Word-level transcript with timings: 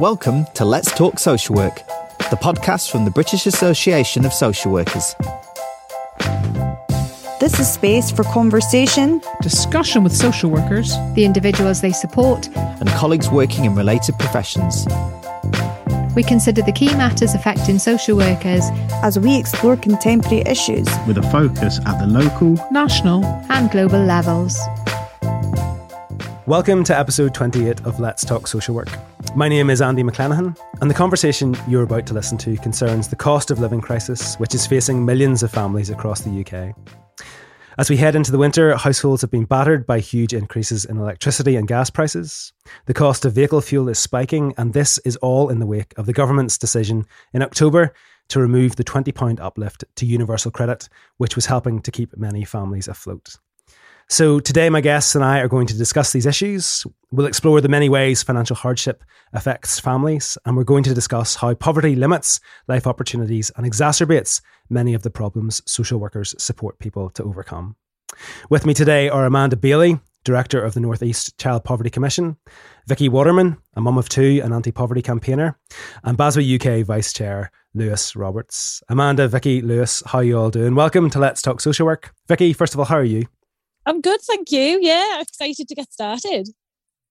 Welcome 0.00 0.44
to 0.52 0.66
Let's 0.66 0.94
Talk 0.94 1.18
Social 1.18 1.54
Work, 1.54 1.76
the 2.18 2.36
podcast 2.36 2.90
from 2.90 3.06
the 3.06 3.10
British 3.10 3.46
Association 3.46 4.26
of 4.26 4.32
Social 4.34 4.70
Workers. 4.70 5.14
This 7.40 7.58
is 7.58 7.72
space 7.72 8.10
for 8.10 8.22
conversation, 8.24 9.22
discussion 9.40 10.04
with 10.04 10.14
social 10.14 10.50
workers, 10.50 10.94
the 11.14 11.24
individuals 11.24 11.80
they 11.80 11.92
support, 11.92 12.46
and 12.54 12.86
colleagues 12.90 13.30
working 13.30 13.64
in 13.64 13.74
related 13.74 14.18
professions. 14.18 14.86
We 16.14 16.22
consider 16.22 16.60
the 16.60 16.72
key 16.72 16.94
matters 16.94 17.32
affecting 17.32 17.78
social 17.78 18.18
workers 18.18 18.64
as 19.02 19.18
we 19.18 19.38
explore 19.38 19.78
contemporary 19.78 20.42
issues 20.42 20.86
with 21.06 21.16
a 21.16 21.22
focus 21.32 21.80
at 21.86 21.98
the 21.98 22.06
local, 22.06 22.62
national, 22.70 23.24
and 23.48 23.70
global 23.70 24.04
levels. 24.04 24.58
Welcome 26.44 26.84
to 26.84 26.96
episode 26.96 27.32
28 27.32 27.86
of 27.86 27.98
Let's 27.98 28.26
Talk 28.26 28.46
Social 28.46 28.74
Work. 28.74 28.90
My 29.36 29.50
name 29.50 29.68
is 29.68 29.82
Andy 29.82 30.02
McClenahan, 30.02 30.58
and 30.80 30.90
the 30.90 30.94
conversation 30.94 31.54
you're 31.68 31.82
about 31.82 32.06
to 32.06 32.14
listen 32.14 32.38
to 32.38 32.56
concerns 32.56 33.08
the 33.08 33.16
cost 33.16 33.50
of 33.50 33.58
living 33.58 33.82
crisis, 33.82 34.36
which 34.36 34.54
is 34.54 34.66
facing 34.66 35.04
millions 35.04 35.42
of 35.42 35.50
families 35.50 35.90
across 35.90 36.22
the 36.22 36.40
UK. 36.40 36.74
As 37.76 37.90
we 37.90 37.98
head 37.98 38.16
into 38.16 38.32
the 38.32 38.38
winter, 38.38 38.74
households 38.74 39.20
have 39.20 39.30
been 39.30 39.44
battered 39.44 39.86
by 39.86 40.00
huge 40.00 40.32
increases 40.32 40.86
in 40.86 40.96
electricity 40.96 41.54
and 41.56 41.68
gas 41.68 41.90
prices. 41.90 42.54
The 42.86 42.94
cost 42.94 43.26
of 43.26 43.34
vehicle 43.34 43.60
fuel 43.60 43.90
is 43.90 43.98
spiking, 43.98 44.54
and 44.56 44.72
this 44.72 44.96
is 45.04 45.16
all 45.16 45.50
in 45.50 45.58
the 45.58 45.66
wake 45.66 45.92
of 45.98 46.06
the 46.06 46.14
government's 46.14 46.56
decision 46.56 47.04
in 47.34 47.42
October 47.42 47.92
to 48.28 48.40
remove 48.40 48.76
the 48.76 48.84
£20 48.84 49.38
uplift 49.38 49.84
to 49.96 50.06
universal 50.06 50.50
credit, 50.50 50.88
which 51.18 51.36
was 51.36 51.44
helping 51.44 51.82
to 51.82 51.90
keep 51.90 52.16
many 52.16 52.42
families 52.46 52.88
afloat. 52.88 53.36
So, 54.08 54.38
today, 54.38 54.70
my 54.70 54.80
guests 54.80 55.16
and 55.16 55.24
I 55.24 55.40
are 55.40 55.48
going 55.48 55.66
to 55.66 55.76
discuss 55.76 56.12
these 56.12 56.26
issues. 56.26 56.86
We'll 57.10 57.26
explore 57.26 57.60
the 57.60 57.68
many 57.68 57.88
ways 57.88 58.22
financial 58.22 58.54
hardship 58.54 59.02
affects 59.32 59.80
families, 59.80 60.38
and 60.44 60.56
we're 60.56 60.62
going 60.62 60.84
to 60.84 60.94
discuss 60.94 61.34
how 61.34 61.54
poverty 61.54 61.96
limits 61.96 62.38
life 62.68 62.86
opportunities 62.86 63.50
and 63.56 63.66
exacerbates 63.66 64.42
many 64.70 64.94
of 64.94 65.02
the 65.02 65.10
problems 65.10 65.60
social 65.66 65.98
workers 65.98 66.36
support 66.38 66.78
people 66.78 67.10
to 67.10 67.24
overcome. 67.24 67.74
With 68.48 68.64
me 68.64 68.74
today 68.74 69.08
are 69.08 69.26
Amanda 69.26 69.56
Bailey, 69.56 69.98
Director 70.22 70.62
of 70.62 70.74
the 70.74 70.80
North 70.80 71.02
East 71.02 71.36
Child 71.38 71.64
Poverty 71.64 71.90
Commission, 71.90 72.36
Vicky 72.86 73.08
Waterman, 73.08 73.56
a 73.74 73.80
mum 73.80 73.98
of 73.98 74.08
two 74.08 74.40
and 74.44 74.54
anti 74.54 74.70
poverty 74.70 75.02
campaigner, 75.02 75.58
and 76.04 76.16
BASW 76.16 76.54
UK 76.60 76.86
Vice 76.86 77.12
Chair 77.12 77.50
Lewis 77.74 78.14
Roberts. 78.14 78.84
Amanda, 78.88 79.26
Vicky, 79.26 79.62
Lewis, 79.62 80.04
how 80.06 80.20
you 80.20 80.38
all 80.38 80.50
doing? 80.50 80.76
Welcome 80.76 81.10
to 81.10 81.18
Let's 81.18 81.42
Talk 81.42 81.60
Social 81.60 81.86
Work. 81.86 82.14
Vicky, 82.28 82.52
first 82.52 82.72
of 82.72 82.78
all, 82.78 82.86
how 82.86 82.98
are 82.98 83.04
you? 83.04 83.26
I'm 83.86 84.00
good, 84.00 84.20
thank 84.22 84.50
you. 84.50 84.80
Yeah, 84.82 85.20
excited 85.20 85.68
to 85.68 85.74
get 85.74 85.92
started. 85.92 86.48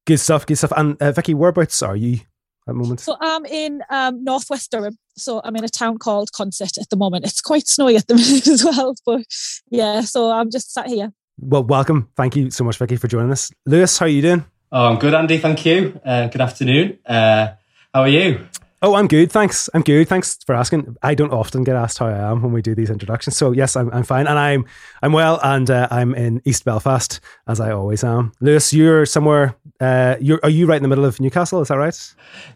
Good 0.06 0.20
stuff, 0.20 0.46
good 0.46 0.58
stuff. 0.58 0.74
And 0.76 1.02
uh, 1.02 1.14
Vicky, 1.14 1.34
whereabouts 1.34 1.82
are 1.82 1.96
you 1.96 2.16
at 2.16 2.68
the 2.68 2.74
moment? 2.74 3.00
So 3.00 3.16
I'm 3.20 3.46
in 3.46 3.82
um, 3.90 4.24
northwest 4.24 4.72
Durham. 4.72 4.98
So 5.18 5.42
I'm 5.44 5.56
in 5.56 5.64
a 5.64 5.70
town 5.70 5.98
called 5.98 6.32
Consett 6.32 6.78
at 6.80 6.90
the 6.90 6.98
moment. 6.98 7.26
It's 7.26 7.42
quite 7.42 7.68
snowy 7.68 7.96
at 7.96 8.08
the 8.08 8.16
minute 8.16 8.48
as 8.48 8.64
well, 8.64 8.94
but 9.06 9.24
yeah. 9.70 10.02
So 10.02 10.30
I'm 10.30 10.52
just 10.52 10.74
sat 10.74 10.88
here. 10.88 11.14
Well, 11.40 11.64
welcome. 11.64 12.10
Thank 12.16 12.36
you 12.36 12.52
so 12.52 12.64
much, 12.64 12.78
Vicky, 12.78 12.98
for 12.98 13.08
joining 13.08 13.32
us. 13.32 13.52
Lewis, 13.66 13.98
how 13.98 14.06
are 14.06 14.10
you 14.10 14.22
doing? 14.22 14.46
Oh, 14.72 14.88
I'm 14.88 15.00
good, 15.00 15.14
Andy. 15.14 15.38
Thank 15.38 15.66
you. 15.66 16.00
Uh, 16.06 16.28
good 16.28 16.42
afternoon. 16.42 17.00
Uh, 17.06 17.54
how 17.94 18.02
are 18.02 18.10
you? 18.10 18.46
Oh, 18.86 18.94
I'm 18.94 19.08
good. 19.08 19.32
Thanks. 19.32 19.68
I'm 19.74 19.82
good. 19.82 20.08
Thanks 20.08 20.38
for 20.46 20.54
asking. 20.54 20.96
I 21.02 21.16
don't 21.16 21.34
often 21.34 21.64
get 21.64 21.76
asked 21.76 21.98
how 21.98 22.06
I 22.06 22.30
am 22.30 22.44
when 22.44 22.54
we 22.54 22.62
do 22.62 22.76
these 22.76 22.92
introductions. 22.92 23.36
So 23.36 23.52
yes, 23.52 23.76
I'm, 23.76 23.90
I'm 23.92 24.04
fine, 24.04 24.28
and 24.28 24.38
I'm 24.38 24.64
I'm 25.02 25.12
well, 25.12 25.40
and 25.42 25.68
uh, 25.72 25.88
I'm 25.90 26.14
in 26.14 26.40
East 26.46 26.66
Belfast 26.66 27.20
as 27.48 27.60
I 27.60 27.72
always 27.72 28.04
am. 28.04 28.32
Lewis, 28.42 28.72
you're 28.74 29.08
somewhere. 29.08 29.56
Uh, 29.80 30.18
you're 30.22 30.40
are 30.44 30.52
you 30.52 30.68
right 30.68 30.76
in 30.76 30.84
the 30.84 30.88
middle 30.88 31.04
of 31.04 31.20
Newcastle? 31.20 31.62
Is 31.62 31.70
that 31.70 31.80
right? 31.80 32.00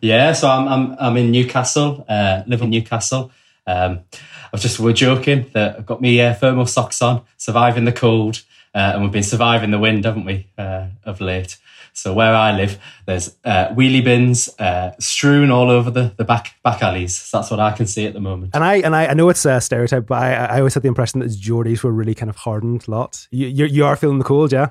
Yeah. 0.01 0.33
So 0.33 0.47
I'm 0.47 0.67
I'm 0.67 0.95
I'm 0.99 1.17
in 1.17 1.31
Newcastle. 1.31 2.05
Uh, 2.07 2.43
live 2.45 2.61
in 2.61 2.69
Newcastle. 2.69 3.31
Um, 3.65 4.01
I 4.11 4.49
was 4.51 4.61
just 4.61 4.79
we're 4.79 4.93
joking 4.93 5.49
that 5.55 5.77
I've 5.77 5.85
got 5.87 5.99
me 5.99 6.21
uh, 6.21 6.35
thermal 6.35 6.67
socks 6.67 7.01
on, 7.01 7.23
surviving 7.37 7.85
the 7.85 7.91
cold, 7.91 8.43
uh, 8.73 8.91
and 8.93 9.03
we've 9.03 9.11
been 9.11 9.23
surviving 9.23 9.71
the 9.71 9.79
wind, 9.79 10.05
haven't 10.05 10.25
we, 10.25 10.47
uh, 10.57 10.87
of 11.03 11.21
late? 11.21 11.57
So 11.93 12.13
where 12.13 12.33
I 12.33 12.55
live, 12.55 12.77
there's 13.05 13.35
uh, 13.43 13.69
wheelie 13.69 14.03
bins 14.03 14.49
uh, 14.59 14.91
strewn 14.99 15.51
all 15.51 15.69
over 15.69 15.89
the, 15.89 16.13
the 16.17 16.23
back 16.23 16.55
back 16.63 16.81
alleys. 16.81 17.17
So 17.17 17.37
that's 17.37 17.51
what 17.51 17.59
I 17.59 17.71
can 17.71 17.87
see 17.87 18.05
at 18.05 18.13
the 18.13 18.19
moment. 18.19 18.51
And 18.53 18.63
I 18.63 18.75
and 18.75 18.95
I, 18.95 19.07
I 19.07 19.13
know 19.13 19.29
it's 19.29 19.43
a 19.45 19.59
stereotype, 19.59 20.07
but 20.07 20.21
I, 20.21 20.33
I 20.33 20.57
always 20.59 20.75
had 20.75 20.83
the 20.83 20.87
impression 20.87 21.19
that 21.19 21.31
Geordies 21.31 21.83
were 21.83 21.91
really 21.91 22.15
kind 22.15 22.29
of 22.29 22.37
hardened 22.37 22.87
lot. 22.87 23.27
You, 23.31 23.47
you, 23.47 23.65
you 23.65 23.85
are 23.85 23.95
feeling 23.95 24.19
the 24.19 24.23
cold, 24.23 24.51
yeah? 24.51 24.69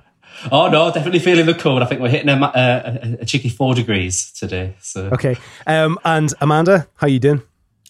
Oh 0.52 0.68
no, 0.68 0.92
definitely 0.92 1.18
feeling 1.18 1.46
the 1.46 1.54
cold. 1.54 1.82
I 1.82 1.86
think 1.86 2.00
we're 2.00 2.08
hitting 2.08 2.28
a, 2.28 2.52
a, 2.54 3.16
a 3.20 3.24
cheeky 3.24 3.48
four 3.48 3.74
degrees 3.74 4.30
today. 4.32 4.76
So 4.80 5.10
okay. 5.12 5.36
Um, 5.66 5.98
and 6.04 6.32
Amanda, 6.40 6.86
how 6.96 7.08
you 7.08 7.18
doing? 7.18 7.42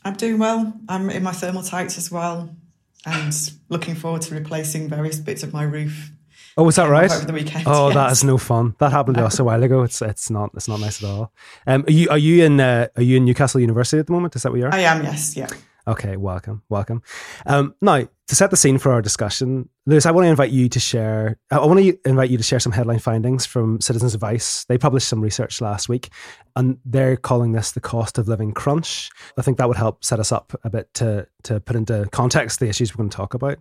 I'm 0.04 0.14
doing 0.14 0.38
well. 0.38 0.72
I'm 0.88 1.10
in 1.10 1.22
my 1.22 1.32
thermal 1.32 1.62
tights 1.62 1.98
as 1.98 2.10
well, 2.10 2.56
and 3.06 3.52
looking 3.68 3.94
forward 3.94 4.22
to 4.22 4.34
replacing 4.34 4.88
various 4.88 5.18
bits 5.18 5.42
of 5.42 5.52
my 5.52 5.62
roof 5.62 6.10
Oh, 6.58 6.64
was 6.64 6.74
that 6.74 6.88
right? 6.88 7.08
Over 7.10 7.24
the 7.24 7.32
weekend. 7.32 7.68
Oh, 7.68 7.86
yes. 7.86 7.94
that 7.94 8.10
is 8.10 8.24
no 8.24 8.36
fun. 8.36 8.74
That 8.78 8.90
happened 8.90 9.16
to 9.18 9.24
us 9.24 9.38
a 9.38 9.44
while 9.44 9.62
ago. 9.62 9.84
It's 9.84 10.02
it's 10.02 10.28
not 10.28 10.50
it's 10.54 10.66
not 10.66 10.80
nice 10.80 11.00
at 11.00 11.08
all. 11.08 11.32
Um, 11.68 11.84
are 11.86 11.92
you 11.92 12.08
are 12.08 12.18
you 12.18 12.44
in 12.44 12.58
uh, 12.58 12.88
are 12.96 13.02
you 13.02 13.18
in 13.18 13.24
Newcastle 13.24 13.60
University 13.60 14.00
at 14.00 14.08
the 14.08 14.12
moment? 14.12 14.34
Is 14.34 14.42
that 14.42 14.50
where 14.50 14.58
you 14.58 14.66
are? 14.66 14.74
I 14.74 14.80
am. 14.80 15.04
Yes. 15.04 15.36
Yeah. 15.36 15.46
Okay. 15.88 16.16
Welcome. 16.16 16.62
Welcome. 16.68 17.02
Um, 17.46 17.74
now 17.80 18.06
to 18.28 18.34
set 18.34 18.50
the 18.50 18.56
scene 18.58 18.76
for 18.76 18.92
our 18.92 19.00
discussion, 19.00 19.70
Lewis, 19.86 20.04
I 20.04 20.10
want 20.10 20.26
to 20.26 20.28
invite 20.28 20.50
you 20.50 20.68
to 20.68 20.78
share. 20.78 21.38
I 21.50 21.64
want 21.64 21.80
to 21.80 21.98
invite 22.04 22.28
you 22.28 22.36
to 22.36 22.42
share 22.44 22.60
some 22.60 22.72
headline 22.72 22.98
findings 22.98 23.46
from 23.46 23.80
Citizens 23.80 24.14
Advice. 24.14 24.66
They 24.66 24.76
published 24.76 25.08
some 25.08 25.22
research 25.22 25.62
last 25.62 25.88
week, 25.88 26.10
and 26.54 26.78
they're 26.84 27.16
calling 27.16 27.52
this 27.52 27.72
the 27.72 27.80
cost 27.80 28.18
of 28.18 28.28
living 28.28 28.52
crunch. 28.52 29.08
I 29.38 29.42
think 29.42 29.56
that 29.56 29.66
would 29.66 29.78
help 29.78 30.04
set 30.04 30.20
us 30.20 30.30
up 30.30 30.54
a 30.62 30.68
bit 30.68 30.92
to 30.94 31.26
to 31.44 31.58
put 31.58 31.74
into 31.74 32.06
context 32.12 32.60
the 32.60 32.68
issues 32.68 32.92
we're 32.92 33.02
going 33.02 33.10
to 33.10 33.16
talk 33.16 33.32
about. 33.32 33.58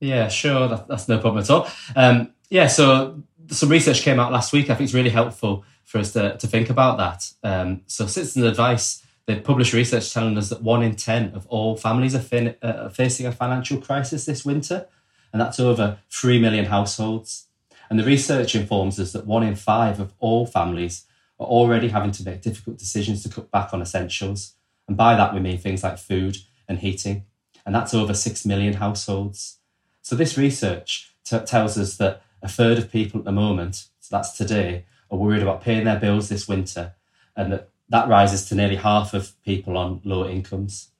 Yeah, 0.00 0.28
sure. 0.28 0.66
That, 0.66 0.88
that's 0.88 1.08
no 1.08 1.18
problem 1.18 1.42
at 1.42 1.50
all. 1.50 1.68
Um, 1.94 2.32
yeah, 2.50 2.66
so 2.66 3.22
some 3.50 3.68
research 3.68 4.02
came 4.02 4.18
out 4.18 4.32
last 4.32 4.52
week. 4.52 4.70
I 4.70 4.74
think 4.74 4.86
it's 4.86 4.94
really 4.94 5.10
helpful 5.10 5.64
for 5.84 5.98
us 5.98 6.12
to, 6.12 6.36
to 6.36 6.46
think 6.46 6.70
about 6.70 6.98
that. 6.98 7.32
Um, 7.42 7.82
so, 7.86 8.06
Citizens 8.06 8.44
Advice, 8.44 9.04
they 9.28 9.38
published 9.38 9.74
research 9.74 10.10
telling 10.10 10.38
us 10.38 10.48
that 10.48 10.62
one 10.62 10.82
in 10.82 10.96
10 10.96 11.34
of 11.34 11.46
all 11.48 11.76
families 11.76 12.14
are, 12.14 12.20
fin- 12.20 12.54
uh, 12.62 12.88
facing 12.88 13.26
a 13.26 13.30
financial 13.30 13.78
crisis 13.78 14.24
this 14.24 14.42
winter, 14.42 14.86
and 15.34 15.40
that's 15.40 15.60
over 15.60 15.98
3 16.08 16.40
million 16.40 16.64
households. 16.64 17.44
And 17.90 17.98
the 17.98 18.04
research 18.04 18.54
informs 18.54 18.98
us 18.98 19.12
that 19.12 19.26
one 19.26 19.42
in 19.42 19.54
five 19.54 20.00
of 20.00 20.14
all 20.18 20.46
families 20.46 21.04
are 21.38 21.46
already 21.46 21.88
having 21.88 22.10
to 22.12 22.24
make 22.24 22.40
difficult 22.40 22.78
decisions 22.78 23.22
to 23.22 23.28
cut 23.28 23.50
back 23.50 23.74
on 23.74 23.82
essentials. 23.82 24.54
And 24.88 24.96
by 24.96 25.14
that, 25.14 25.34
we 25.34 25.40
mean 25.40 25.58
things 25.58 25.82
like 25.82 25.98
food 25.98 26.38
and 26.66 26.78
heating. 26.78 27.26
And 27.66 27.74
that's 27.74 27.92
over 27.92 28.14
6 28.14 28.46
million 28.46 28.74
households. 28.74 29.58
So, 30.00 30.16
this 30.16 30.38
research 30.38 31.14
t- 31.24 31.38
tells 31.40 31.76
us 31.76 31.98
that 31.98 32.22
a 32.42 32.48
third 32.48 32.78
of 32.78 32.90
people 32.90 33.20
at 33.20 33.26
the 33.26 33.32
moment, 33.32 33.88
so 34.00 34.16
that's 34.16 34.32
today, 34.32 34.86
are 35.10 35.18
worried 35.18 35.42
about 35.42 35.60
paying 35.60 35.84
their 35.84 36.00
bills 36.00 36.30
this 36.30 36.48
winter, 36.48 36.94
and 37.36 37.52
that, 37.52 37.68
that 37.90 38.08
rises 38.08 38.44
to 38.46 38.54
nearly 38.54 38.76
half 38.76 39.14
of 39.14 39.40
people 39.42 39.76
on 39.76 40.00
lower 40.04 40.28
incomes. 40.28 40.90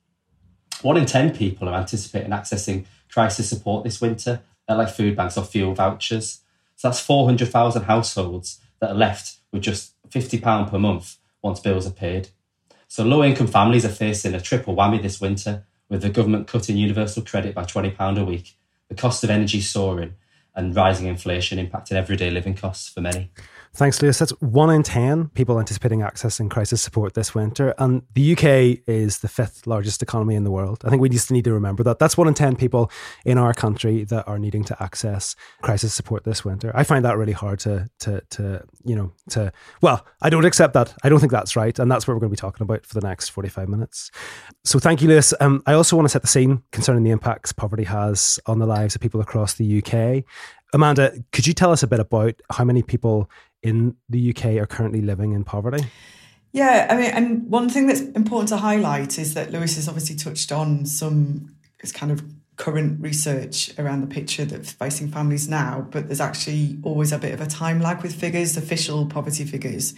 One 0.83 0.97
in 0.97 1.07
10 1.07 1.35
people 1.35 1.69
are 1.69 1.79
anticipating 1.79 2.31
accessing 2.31 2.87
crisis 3.11 3.49
support 3.49 3.85
this 3.85 4.01
winter, 4.01 4.41
uh, 4.69 4.77
like 4.77 4.91
food 4.91 5.17
banks 5.17 5.37
or 5.37 5.45
fuel 5.45 5.75
vouchers. 5.75 6.41
So 6.77 6.89
that's 6.89 7.01
400,000 7.01 7.83
households 7.83 8.61
that 8.81 8.91
are 8.91 8.97
left 8.97 9.39
with 9.53 9.63
just 9.63 9.95
£50 10.11 10.71
per 10.71 10.79
month 10.79 11.17
once 11.43 11.61
bills 11.61 11.87
are 11.87 11.93
paid. 11.93 12.29
So 12.87 13.05
low 13.05 13.23
income 13.23 13.49
families 13.49 13.85
are 13.85 13.91
facing 13.91 14.35
a 14.35 14.41
triple 14.41 14.75
whammy 14.75 15.03
this 15.03 15.21
winter, 15.21 15.67
with 15.89 16.03
the 16.03 16.11
government 16.11 16.47
cutting 16.47 16.77
universal 16.77 17.23
credit 17.23 17.55
by 17.55 17.65
£20 17.65 18.21
a 18.21 18.25
week, 18.25 18.57
the 18.89 18.95
cost 18.95 19.25
of 19.25 19.31
energy 19.31 19.61
soaring, 19.61 20.15
and 20.55 20.75
rising 20.75 21.07
inflation 21.07 21.59
impacting 21.59 21.93
everyday 21.93 22.31
living 22.31 22.55
costs 22.55 22.89
for 22.89 23.01
many. 23.01 23.31
Thanks, 23.75 24.03
Lewis. 24.03 24.19
That's 24.19 24.33
one 24.41 24.71
in 24.71 24.83
10 24.83 25.29
people 25.29 25.59
anticipating 25.59 26.01
accessing 26.01 26.51
crisis 26.51 26.83
support 26.83 27.15
this 27.15 27.35
winter. 27.35 27.75
And 27.79 28.03
the 28.15 28.33
UK 28.33 28.83
is 28.87 29.21
the 29.21 29.29
fifth 29.29 29.67
largest 29.67 30.03
economy 30.03 30.35
in 30.35 30.45
the 30.45 30.51
world. 30.51 30.83
I 30.85 30.91
think 30.91 31.03
we 31.03 31.09
just 31.09 31.31
need 31.31 31.45
to 31.45 31.53
remember 31.53 31.83
that. 31.85 31.99
That's 31.99 32.17
one 32.17 32.29
in 32.29 32.35
10 32.35 32.57
people 32.57 32.91
in 33.25 33.39
our 33.39 33.55
country 33.55 34.05
that 34.05 34.27
are 34.27 34.39
needing 34.39 34.65
to 34.65 34.83
access 34.83 35.37
crisis 35.63 35.95
support 35.95 36.25
this 36.25 36.45
winter. 36.45 36.73
I 36.75 36.85
find 36.85 37.05
that 37.05 37.17
really 37.17 37.33
hard 37.33 37.61
to, 37.61 37.89
to, 38.01 38.23
to, 38.31 38.65
you 38.85 38.97
know, 38.97 39.13
to, 39.31 39.53
well, 39.83 40.05
I 40.23 40.31
don't 40.31 40.45
accept 40.45 40.75
that. 40.75 40.95
I 41.03 41.09
don't 41.09 41.21
think 41.21 41.33
that's 41.33 41.57
right. 41.57 41.79
And 41.79 41.91
that's 41.91 42.07
what 42.07 42.15
we're 42.15 42.21
going 42.21 42.31
to 42.31 42.37
be 42.37 42.41
talking 42.41 42.65
about 42.65 42.85
for 42.87 42.99
the 42.99 43.07
next 43.07 43.29
45 43.29 43.69
minutes. 43.69 44.11
So 44.65 44.79
thank 44.79 45.03
you, 45.03 45.09
Lewis. 45.09 45.35
Um, 45.41 45.63
I 45.67 45.75
also 45.75 45.97
want 45.97 46.07
to 46.07 46.11
set 46.11 46.23
the 46.23 46.29
scene 46.29 46.63
concerning 46.73 47.05
the 47.05 47.11
impacts 47.11 47.53
poverty 47.53 47.85
has 47.85 48.41
on 48.47 48.59
the 48.59 48.67
lives 48.67 48.95
of 48.95 49.01
people 49.01 49.21
across 49.21 49.55
the 49.55 49.83
UK. 49.83 50.25
Amanda, 50.75 51.13
could 51.33 51.47
you 51.47 51.55
tell 51.55 51.73
us 51.73 51.83
a 51.83 51.87
bit 51.87 52.01
about 52.01 52.35
how 52.51 52.65
many 52.65 52.83
people 52.83 53.31
in 53.63 53.97
the 54.09 54.31
UK 54.31 54.57
are 54.57 54.67
currently 54.67 55.03
living 55.03 55.33
in 55.33 55.45
poverty? 55.45 55.85
Yeah, 56.53 56.87
I 56.91 56.97
mean, 56.97 57.11
and 57.11 57.51
one 57.51 57.69
thing 57.69 57.87
that's 57.87 58.01
important 58.01 58.49
to 58.49 58.57
highlight 58.57 59.19
is 59.19 59.35
that 59.35 59.53
Lewis 59.53 59.77
has 59.77 59.89
obviously 59.89 60.17
touched 60.17 60.51
on 60.51 60.87
some 60.87 61.55
kind 61.93 62.11
of 62.11 62.23
current 62.57 63.01
research 63.01 63.71
around 63.79 64.01
the 64.01 64.07
picture 64.07 64.45
that's 64.45 64.73
facing 64.73 65.09
families 65.09 65.49
now, 65.49 65.87
but 65.91 66.09
there's 66.09 66.21
actually 66.21 66.79
always 66.83 67.13
a 67.13 67.19
bit 67.19 67.33
of 67.33 67.41
a 67.41 67.47
time 67.47 67.81
lag 67.81 68.03
with 68.03 68.19
figures, 68.19 68.57
official 68.57 69.07
poverty 69.07 69.45
figures. 69.45 69.95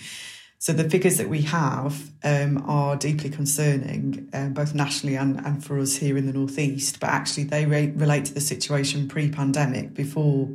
So 0.58 0.74
the 0.74 0.90
figures 0.90 1.16
that 1.16 1.30
we 1.30 1.40
have 1.42 2.10
um, 2.22 2.62
are 2.66 2.94
deeply 2.94 3.30
concerning, 3.30 4.28
um, 4.34 4.52
both 4.52 4.74
nationally 4.74 5.16
and, 5.16 5.38
and 5.38 5.64
for 5.64 5.78
us 5.78 5.96
here 5.96 6.18
in 6.18 6.26
the 6.26 6.34
northeast. 6.34 7.00
But 7.00 7.08
actually, 7.08 7.44
they 7.44 7.64
re- 7.64 7.92
relate 7.96 8.26
to 8.26 8.34
the 8.34 8.42
situation 8.42 9.08
pre-pandemic, 9.08 9.94
before 9.94 10.50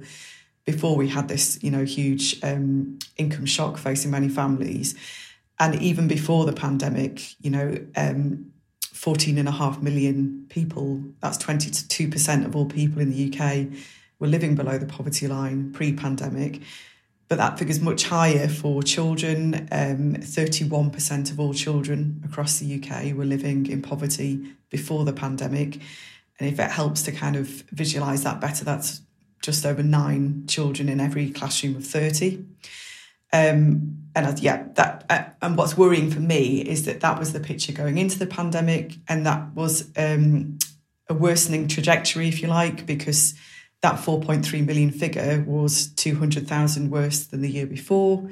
before 0.65 0.95
we 0.95 1.07
had 1.07 1.27
this, 1.27 1.61
you 1.63 1.71
know, 1.71 1.83
huge 1.83 2.43
um, 2.43 2.99
income 3.17 3.45
shock 3.45 3.77
facing 3.77 4.11
many 4.11 4.29
families, 4.29 4.95
and 5.59 5.81
even 5.81 6.07
before 6.07 6.45
the 6.45 6.53
pandemic, 6.53 7.41
you 7.43 7.51
know. 7.51 7.77
Um, 7.95 8.51
14 8.93 9.37
and 9.37 9.47
a 9.47 9.51
half 9.51 9.83
million 9.83 10.45
people, 10.49 11.03
that's 11.19 11.37
22% 11.37 12.45
of 12.45 12.55
all 12.55 12.65
people 12.65 13.01
in 13.01 13.11
the 13.11 13.29
UK, 13.29 13.67
were 14.19 14.25
living 14.25 14.55
below 14.55 14.79
the 14.79 14.85
poverty 14.85 15.27
line 15.27 15.71
pre 15.73 15.93
pandemic 15.93 16.61
but 17.27 17.37
that 17.37 17.57
figure 17.57 17.71
is 17.71 17.81
much 17.81 18.03
higher 18.03 18.47
for 18.47 18.83
children. 18.83 19.67
Um, 19.71 20.15
31% 20.15 21.31
of 21.31 21.39
all 21.39 21.53
children 21.53 22.21
across 22.23 22.59
the 22.59 22.75
UK 22.75 23.15
were 23.15 23.25
living 23.25 23.65
in 23.67 23.81
poverty 23.81 24.53
before 24.69 25.05
the 25.05 25.13
pandemic. 25.13 25.79
And 26.39 26.49
if 26.49 26.59
it 26.59 26.69
helps 26.69 27.01
to 27.03 27.11
kind 27.11 27.35
of 27.35 27.47
visualize 27.71 28.23
that 28.23 28.39
better, 28.39 28.63
that's 28.63 29.01
just 29.45 29.65
over 29.65 29.83
nine 29.83 30.45
children 30.47 30.89
in 30.89 30.99
every 30.99 31.29
classroom 31.29 31.75
of 31.75 31.85
30. 31.85 32.43
Um, 33.31 33.97
and 34.15 34.39
yeah, 34.39 34.65
that 34.75 35.05
uh, 35.09 35.23
and 35.41 35.57
what's 35.57 35.77
worrying 35.77 36.09
for 36.09 36.21
me 36.21 36.61
is 36.61 36.85
that 36.85 37.01
that 37.01 37.19
was 37.19 37.33
the 37.33 37.39
picture 37.39 37.73
going 37.73 37.97
into 37.97 38.17
the 38.17 38.27
pandemic, 38.27 38.93
and 39.07 39.25
that 39.25 39.53
was 39.53 39.91
um, 39.97 40.57
a 41.09 41.13
worsening 41.13 41.67
trajectory, 41.67 42.29
if 42.29 42.41
you 42.41 42.47
like, 42.47 42.85
because 42.85 43.35
that 43.81 43.95
4.3 43.95 44.65
million 44.65 44.89
figure 44.89 45.43
was 45.45 45.87
200,000 45.87 46.89
worse 46.89 47.25
than 47.25 47.41
the 47.41 47.51
year 47.51 47.67
before 47.67 48.27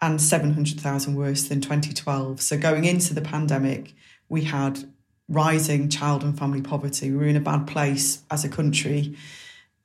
and 0.00 0.20
700,000 0.20 1.14
worse 1.14 1.48
than 1.48 1.60
2012. 1.60 2.40
So 2.40 2.58
going 2.58 2.84
into 2.84 3.14
the 3.14 3.22
pandemic, 3.22 3.94
we 4.28 4.44
had 4.44 4.84
rising 5.28 5.88
child 5.88 6.22
and 6.22 6.38
family 6.38 6.62
poverty. 6.62 7.10
We 7.10 7.16
were 7.16 7.24
in 7.24 7.36
a 7.36 7.40
bad 7.40 7.66
place 7.66 8.22
as 8.30 8.44
a 8.44 8.48
country. 8.48 9.16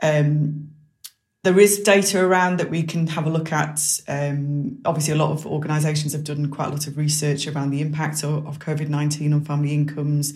Um, 0.01 0.71
there 1.43 1.59
is 1.59 1.81
data 1.81 2.23
around 2.23 2.57
that 2.57 2.69
we 2.69 2.83
can 2.83 3.07
have 3.07 3.27
a 3.27 3.29
look 3.29 3.51
at. 3.51 3.99
Um, 4.07 4.79
obviously, 4.85 5.13
a 5.13 5.17
lot 5.17 5.31
of 5.31 5.45
organisations 5.45 6.13
have 6.13 6.23
done 6.23 6.49
quite 6.49 6.69
a 6.69 6.71
lot 6.71 6.87
of 6.87 6.97
research 6.97 7.47
around 7.47 7.71
the 7.71 7.81
impact 7.81 8.23
of, 8.23 8.47
of 8.47 8.59
COVID 8.59 8.87
19 8.87 9.33
on 9.33 9.43
family 9.43 9.73
incomes 9.73 10.33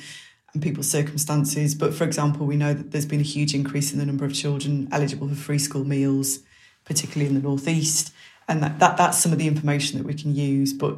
and 0.53 0.61
people's 0.61 0.89
circumstances. 0.89 1.75
But 1.75 1.93
for 1.93 2.03
example, 2.03 2.45
we 2.45 2.57
know 2.57 2.73
that 2.73 2.91
there's 2.91 3.05
been 3.05 3.21
a 3.21 3.23
huge 3.23 3.55
increase 3.55 3.93
in 3.93 3.99
the 3.99 4.05
number 4.05 4.25
of 4.25 4.33
children 4.33 4.89
eligible 4.91 5.29
for 5.29 5.35
free 5.35 5.59
school 5.59 5.85
meals, 5.85 6.39
particularly 6.83 7.27
in 7.27 7.41
the 7.41 7.47
northeast, 7.47 8.13
and 8.49 8.61
that, 8.61 8.79
that 8.79 8.97
that's 8.97 9.17
some 9.17 9.31
of 9.31 9.37
the 9.37 9.47
information 9.47 9.97
that 9.97 10.05
we 10.05 10.13
can 10.13 10.35
use. 10.35 10.73
But 10.73 10.97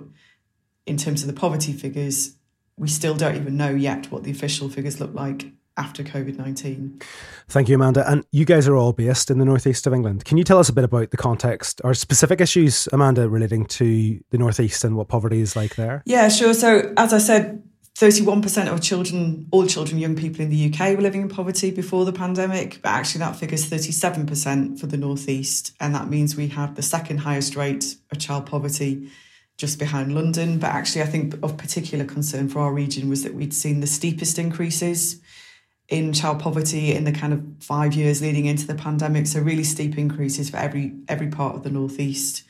in 0.87 0.97
terms 0.97 1.21
of 1.21 1.27
the 1.27 1.39
poverty 1.39 1.71
figures, 1.71 2.33
we 2.77 2.87
still 2.87 3.15
don't 3.15 3.35
even 3.35 3.57
know 3.57 3.69
yet 3.69 4.11
what 4.11 4.23
the 4.23 4.31
official 4.31 4.69
figures 4.69 4.99
look 4.99 5.13
like 5.13 5.45
after 5.79 6.03
COVID 6.03 6.37
19. 6.37 7.01
Thank 7.47 7.69
you, 7.69 7.75
Amanda. 7.75 8.09
And 8.09 8.25
you 8.31 8.45
guys 8.45 8.67
are 8.67 8.75
all 8.75 8.93
based 8.93 9.31
in 9.31 9.39
the 9.39 9.45
northeast 9.45 9.87
of 9.87 9.93
England. 9.93 10.25
Can 10.25 10.37
you 10.37 10.43
tell 10.43 10.59
us 10.59 10.69
a 10.69 10.73
bit 10.73 10.83
about 10.83 11.11
the 11.11 11.17
context 11.17 11.81
or 11.83 11.93
specific 11.93 12.41
issues, 12.41 12.87
Amanda, 12.91 13.29
relating 13.29 13.65
to 13.67 14.19
the 14.29 14.37
northeast 14.37 14.83
and 14.83 14.95
what 14.95 15.07
poverty 15.07 15.39
is 15.39 15.55
like 15.55 15.75
there? 15.75 16.03
Yeah, 16.05 16.27
sure. 16.27 16.53
So, 16.53 16.93
as 16.97 17.13
I 17.13 17.17
said, 17.17 17.63
31% 17.95 18.71
of 18.71 18.81
children, 18.81 19.47
all 19.51 19.65
children, 19.65 19.99
young 19.99 20.15
people 20.15 20.41
in 20.41 20.49
the 20.49 20.71
UK 20.71 20.95
were 20.95 21.01
living 21.01 21.21
in 21.21 21.29
poverty 21.29 21.71
before 21.71 22.05
the 22.05 22.13
pandemic, 22.13 22.81
but 22.81 22.89
actually 22.89 23.19
that 23.19 23.35
figure 23.35 23.55
is 23.55 23.69
37% 23.69 24.79
for 24.79 24.87
the 24.87 24.95
Northeast. 24.95 25.73
And 25.79 25.93
that 25.95 26.09
means 26.09 26.35
we 26.35 26.47
have 26.49 26.75
the 26.75 26.81
second 26.81 27.19
highest 27.19 27.55
rate 27.55 27.95
of 28.11 28.19
child 28.19 28.45
poverty 28.45 29.09
just 29.57 29.77
behind 29.77 30.15
London. 30.15 30.59
But 30.59 30.69
actually, 30.69 31.01
I 31.01 31.07
think 31.07 31.35
of 31.43 31.57
particular 31.57 32.05
concern 32.05 32.47
for 32.47 32.59
our 32.59 32.73
region 32.73 33.09
was 33.09 33.23
that 33.23 33.33
we'd 33.33 33.53
seen 33.53 33.81
the 33.81 33.87
steepest 33.87 34.39
increases 34.39 35.19
in 35.89 36.13
child 36.13 36.39
poverty 36.39 36.93
in 36.93 37.03
the 37.03 37.11
kind 37.11 37.33
of 37.33 37.43
five 37.59 37.93
years 37.93 38.21
leading 38.21 38.45
into 38.45 38.67
the 38.67 38.75
pandemic. 38.75 39.27
So 39.27 39.39
really 39.39 39.63
steep 39.63 39.97
increases 39.97 40.49
for 40.49 40.57
every 40.57 40.93
every 41.07 41.27
part 41.27 41.55
of 41.55 41.63
the 41.63 41.69
Northeast. 41.69 42.43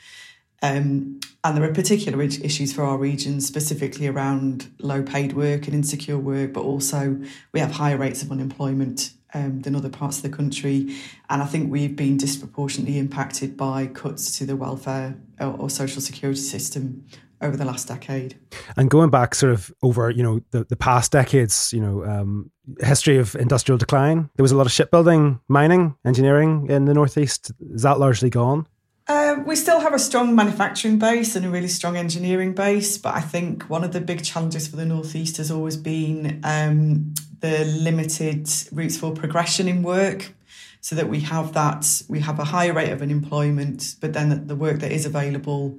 Um, 0.61 1.21
and 1.41 1.55
there 1.55 1.63
are 1.63 1.73
particular 1.73 2.21
issues 2.21 2.73
for 2.73 2.83
our 2.83 2.97
region, 2.97 3.39
specifically 3.39 4.07
around 4.07 4.69
low 4.79 5.01
paid 5.01 5.31
work 5.31 5.67
and 5.67 5.73
insecure 5.73 6.17
work, 6.17 6.51
but 6.51 6.61
also 6.61 7.17
we 7.53 7.61
have 7.61 7.71
higher 7.71 7.95
rates 7.95 8.21
of 8.21 8.29
unemployment 8.29 9.13
um, 9.33 9.61
than 9.61 9.73
other 9.73 9.87
parts 9.87 10.17
of 10.17 10.23
the 10.23 10.35
country. 10.35 10.93
And 11.29 11.41
I 11.41 11.45
think 11.45 11.71
we've 11.71 11.95
been 11.95 12.17
disproportionately 12.17 12.97
impacted 12.97 13.55
by 13.55 13.87
cuts 13.87 14.37
to 14.39 14.45
the 14.45 14.57
welfare 14.57 15.15
or, 15.39 15.55
or 15.57 15.69
social 15.69 16.01
security 16.01 16.41
system 16.41 17.05
over 17.41 17.55
the 17.55 17.65
last 17.65 17.87
decade. 17.87 18.37
And 18.75 18.89
going 18.89 19.09
back 19.09 19.35
sort 19.35 19.53
of 19.53 19.71
over, 19.81 20.09
you 20.09 20.23
know, 20.23 20.41
the, 20.51 20.63
the 20.63 20.75
past 20.75 21.11
decades, 21.11 21.71
you 21.73 21.81
know, 21.81 22.03
um, 22.05 22.51
history 22.81 23.17
of 23.17 23.35
industrial 23.35 23.77
decline, 23.77 24.29
there 24.35 24.43
was 24.43 24.51
a 24.51 24.57
lot 24.57 24.65
of 24.65 24.71
shipbuilding, 24.71 25.39
mining, 25.47 25.95
engineering 26.05 26.67
in 26.69 26.85
the 26.85 26.93
Northeast. 26.93 27.51
Is 27.73 27.83
that 27.83 27.99
largely 27.99 28.29
gone? 28.29 28.67
Uh, 29.07 29.37
we 29.43 29.55
still 29.55 29.79
have 29.79 29.93
a 29.93 29.99
strong 29.99 30.35
manufacturing 30.35 30.99
base 30.99 31.35
and 31.35 31.43
a 31.43 31.49
really 31.49 31.67
strong 31.67 31.97
engineering 31.97 32.53
base, 32.53 32.95
but 32.97 33.15
I 33.15 33.21
think 33.21 33.63
one 33.63 33.83
of 33.83 33.91
the 33.91 34.01
big 34.01 34.23
challenges 34.23 34.67
for 34.67 34.75
the 34.75 34.85
Northeast 34.85 35.37
has 35.37 35.49
always 35.49 35.77
been 35.77 36.39
um, 36.43 37.15
the 37.39 37.65
limited 37.65 38.47
routes 38.71 38.97
for 38.97 39.11
progression 39.11 39.67
in 39.67 39.81
work. 39.81 40.33
So 40.81 40.95
that 40.95 41.09
we 41.09 41.19
have 41.21 41.51
that, 41.55 42.03
we 42.07 42.21
have 42.21 42.39
a 42.39 42.45
higher 42.45 42.71
rate 42.71 42.91
of 42.91 43.01
unemployment, 43.01 43.95
but 43.99 44.13
then 44.13 44.29
the, 44.29 44.35
the 44.37 44.55
work 44.55 44.79
that 44.79 44.93
is 44.93 45.05
available, 45.05 45.77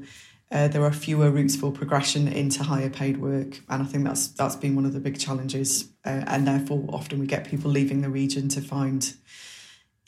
uh, 0.53 0.67
there 0.69 0.85
are 0.85 0.93
fewer 0.93 1.31
routes 1.31 1.55
for 1.55 1.71
progression 1.71 2.27
into 2.27 2.65
higher 2.65 2.91
paid 2.91 3.19
work, 3.19 3.61
and 3.69 3.83
I 3.83 3.87
think 3.87 4.05
that's 4.05 4.29
that's 4.29 4.57
been 4.57 4.75
one 4.75 4.85
of 4.85 4.93
the 4.93 5.01
big 5.01 5.19
challenges, 5.19 5.89
uh, 6.05 6.25
and 6.27 6.47
therefore 6.47 6.85
often 6.89 7.21
we 7.21 7.27
get 7.27 7.47
people 7.47 7.71
leaving 7.71 8.01
the 8.01 8.11
region 8.11 8.49
to 8.51 8.61
find 8.61 9.15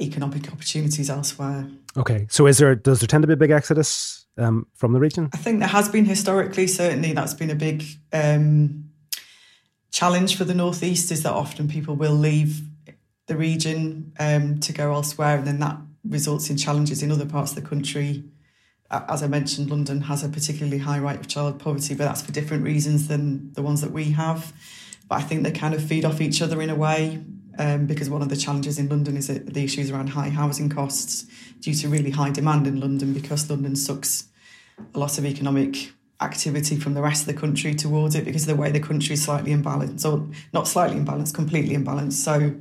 economic 0.01 0.53
opportunities 0.53 1.09
elsewhere. 1.09 1.69
Okay, 1.97 2.27
so 2.29 2.47
is 2.47 2.59
there 2.59 2.75
does 2.75 3.01
there 3.01 3.07
tend 3.07 3.23
to 3.23 3.29
be 3.29 3.35
a 3.35 3.37
big 3.37 3.53
exodus 3.53 4.27
um, 4.37 4.67
from 4.75 4.93
the 4.93 5.01
region? 5.01 5.31
I 5.33 5.37
think 5.37 5.61
there 5.61 5.69
has 5.69 5.89
been 5.89 6.07
historically. 6.07 6.67
Certainly, 6.67 7.13
that's 7.13 7.35
been 7.35 7.51
a 7.51 7.55
big 7.55 7.85
um, 8.13 8.91
challenge 9.93 10.37
for 10.37 10.45
the 10.45 10.55
northeast. 10.55 11.13
Is 11.13 11.23
that 11.23 11.33
often 11.33 11.69
people 11.69 11.95
will 11.95 12.15
leave 12.15 12.63
the 13.27 13.37
region 13.37 14.13
um, 14.19 14.59
to 14.61 14.73
go 14.73 14.93
elsewhere, 14.93 15.37
and 15.39 15.47
then 15.47 15.61
that 15.61 15.77
results 16.05 16.51
in 16.51 16.57
challenges 16.57 17.01
in 17.01 17.13
other 17.13 17.27
parts 17.27 17.53
of 17.53 17.63
the 17.63 17.69
country. 17.69 18.25
As 18.93 19.23
I 19.23 19.27
mentioned, 19.27 19.71
London 19.71 20.03
has 20.03 20.23
a 20.23 20.29
particularly 20.29 20.79
high 20.79 20.99
rate 20.99 21.19
of 21.19 21.27
child 21.27 21.59
poverty, 21.59 21.95
but 21.95 22.05
that's 22.05 22.21
for 22.21 22.31
different 22.31 22.63
reasons 22.63 23.09
than 23.09 23.53
the 23.55 23.63
ones 23.63 23.81
that 23.81 23.91
we 23.91 24.11
have. 24.11 24.53
But 25.09 25.17
I 25.17 25.23
think 25.23 25.45
they 25.45 25.51
kind 25.51 25.73
of 25.73 25.83
feed 25.83 26.05
off 26.05 26.21
each 26.21 26.43
other 26.43 26.61
in 26.61 26.69
a 26.69 26.75
way 26.75 27.25
um, 27.59 27.87
because 27.87 28.11
one 28.11 28.23
of 28.23 28.29
the 28.29 28.37
challenges 28.37 28.79
in 28.79 28.89
London 28.89 29.17
is 29.17 29.29
the 29.29 29.65
issues 29.65 29.91
around 29.91 30.09
high 30.09 30.29
housing 30.29 30.69
costs 30.69 31.27
due 31.61 31.75
to 31.75 31.89
really 31.89 32.11
high 32.11 32.31
demand 32.31 32.67
in 32.67 32.81
London 32.81 33.13
because 33.15 33.49
London 33.49 33.77
sucks 33.77 34.29
a 34.95 34.99
lot 34.99 35.19
of 35.19 35.25
economic 35.25 35.93
activity 36.21 36.77
from 36.77 36.95
the 36.95 37.03
rest 37.03 37.23
of 37.23 37.35
the 37.35 37.41
country 37.41 37.75
towards 37.75 38.15
it 38.15 38.25
because 38.25 38.43
of 38.43 38.49
the 38.49 38.61
way 38.61 38.71
the 38.71 38.81
country 38.81 39.15
is 39.15 39.23
slightly 39.23 39.53
imbalanced 39.53 40.05
or 40.05 40.29
not 40.53 40.69
slightly 40.69 40.97
imbalanced, 40.97 41.35
completely 41.35 41.77
imbalanced. 41.77 42.13
So 42.13 42.55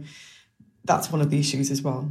that's 0.84 1.12
one 1.12 1.22
of 1.22 1.30
the 1.30 1.40
issues 1.40 1.70
as 1.72 1.82
well. 1.82 2.10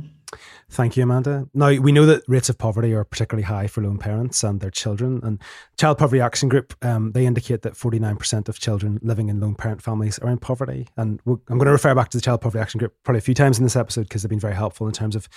Thank 0.69 0.97
you, 0.97 1.03
Amanda. 1.03 1.49
Now, 1.55 1.73
we 1.73 1.91
know 1.91 2.07
that 2.07 2.23
rates 2.29 2.49
of 2.49 2.57
poverty 2.57 2.93
are 2.93 3.05
particularly 3.05 3.43
high 3.43 3.67
for 3.67 3.83
lone 3.83 3.99
parents 3.99 4.45
and 4.45 4.61
their 4.61 4.71
children. 4.71 5.21
And 5.25 5.41
Child 5.79 5.99
Poverty 5.99 6.21
Action 6.21 6.49
Group, 6.49 6.75
um, 6.85 7.13
they 7.13 7.27
indicate 7.27 7.63
that 7.63 7.75
49% 7.75 8.49
of 8.49 8.59
children 8.59 9.01
living 9.03 9.29
in 9.29 9.41
lone 9.41 9.57
parent 9.57 9.83
families 9.83 10.19
are 10.21 10.31
in 10.31 10.39
poverty. 10.39 10.87
And 10.97 11.21
I'm 11.27 11.41
going 11.47 11.65
to 11.65 11.73
refer 11.73 11.95
back 11.95 12.11
to 12.11 12.17
the 12.17 12.23
Child 12.23 12.43
Poverty 12.43 12.61
Action 12.63 12.79
Group 12.79 12.95
probably 13.03 13.19
a 13.19 13.23
few 13.23 13.35
times 13.35 13.59
in 13.59 13.65
this 13.65 13.77
episode 13.77 14.03
because 14.03 14.23
they've 14.23 14.31
been 14.31 14.39
very 14.39 14.55
helpful 14.55 14.87
in 14.87 14.93
terms 14.93 15.17
of 15.17 15.29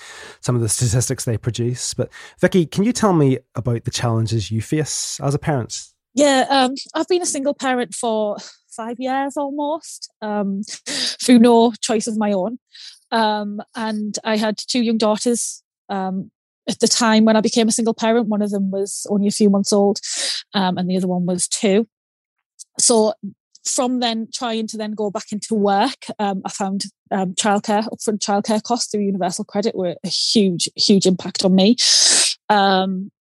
some 0.42 0.56
of 0.56 0.62
the 0.62 0.70
statistics 0.70 1.26
they 1.26 1.38
produce. 1.38 1.94
But 1.94 2.12
Vicky, 2.40 2.66
can 2.66 2.84
you 2.84 2.94
tell 2.94 3.14
me 3.14 3.40
about 3.56 3.86
the 3.86 3.92
challenges 3.92 4.52
you 4.52 4.62
face 4.62 5.20
as 5.22 5.34
a 5.34 5.40
parent? 5.40 5.82
Yeah, 6.14 6.46
um, 6.50 6.76
I've 6.94 7.08
been 7.08 7.24
a 7.24 7.28
single 7.28 7.56
parent 7.56 7.96
for 7.96 8.38
five 8.70 8.98
years 9.00 9.38
almost 9.38 10.12
um, 10.22 10.62
through 10.88 11.40
no 11.40 11.74
choice 11.82 12.08
of 12.08 12.18
my 12.18 12.32
own. 12.32 12.60
Um, 13.14 13.62
and 13.76 14.18
I 14.26 14.36
had 14.36 14.58
two 14.58 14.82
young 14.82 14.98
daughters 14.98 15.64
um, 15.88 16.32
at 16.68 16.80
the 16.80 16.88
time 16.88 17.24
when 17.24 17.38
I 17.38 17.42
became 17.42 17.68
a 17.68 17.72
single 17.72 17.94
parent. 17.94 18.28
One 18.28 18.42
of 18.42 18.50
them 18.52 18.72
was 18.72 19.08
only 19.10 19.28
a 19.28 19.32
few 19.32 19.50
months 19.50 19.72
old, 19.72 20.00
um, 20.54 20.78
and 20.78 20.90
the 20.90 20.98
other 20.98 21.08
one 21.08 21.26
was 21.26 21.48
two. 21.48 21.88
So 22.80 23.14
from 23.66 24.00
then 24.00 24.28
trying 24.34 24.68
to 24.68 24.78
then 24.78 24.94
go 24.94 25.12
back 25.12 25.32
into 25.32 25.54
work, 25.54 26.08
um, 26.20 26.42
I 26.44 26.50
found 26.50 26.86
um, 27.12 27.34
childcare, 27.36 27.88
upfront 27.88 28.20
childcare 28.20 28.64
costs 28.64 28.92
through 28.92 29.02
Universal 29.02 29.46
Credit 29.46 29.76
were 29.76 29.96
a 30.04 30.10
huge, 30.10 30.68
huge 30.76 31.06
impact 31.06 31.46
on 31.46 31.56
me. 31.56 31.78
Um, 32.50 33.12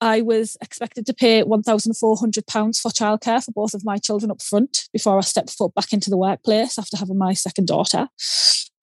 I 0.00 0.22
was 0.22 0.56
expected 0.60 1.06
to 1.06 1.14
pay 1.14 1.42
£1,400 1.42 2.80
for 2.80 2.90
childcare 2.90 3.44
for 3.44 3.52
both 3.52 3.74
of 3.74 3.84
my 3.84 3.98
children 3.98 4.30
up 4.30 4.42
front 4.42 4.88
before 4.92 5.16
I 5.16 5.20
stepped 5.20 5.50
foot 5.50 5.74
back 5.74 5.92
into 5.92 6.10
the 6.10 6.16
workplace 6.16 6.78
after 6.78 6.96
having 6.96 7.18
my 7.18 7.32
second 7.32 7.68
daughter. 7.68 8.08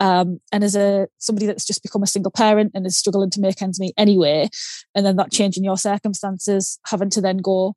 Um, 0.01 0.41
and 0.51 0.63
as 0.63 0.75
a 0.75 1.07
somebody 1.19 1.45
that's 1.45 1.63
just 1.63 1.83
become 1.83 2.01
a 2.01 2.07
single 2.07 2.31
parent 2.31 2.71
and 2.73 2.87
is 2.87 2.97
struggling 2.97 3.29
to 3.29 3.39
make 3.39 3.61
ends 3.61 3.79
meet 3.79 3.93
anyway, 3.97 4.49
and 4.95 5.05
then 5.05 5.15
that 5.17 5.31
changing 5.31 5.63
your 5.63 5.77
circumstances, 5.77 6.79
having 6.87 7.11
to 7.11 7.21
then 7.21 7.37
go 7.37 7.75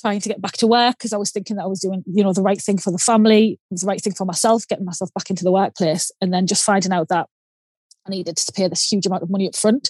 trying 0.00 0.20
to 0.20 0.28
get 0.28 0.40
back 0.40 0.52
to 0.52 0.66
work 0.66 0.96
because 0.96 1.12
I 1.12 1.16
was 1.16 1.32
thinking 1.32 1.56
that 1.56 1.64
I 1.64 1.66
was 1.66 1.80
doing, 1.80 2.04
you 2.06 2.22
know, 2.22 2.32
the 2.32 2.42
right 2.42 2.60
thing 2.60 2.78
for 2.78 2.92
the 2.92 2.98
family, 2.98 3.58
the 3.70 3.86
right 3.86 4.00
thing 4.00 4.12
for 4.14 4.24
myself, 4.24 4.68
getting 4.68 4.84
myself 4.84 5.12
back 5.12 5.28
into 5.28 5.42
the 5.42 5.50
workplace, 5.50 6.12
and 6.20 6.32
then 6.32 6.46
just 6.46 6.64
finding 6.64 6.92
out 6.92 7.08
that 7.08 7.26
I 8.06 8.10
needed 8.10 8.36
to 8.36 8.52
pay 8.52 8.68
this 8.68 8.90
huge 8.90 9.06
amount 9.06 9.24
of 9.24 9.30
money 9.30 9.48
up 9.48 9.56
front. 9.56 9.88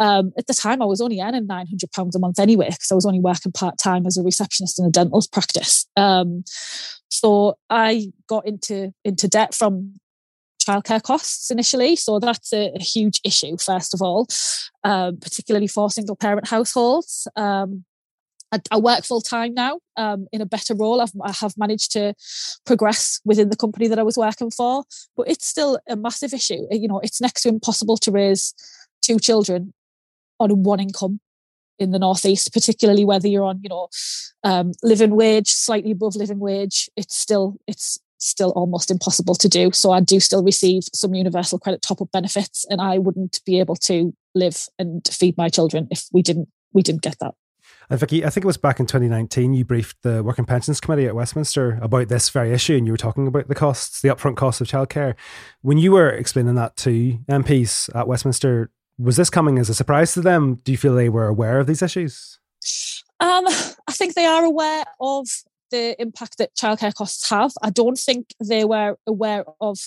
Um, 0.00 0.32
at 0.36 0.48
the 0.48 0.54
time, 0.54 0.82
I 0.82 0.86
was 0.86 1.00
only 1.00 1.20
earning 1.20 1.46
nine 1.46 1.68
hundred 1.68 1.92
pounds 1.92 2.16
a 2.16 2.18
month 2.18 2.40
anyway 2.40 2.70
because 2.70 2.90
I 2.90 2.96
was 2.96 3.06
only 3.06 3.20
working 3.20 3.52
part 3.52 3.78
time 3.78 4.06
as 4.06 4.16
a 4.16 4.24
receptionist 4.24 4.80
in 4.80 4.86
a 4.86 4.90
dental 4.90 5.22
practice. 5.30 5.86
Um, 5.96 6.42
so 7.10 7.58
I 7.70 8.10
got 8.26 8.44
into 8.46 8.92
into 9.04 9.28
debt 9.28 9.54
from 9.54 10.00
childcare 10.64 11.02
costs 11.02 11.50
initially. 11.50 11.96
So 11.96 12.18
that's 12.18 12.52
a, 12.52 12.72
a 12.74 12.82
huge 12.82 13.20
issue, 13.24 13.56
first 13.58 13.94
of 13.94 14.02
all, 14.02 14.28
um, 14.84 15.18
particularly 15.18 15.66
for 15.66 15.90
single 15.90 16.16
parent 16.16 16.48
households. 16.48 17.28
Um, 17.36 17.84
I, 18.52 18.60
I, 18.70 18.78
work 18.78 19.04
full 19.04 19.22
time 19.22 19.54
now 19.54 19.80
um, 19.96 20.26
in 20.30 20.40
a 20.40 20.46
better 20.46 20.74
role. 20.74 21.00
I've, 21.00 21.12
I 21.22 21.32
have 21.40 21.54
managed 21.56 21.92
to 21.92 22.14
progress 22.66 23.20
within 23.24 23.48
the 23.48 23.56
company 23.56 23.88
that 23.88 23.98
I 23.98 24.02
was 24.02 24.18
working 24.18 24.50
for, 24.50 24.84
but 25.16 25.28
it's 25.28 25.46
still 25.46 25.78
a 25.88 25.96
massive 25.96 26.34
issue. 26.34 26.66
You 26.70 26.88
know, 26.88 27.00
it's 27.00 27.20
next 27.20 27.42
to 27.42 27.48
impossible 27.48 27.96
to 27.98 28.10
raise 28.10 28.54
two 29.00 29.18
children 29.18 29.72
on 30.38 30.62
one 30.62 30.80
income 30.80 31.20
in 31.78 31.90
the 31.90 31.98
northeast, 31.98 32.52
particularly 32.52 33.04
whether 33.04 33.26
you're 33.26 33.44
on, 33.44 33.60
you 33.62 33.68
know, 33.68 33.88
um, 34.44 34.72
living 34.82 35.16
wage, 35.16 35.48
slightly 35.48 35.92
above 35.92 36.16
living 36.16 36.38
wage. 36.38 36.90
It's 36.96 37.16
still 37.16 37.56
it's 37.66 37.98
still 38.22 38.50
almost 38.50 38.90
impossible 38.90 39.34
to 39.34 39.48
do. 39.48 39.72
So 39.72 39.90
I 39.90 40.00
do 40.00 40.20
still 40.20 40.42
receive 40.42 40.84
some 40.94 41.14
universal 41.14 41.58
credit 41.58 41.82
top 41.82 42.00
up 42.00 42.10
benefits, 42.12 42.64
and 42.70 42.80
I 42.80 42.98
wouldn't 42.98 43.40
be 43.44 43.58
able 43.58 43.76
to 43.76 44.14
live 44.34 44.68
and 44.78 45.06
feed 45.08 45.36
my 45.36 45.48
children 45.48 45.88
if 45.90 46.06
we 46.12 46.22
didn't 46.22 46.48
we 46.72 46.82
didn't 46.82 47.02
get 47.02 47.18
that. 47.20 47.34
And 47.90 48.00
Vicky, 48.00 48.24
I 48.24 48.30
think 48.30 48.44
it 48.44 48.46
was 48.46 48.56
back 48.56 48.80
in 48.80 48.86
2019 48.86 49.54
you 49.54 49.64
briefed 49.64 50.02
the 50.02 50.22
Work 50.22 50.38
and 50.38 50.48
Pensions 50.48 50.80
Committee 50.80 51.06
at 51.06 51.14
Westminster 51.14 51.78
about 51.82 52.08
this 52.08 52.30
very 52.30 52.52
issue, 52.52 52.76
and 52.76 52.86
you 52.86 52.92
were 52.92 52.98
talking 52.98 53.26
about 53.26 53.48
the 53.48 53.54
costs, 53.54 54.00
the 54.00 54.08
upfront 54.08 54.36
costs 54.36 54.60
of 54.60 54.68
childcare. 54.68 55.14
When 55.60 55.78
you 55.78 55.92
were 55.92 56.08
explaining 56.08 56.54
that 56.54 56.76
to 56.78 57.18
MPs 57.28 57.94
at 57.94 58.08
Westminster, 58.08 58.70
was 58.98 59.16
this 59.16 59.30
coming 59.30 59.58
as 59.58 59.68
a 59.68 59.74
surprise 59.74 60.14
to 60.14 60.20
them? 60.20 60.60
Do 60.64 60.72
you 60.72 60.78
feel 60.78 60.94
they 60.94 61.08
were 61.08 61.26
aware 61.26 61.58
of 61.58 61.66
these 61.66 61.82
issues? 61.82 62.38
Um, 63.20 63.46
I 63.46 63.92
think 63.92 64.14
they 64.14 64.26
are 64.26 64.44
aware 64.44 64.84
of 65.00 65.28
the 65.72 66.00
impact 66.00 66.38
that 66.38 66.54
childcare 66.54 66.94
costs 66.94 67.28
have. 67.30 67.52
I 67.60 67.70
don't 67.70 67.98
think 67.98 68.34
they 68.38 68.64
were 68.64 68.96
aware 69.06 69.44
of. 69.60 69.78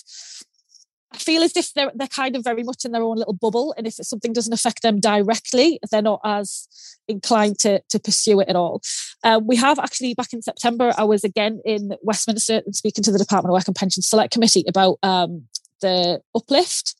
I 1.14 1.18
feel 1.18 1.44
as 1.44 1.56
if 1.56 1.74
they're 1.74 1.94
they're 1.96 2.08
kind 2.10 2.36
of 2.36 2.44
very 2.44 2.64
much 2.64 2.84
in 2.84 2.92
their 2.92 3.04
own 3.04 3.18
little 3.18 3.34
bubble, 3.34 3.74
and 3.78 3.88
if 3.88 3.94
something 3.94 4.34
doesn't 4.34 4.52
affect 4.52 4.82
them 4.82 5.00
directly, 5.00 5.80
they're 5.90 6.02
not 6.02 6.20
as 6.26 6.68
inclined 7.08 7.58
to 7.60 7.82
to 7.88 8.00
pursue 8.00 8.42
it 8.42 8.50
at 8.50 8.58
all. 8.58 8.82
Um, 9.24 9.48
we 9.48 9.56
have 9.56 9.80
actually 9.80 10.14
back 10.14 10.34
in 10.34 10.42
September, 10.42 10.92
I 10.98 11.06
was 11.06 11.24
again 11.24 11.62
in 11.64 11.96
Westminster 12.02 12.62
and 12.66 12.76
speaking 12.76 13.04
to 13.06 13.12
the 13.14 13.20
Department 13.20 13.52
of 13.52 13.54
Work 13.54 13.68
and 13.68 13.76
Pension 13.76 14.04
Select 14.04 14.34
Committee 14.34 14.66
about 14.68 14.98
um, 15.04 15.48
the 15.82 16.20
uplift, 16.36 16.96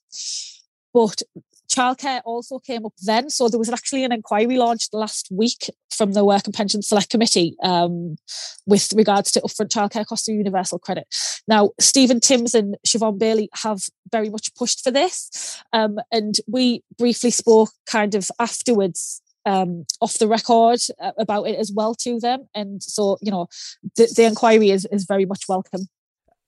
but 0.94 1.22
childcare 1.76 2.22
also 2.26 2.60
came 2.60 2.86
up 2.86 2.94
then. 3.04 3.30
So 3.30 3.50
there 3.50 3.60
was 3.60 3.70
actually 3.70 4.04
an 4.04 4.12
inquiry 4.12 4.58
launched 4.58 4.94
last 4.94 5.28
week 5.32 5.70
from 5.90 6.14
the 6.14 6.24
Work 6.24 6.46
and 6.46 6.54
Pension 6.54 6.82
Select 6.82 7.10
Committee 7.10 7.56
um, 7.64 8.16
with 8.66 8.94
regards 8.96 9.32
to 9.34 9.42
upfront 9.42 9.70
childcare 9.70 10.06
costs 10.06 10.28
of 10.30 10.36
universal 10.36 10.80
credit. 10.80 11.08
Now, 11.48 11.72
Stephen 11.80 12.20
Timms 12.20 12.54
and 12.54 12.76
Siobhan 12.88 13.20
Baillie 13.20 13.50
have 13.64 13.82
very 14.12 14.30
much 14.30 14.54
pushed 14.56 14.84
for 14.84 14.92
this. 14.92 15.62
Um, 15.74 15.98
and 16.12 16.36
we 16.48 16.84
briefly 16.98 17.32
spoke 17.32 17.70
kind 17.86 18.16
of 18.16 18.30
afterwards 18.40 19.22
um, 19.46 19.86
off 20.02 20.18
the 20.18 20.28
record 20.28 20.80
uh, 21.00 21.12
about 21.18 21.48
it 21.48 21.58
as 21.58 21.72
well 21.74 21.94
to 21.96 22.20
them. 22.20 22.48
And 22.56 22.82
so, 22.82 23.18
you 23.22 23.32
know, 23.32 23.48
the, 23.96 24.12
the 24.16 24.26
inquiry 24.26 24.72
is, 24.72 24.88
is 24.92 25.06
very 25.06 25.26
much 25.26 25.44
welcome. 25.48 25.88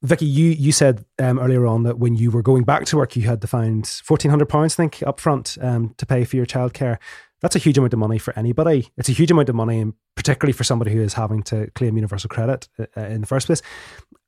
Vicky, 0.03 0.25
you 0.25 0.51
you 0.51 0.71
said 0.71 1.03
um, 1.17 1.39
earlier 1.39 1.65
on 1.65 1.83
that 1.83 1.97
when 1.97 2.15
you 2.15 2.29
were 2.29 2.43
going 2.43 2.63
back 2.63 2.85
to 2.85 2.97
work, 2.97 3.15
you 3.15 3.23
had 3.23 3.41
to 3.41 3.47
find 3.47 3.85
fourteen 3.87 4.29
hundred 4.29 4.47
pounds, 4.47 4.75
I 4.75 4.77
think, 4.77 5.01
up 5.05 5.19
front 5.19 5.57
um, 5.59 5.95
to 5.97 6.05
pay 6.05 6.23
for 6.23 6.35
your 6.35 6.45
childcare. 6.45 6.97
That's 7.41 7.55
a 7.55 7.59
huge 7.59 7.77
amount 7.77 7.93
of 7.93 7.99
money 7.99 8.19
for 8.19 8.37
anybody. 8.37 8.89
It's 8.97 9.09
a 9.09 9.13
huge 9.13 9.31
amount 9.31 9.49
of 9.49 9.55
money, 9.55 9.79
and 9.79 9.93
particularly 10.15 10.53
for 10.53 10.63
somebody 10.63 10.91
who 10.91 11.01
is 11.01 11.13
having 11.13 11.41
to 11.43 11.69
claim 11.71 11.95
universal 11.95 12.29
credit 12.29 12.67
uh, 12.77 12.85
uh, 12.95 13.01
in 13.01 13.21
the 13.21 13.27
first 13.27 13.47
place. 13.47 13.61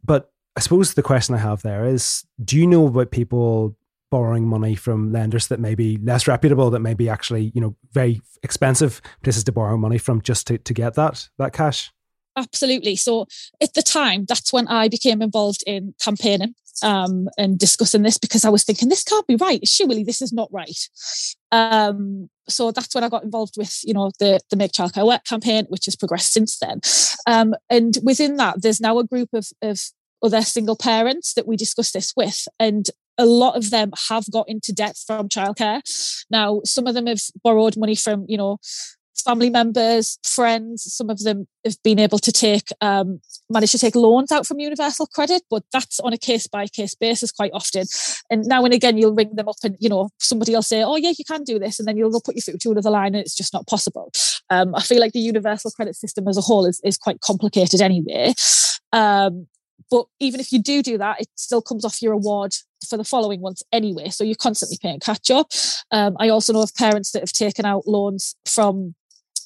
But 0.04 0.32
I 0.56 0.62
suppose 0.62 0.96
the 0.96 1.04
question 1.04 1.36
I 1.36 1.40
have 1.40 1.62
there 1.62 1.86
is: 1.86 2.26
Do 2.44 2.58
you 2.58 2.66
know 2.66 2.88
about 2.88 3.12
people 3.12 3.78
borrowing 4.10 4.48
money 4.48 4.74
from 4.74 5.12
lenders 5.12 5.50
that 5.50 5.60
may 5.60 5.76
be 5.76 5.98
less 5.98 6.28
reputable, 6.28 6.72
that 6.72 6.80
may 6.80 6.96
be 6.96 7.10
actually 7.10 7.52
you 7.54 7.62
know 7.62 7.76
very 7.92 8.22
expensive 8.42 9.04
places 9.22 9.44
to 9.44 9.52
borrow 9.52 9.78
money 9.78 10.00
from, 10.00 10.20
just 10.24 10.48
to 10.48 10.58
to 10.58 10.74
get 10.74 10.96
that 10.96 11.30
that 11.38 11.54
cash? 11.54 11.92
Absolutely. 12.40 12.96
So 12.96 13.28
at 13.62 13.74
the 13.74 13.82
time, 13.82 14.26
that's 14.26 14.54
when 14.54 14.68
I 14.68 14.88
became 14.88 15.22
involved 15.22 15.62
in 15.68 15.94
campaigning 16.02 16.56
um, 16.82 17.28
and 17.38 17.60
discussing 17.60 18.04
this 18.04 18.18
because 18.18 18.46
I 18.46 18.50
was 18.50 18.64
thinking, 18.64 18.88
this 18.88 19.04
can't 19.04 19.28
be 19.28 19.36
right. 19.36 19.68
Surely 19.68 20.04
this 20.04 20.22
is 20.22 20.32
not 20.32 20.48
right. 20.52 20.80
Um, 21.52 22.30
so 22.48 22.72
that's 22.72 22.96
when 22.96 23.04
I 23.04 23.10
got 23.10 23.24
involved 23.24 23.56
with, 23.58 23.82
you 23.84 23.94
know, 23.94 24.12
the 24.20 24.40
the 24.50 24.56
Make 24.56 24.72
Childcare 24.72 25.06
Work 25.06 25.26
campaign, 25.26 25.66
which 25.68 25.86
has 25.86 25.98
progressed 25.98 26.32
since 26.32 26.58
then. 26.60 26.80
Um, 27.28 27.56
and 27.70 27.98
within 28.04 28.38
that, 28.38 28.62
there's 28.62 28.80
now 28.80 29.00
a 29.00 29.04
group 29.04 29.30
of, 29.34 29.48
of 29.62 29.82
other 30.24 30.42
single 30.42 30.78
parents 30.78 31.34
that 31.34 31.48
we 31.48 31.58
discuss 31.58 31.92
this 31.92 32.14
with. 32.16 32.48
And 32.58 32.90
a 33.18 33.26
lot 33.26 33.58
of 33.58 33.70
them 33.70 33.92
have 34.08 34.26
got 34.32 34.48
into 34.48 34.72
debt 34.72 34.98
from 35.06 35.28
childcare. 35.28 35.82
Now, 36.30 36.62
some 36.64 36.88
of 36.88 36.94
them 36.96 37.08
have 37.08 37.22
borrowed 37.44 37.76
money 37.76 37.96
from, 37.96 38.26
you 38.30 38.38
know, 38.38 38.60
family 39.22 39.50
members, 39.50 40.18
friends. 40.24 40.84
Some 40.94 41.10
of 41.10 41.20
them 41.20 41.48
have 41.66 41.82
been 41.84 42.00
able 42.00 42.20
to 42.20 42.32
take, 42.32 42.70
um, 42.82 43.20
manage 43.50 43.72
to 43.72 43.80
take 43.80 43.96
loans 43.96 44.32
out 44.32 44.46
from 44.46 44.60
Universal 44.60 45.08
Credit, 45.08 45.42
but 45.50 45.64
that's 45.74 46.00
on 46.00 46.14
a 46.14 46.18
case 46.18 46.48
by 46.48 46.68
case 46.68 46.96
basis 46.96 47.32
quite 47.32 47.52
often. 47.54 47.86
And 48.30 48.46
now 48.46 48.66
and 48.66 48.74
again, 48.74 48.98
you'll 48.98 49.16
ring 49.16 49.36
them 49.36 49.50
up 49.50 49.58
and, 49.64 49.76
you 49.80 49.90
know, 49.90 50.10
somebody 50.20 50.54
will 50.54 50.62
say, 50.62 50.84
oh, 50.84 50.96
yeah, 50.96 51.14
you 51.18 51.26
can 51.26 51.44
do 51.44 51.60
this. 51.60 51.80
And 51.80 51.88
then 51.88 51.98
you'll 51.98 52.22
put 52.22 52.36
you 52.36 52.42
through 52.42 52.58
to 52.60 52.72
another 52.72 52.90
line 52.90 53.16
and 53.16 53.18
it's 53.18 53.36
just 53.36 53.54
not 53.54 53.68
possible. 53.68 54.12
Um, 54.50 54.76
I 54.76 54.82
feel 54.82 55.00
like 55.00 55.14
the 55.14 55.20
Universal 55.20 55.72
Credit 55.72 55.96
system 55.96 56.28
as 56.28 56.38
a 56.38 56.42
whole 56.42 56.66
is, 56.66 56.82
is 56.84 56.98
quite 56.98 57.22
complicated 57.22 57.82
anyway. 57.82 58.34
Um, 58.92 59.48
but 59.92 60.06
even 60.20 60.40
if 60.40 60.52
you 60.52 60.62
do 60.62 60.84
do 60.84 60.98
that, 60.98 61.22
it 61.22 61.28
still 61.36 61.62
comes 61.62 61.84
off 61.84 62.02
your 62.02 62.14
award 62.14 62.54
for 62.88 62.98
the 62.98 63.04
following 63.04 63.42
months 63.42 63.64
anyway. 63.72 64.10
So 64.10 64.24
you're 64.24 64.36
constantly 64.36 64.78
paying 64.82 65.00
catch 65.00 65.32
up. 65.32 65.48
Um, 65.92 66.16
I 66.20 66.30
also 66.30 66.54
know 66.54 66.62
of 66.62 66.76
parents 66.76 67.12
that 67.12 67.22
have 67.22 67.34
taken 67.34 67.66
out 67.66 67.88
loans 67.88 68.36
from 68.46 68.96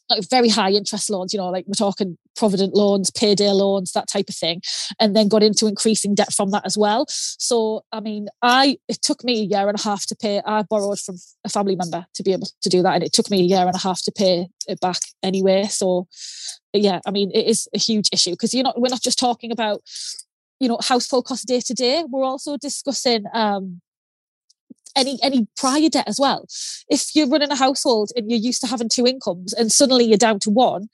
like 0.10 0.28
very 0.30 0.50
high 0.50 0.72
interest 0.72 1.10
loans, 1.10 1.34
you 1.34 1.40
know, 1.40 1.50
like 1.50 1.66
we're 1.68 1.74
talking 1.74 2.18
provident 2.36 2.76
loans, 2.76 3.12
payday 3.12 3.50
loans, 3.52 3.92
that 3.92 4.08
type 4.08 4.30
of 4.30 4.36
thing, 4.36 4.62
and 5.00 5.16
then 5.16 5.28
got 5.28 5.44
into 5.44 5.68
increasing 5.68 6.16
debt 6.16 6.34
from 6.34 6.52
that 6.52 6.66
as 6.66 6.78
well. 6.78 7.06
So, 7.10 7.84
I 7.92 8.00
mean, 8.00 8.28
I 8.42 8.78
it 8.88 9.02
took 9.02 9.24
me 9.24 9.42
a 9.42 9.46
year 9.46 9.68
and 9.68 9.78
a 9.78 9.82
half 9.82 10.06
to 10.08 10.16
pay. 10.16 10.42
I 10.46 10.64
borrowed 10.64 11.00
from 11.00 11.16
a 11.44 11.50
family 11.50 11.76
member 11.76 12.06
to 12.16 12.24
be 12.24 12.34
able 12.34 12.48
to 12.62 12.70
do 12.70 12.82
that, 12.82 12.96
and 12.96 13.04
it 13.04 13.14
took 13.14 13.30
me 13.30 13.40
a 13.40 13.44
year 13.44 13.66
and 13.66 13.76
a 13.76 13.80
half 13.80 14.02
to 14.04 14.12
pay 14.12 14.48
it 14.68 14.80
back 14.80 15.00
anyway. 15.22 15.64
So, 15.64 16.08
yeah, 16.74 17.00
I 17.06 17.12
mean, 17.12 17.32
it 17.34 17.46
is 17.46 17.68
a 17.74 17.80
huge 17.80 18.10
issue 18.12 18.32
because 18.32 18.54
you're 18.54 18.64
not. 18.64 18.80
We're 18.80 18.90
not 18.90 19.04
just 19.04 19.20
talking 19.20 19.52
about 19.52 19.82
you 20.60 20.68
know 20.68 20.80
household 20.82 21.26
costs 21.26 21.46
day 21.46 21.62
to 21.62 21.74
day. 21.74 22.04
We're 22.10 22.26
also 22.26 22.58
discussing 22.58 23.26
um, 23.34 23.82
any 24.96 25.20
any 25.22 25.48
prior 25.58 25.90
debt 25.90 26.08
as 26.08 26.20
well. 26.20 26.48
If 26.90 27.16
you're 27.16 27.28
running 27.28 27.52
a 27.52 27.56
household 27.56 28.12
and 28.16 28.30
you're 28.30 28.40
used 28.40 28.62
to 28.62 28.68
having 28.68 28.90
two 28.90 29.06
incomes 29.06 29.54
and 29.54 29.72
suddenly 29.72 30.06
you're 30.06 30.18
down 30.18 30.40
to 30.40 30.50
one, 30.50 30.88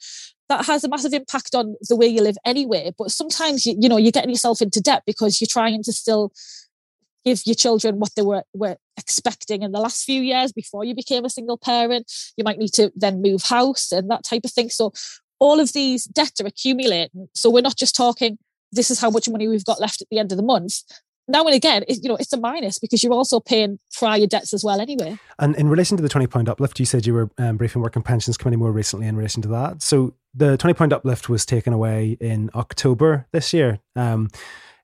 that 0.47 0.65
has 0.65 0.83
a 0.83 0.89
massive 0.89 1.13
impact 1.13 1.55
on 1.55 1.75
the 1.87 1.95
way 1.95 2.07
you 2.07 2.21
live 2.21 2.37
anyway. 2.45 2.91
But 2.97 3.11
sometimes 3.11 3.65
you, 3.65 3.75
you 3.79 3.89
know 3.89 3.97
you're 3.97 4.11
getting 4.11 4.31
yourself 4.31 4.61
into 4.61 4.81
debt 4.81 5.03
because 5.05 5.39
you're 5.39 5.47
trying 5.49 5.83
to 5.83 5.93
still 5.93 6.31
give 7.25 7.41
your 7.45 7.55
children 7.55 7.99
what 7.99 8.15
they 8.15 8.21
were 8.21 8.43
were 8.53 8.77
expecting 8.97 9.61
in 9.61 9.71
the 9.71 9.79
last 9.79 10.03
few 10.03 10.21
years 10.21 10.51
before 10.51 10.83
you 10.83 10.95
became 10.95 11.25
a 11.25 11.29
single 11.29 11.57
parent. 11.57 12.11
You 12.37 12.43
might 12.43 12.57
need 12.57 12.73
to 12.73 12.91
then 12.95 13.21
move 13.21 13.43
house 13.43 13.91
and 13.91 14.09
that 14.09 14.23
type 14.23 14.45
of 14.45 14.51
thing. 14.51 14.69
So 14.69 14.93
all 15.39 15.59
of 15.59 15.73
these 15.73 16.05
debts 16.05 16.41
are 16.41 16.47
accumulating. 16.47 17.29
So 17.33 17.49
we're 17.49 17.61
not 17.61 17.77
just 17.77 17.95
talking 17.95 18.37
this 18.71 18.91
is 18.91 18.99
how 18.99 19.09
much 19.09 19.27
money 19.27 19.47
we've 19.47 19.65
got 19.65 19.81
left 19.81 20.01
at 20.01 20.07
the 20.09 20.19
end 20.19 20.31
of 20.31 20.37
the 20.37 20.43
month 20.43 20.83
now 21.29 21.45
and 21.45 21.55
again, 21.55 21.83
it, 21.87 21.99
you 22.03 22.09
know, 22.09 22.17
it's 22.17 22.33
a 22.33 22.39
minus 22.39 22.79
because 22.79 23.01
you're 23.03 23.13
also 23.13 23.39
paying 23.39 23.79
prior 23.97 24.27
debts 24.27 24.53
as 24.53 24.63
well 24.63 24.81
anyway. 24.81 25.17
And 25.37 25.55
in 25.55 25.69
relation 25.69 25.95
to 25.97 26.03
the 26.03 26.09
twenty 26.09 26.27
pound 26.27 26.49
uplift, 26.49 26.79
you 26.79 26.85
said 26.85 27.05
you 27.05 27.13
were 27.13 27.29
um, 27.37 27.55
briefing 27.57 27.81
Work 27.81 27.95
and 27.95 28.03
Pensions 28.03 28.37
Committee 28.37 28.57
more 28.57 28.71
recently 28.71 29.07
in 29.07 29.15
relation 29.15 29.41
to 29.43 29.47
that. 29.49 29.81
So 29.81 30.15
the 30.33 30.57
twenty 30.57 30.73
pound 30.73 30.91
uplift 30.91 31.29
was 31.29 31.45
taken 31.45 31.71
away 31.71 32.17
in 32.19 32.49
October 32.53 33.27
this 33.31 33.53
year. 33.53 33.79
Um, 33.95 34.29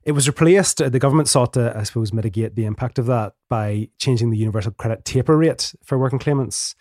it 0.04 0.12
was 0.12 0.28
replaced. 0.28 0.78
The 0.78 0.98
government 0.98 1.28
sought 1.28 1.52
to, 1.54 1.76
I 1.76 1.82
suppose, 1.82 2.12
mitigate 2.12 2.54
the 2.54 2.64
impact 2.64 2.98
of 2.98 3.06
that 3.06 3.34
by 3.50 3.88
changing 3.98 4.30
the 4.30 4.38
universal 4.38 4.70
credit 4.70 5.04
taper 5.04 5.36
rate 5.36 5.74
for 5.84 5.98
working 5.98 6.20
claimants. 6.20 6.76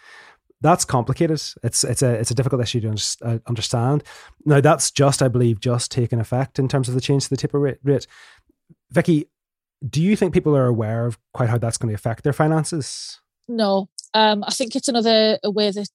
That's 0.62 0.86
complicated. 0.86 1.42
It's 1.64 1.84
it's 1.84 2.02
a 2.02 2.14
it's 2.14 2.32
a 2.32 2.36
difficult 2.36 2.62
issue 2.62 2.82
to 2.82 3.18
uh, 3.24 3.40
understand. 3.48 4.04
Now 4.46 4.62
that's 4.62 4.92
just, 4.92 5.22
I 5.22 5.28
believe, 5.28 5.60
just 5.60 5.92
taken 5.92 6.20
effect 6.20 6.60
in 6.60 6.68
terms 6.68 6.88
of 6.88 6.96
the 6.96 7.02
change 7.02 7.24
to 7.24 7.30
the 7.30 7.38
taper 7.38 7.60
rate. 7.60 8.08
Vicky, 8.92 9.28
do 9.88 10.02
you 10.02 10.16
think 10.16 10.34
people 10.34 10.56
are 10.56 10.68
aware 10.68 11.06
of 11.06 11.18
quite 11.34 11.50
how 11.50 11.58
that's 11.58 11.78
going 11.78 11.90
to 11.90 11.96
affect 11.96 12.24
their 12.24 12.34
finances? 12.34 13.20
No, 13.48 13.90
um, 14.14 14.44
I 14.44 14.52
think 14.52 14.76
it's 14.76 14.88
another 14.88 15.38
way 15.44 15.72
that 15.72 15.88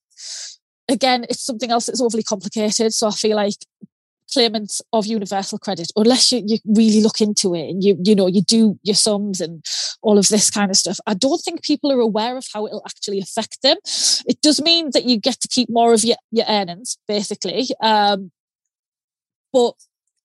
again, 0.88 1.25
it's 1.28 1.44
something 1.44 1.70
else 1.70 1.87
that's 1.87 2.00
overly 2.00 2.22
complicated. 2.22 2.92
So 2.92 3.08
I 3.08 3.12
feel 3.12 3.37
like 3.37 3.54
claimants 4.32 4.80
of 4.92 5.06
universal 5.06 5.58
credit, 5.58 5.90
unless 5.96 6.30
you, 6.30 6.42
you 6.46 6.58
really 6.64 7.00
look 7.00 7.20
into 7.20 7.54
it 7.54 7.68
and 7.68 7.82
you 7.82 7.96
you 8.04 8.14
know 8.14 8.28
you 8.28 8.42
do 8.42 8.78
your 8.82 8.94
sums 8.94 9.40
and 9.40 9.64
all 10.02 10.18
of 10.18 10.28
this 10.28 10.50
kind 10.50 10.70
of 10.70 10.76
stuff, 10.76 10.99
I 11.06 11.14
don't 11.14 11.40
think 11.40 11.62
people 11.62 11.90
are 11.92 12.00
aware 12.00 12.37
of 12.37 12.46
how 12.52 12.66
it'll 12.66 12.82
actually 12.87 13.18
affect 13.18 13.62
them. 13.62 13.76
It 14.26 14.40
does 14.42 14.60
mean 14.62 14.90
that 14.92 15.04
you 15.04 15.18
get 15.18 15.40
to 15.40 15.49
keep 15.49 15.68
more 15.70 15.92
of 15.92 16.04
your, 16.04 16.16
your 16.30 16.46
earnings, 16.49 16.96
basically. 17.08 17.68
Um, 17.82 18.30
but 19.52 19.75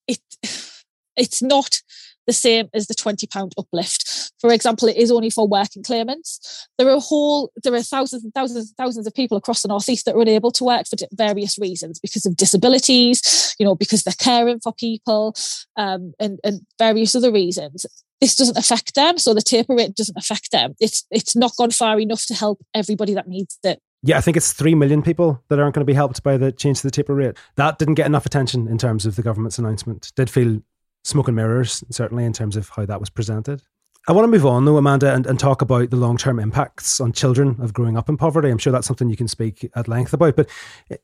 it 0.08 0.20
it's 1.16 1.42
not 1.42 1.82
the 2.28 2.34
same 2.34 2.70
as 2.74 2.88
the 2.88 2.94
£20 2.94 3.52
uplift. 3.58 4.32
For 4.40 4.52
example, 4.52 4.88
it 4.88 4.98
is 4.98 5.12
only 5.12 5.30
for 5.30 5.48
working 5.48 5.84
claimants. 5.84 6.68
There 6.78 6.90
are 6.90 7.00
whole, 7.00 7.52
there 7.64 7.74
are 7.74 7.82
thousands 7.82 8.24
and 8.24 8.34
thousands 8.34 8.70
and 8.70 8.78
thousands 8.78 9.08
of 9.08 9.14
people 9.14 9.38
across 9.38 9.62
the 9.62 9.68
Northeast 9.68 10.06
that 10.06 10.16
are 10.16 10.22
unable 10.22 10.52
to 10.52 10.64
work 10.64 10.88
for 10.88 10.98
various 11.14 11.58
reasons 11.58 12.00
because 12.00 12.26
of 12.26 12.36
disabilities, 12.36 13.56
you 13.60 13.66
know, 13.66 13.76
because 13.76 14.04
they're 14.04 14.14
caring 14.18 14.60
for 14.60 14.74
people 14.74 15.36
um, 15.78 16.14
and, 16.20 16.40
and 16.44 16.62
various 16.78 17.16
other 17.16 17.32
reasons. 17.32 17.86
This 18.22 18.36
doesn't 18.36 18.58
affect 18.58 18.96
them. 18.96 19.18
So 19.18 19.34
the 19.34 19.42
taper 19.42 19.76
rate 19.76 19.96
doesn't 19.96 20.18
affect 20.18 20.52
them. 20.52 20.74
It's, 20.80 21.06
it's 21.12 21.36
not 21.36 21.56
gone 21.58 21.72
far 21.72 22.00
enough 22.00 22.26
to 22.28 22.34
help 22.34 22.60
everybody 22.74 23.14
that 23.14 23.28
needs 23.28 23.58
it. 23.64 23.80
Yeah, 24.04 24.20
I 24.20 24.22
think 24.22 24.38
it's 24.38 24.54
3 24.54 24.76
million 24.76 25.02
people 25.02 25.44
that 25.50 25.58
aren't 25.58 25.74
going 25.74 25.82
to 25.82 25.86
be 25.86 25.96
helped 25.96 26.22
by 26.22 26.38
the 26.38 26.52
change 26.52 26.82
to 26.82 26.88
the 26.88 26.92
taper 26.92 27.16
rate. 27.16 27.36
That 27.56 27.80
didn't 27.80 27.96
get 27.96 28.06
enough 28.06 28.28
attention 28.28 28.68
in 28.68 28.78
terms 28.78 29.08
of 29.08 29.16
the 29.16 29.24
government's 29.24 29.58
announcement. 29.58 30.12
Did 30.16 30.30
feel 30.30 30.62
smoke 31.06 31.28
and 31.28 31.36
mirrors, 31.36 31.84
certainly 31.92 32.26
in 32.26 32.34
terms 32.34 32.58
of 32.58 32.70
how 32.70 32.86
that 32.86 33.00
was 33.00 33.10
presented. 33.10 33.62
I 34.08 34.12
want 34.12 34.26
to 34.26 34.32
move 34.32 34.46
on 34.46 34.66
though, 34.66 34.78
Amanda, 34.78 35.14
and, 35.14 35.26
and 35.26 35.40
talk 35.40 35.64
about 35.64 35.90
the 35.90 35.96
long 35.96 36.18
term 36.18 36.40
impacts 36.40 37.00
on 37.00 37.12
children 37.12 37.56
of 37.60 37.74
growing 37.74 37.98
up 37.98 38.08
in 38.08 38.18
poverty. 38.18 38.50
I'm 38.50 38.60
sure 38.60 38.72
that's 38.72 38.86
something 38.86 39.10
you 39.10 39.18
can 39.18 39.28
speak 39.28 39.70
at 39.76 39.88
length 39.88 40.14
about. 40.14 40.36
But 40.36 40.50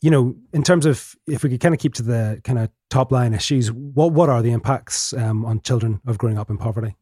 you 0.01 0.12
know, 0.12 0.36
in 0.53 0.62
terms 0.62 0.86
of 0.86 1.15
if 1.27 1.43
we 1.43 1.50
could 1.50 1.62
kind 1.62 1.74
of 1.74 1.79
keep 1.79 1.96
to 1.96 2.03
the 2.03 2.41
kind 2.43 2.60
of 2.60 2.70
top 2.91 3.12
line 3.12 3.34
issues, 3.34 3.72
what 3.72 4.12
what 4.12 4.29
are 4.29 4.43
the 4.43 4.51
impacts 4.51 5.13
um, 5.13 5.46
on 5.46 5.62
children 5.62 6.00
of 6.05 6.20
growing 6.20 6.38
up 6.38 6.51
in 6.51 6.58
poverty? 6.58 6.96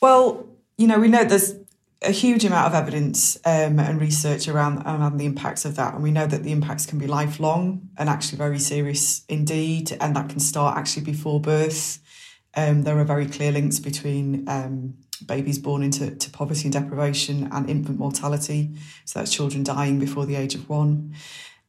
Well, 0.00 0.46
you 0.78 0.86
know, 0.86 1.00
we 1.00 1.08
know 1.08 1.24
there's 1.24 1.54
a 2.02 2.10
huge 2.10 2.44
amount 2.44 2.66
of 2.66 2.74
evidence 2.74 3.36
um, 3.44 3.78
and 3.78 4.00
research 4.00 4.48
around 4.48 4.78
around 4.78 5.18
the 5.18 5.26
impacts 5.26 5.64
of 5.64 5.76
that, 5.76 5.94
and 5.94 6.02
we 6.02 6.10
know 6.10 6.26
that 6.26 6.42
the 6.42 6.52
impacts 6.52 6.86
can 6.86 6.98
be 6.98 7.06
lifelong 7.06 7.90
and 7.98 8.08
actually 8.08 8.38
very 8.38 8.58
serious 8.58 9.24
indeed, 9.28 9.96
and 10.00 10.16
that 10.16 10.28
can 10.28 10.40
start 10.40 10.78
actually 10.78 11.04
before 11.04 11.40
birth. 11.40 11.98
Um, 12.56 12.82
there 12.82 12.98
are 12.98 13.04
very 13.04 13.26
clear 13.26 13.52
links 13.52 13.78
between 13.78 14.48
um, 14.48 14.94
babies 15.26 15.58
born 15.58 15.82
into 15.82 16.16
poverty 16.30 16.64
and 16.64 16.72
deprivation 16.72 17.48
and 17.52 17.68
infant 17.68 17.98
mortality, 17.98 18.70
so 19.04 19.18
that's 19.18 19.32
children 19.32 19.62
dying 19.62 19.98
before 19.98 20.24
the 20.24 20.36
age 20.36 20.54
of 20.54 20.68
one. 20.68 21.14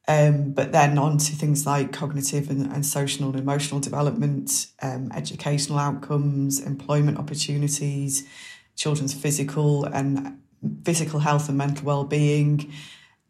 Um, 0.08 0.54
but 0.54 0.72
then 0.72 0.98
on 0.98 1.20
to 1.20 1.36
things 1.36 1.66
like 1.66 1.94
cognitive 1.94 2.50
and, 2.50 2.72
and 2.72 2.86
social 2.86 3.28
and 3.28 3.36
emotional 3.36 3.80
development, 3.80 4.68
um, 4.82 5.12
educational 5.14 5.78
outcomes, 5.78 6.60
employment 6.60 7.18
opportunities, 7.18 8.28
children's 8.76 9.14
physical 9.14 9.86
and 9.86 10.40
physical 10.84 11.20
health 11.20 11.50
and 11.50 11.58
mental 11.58 11.86
well-being 11.86 12.72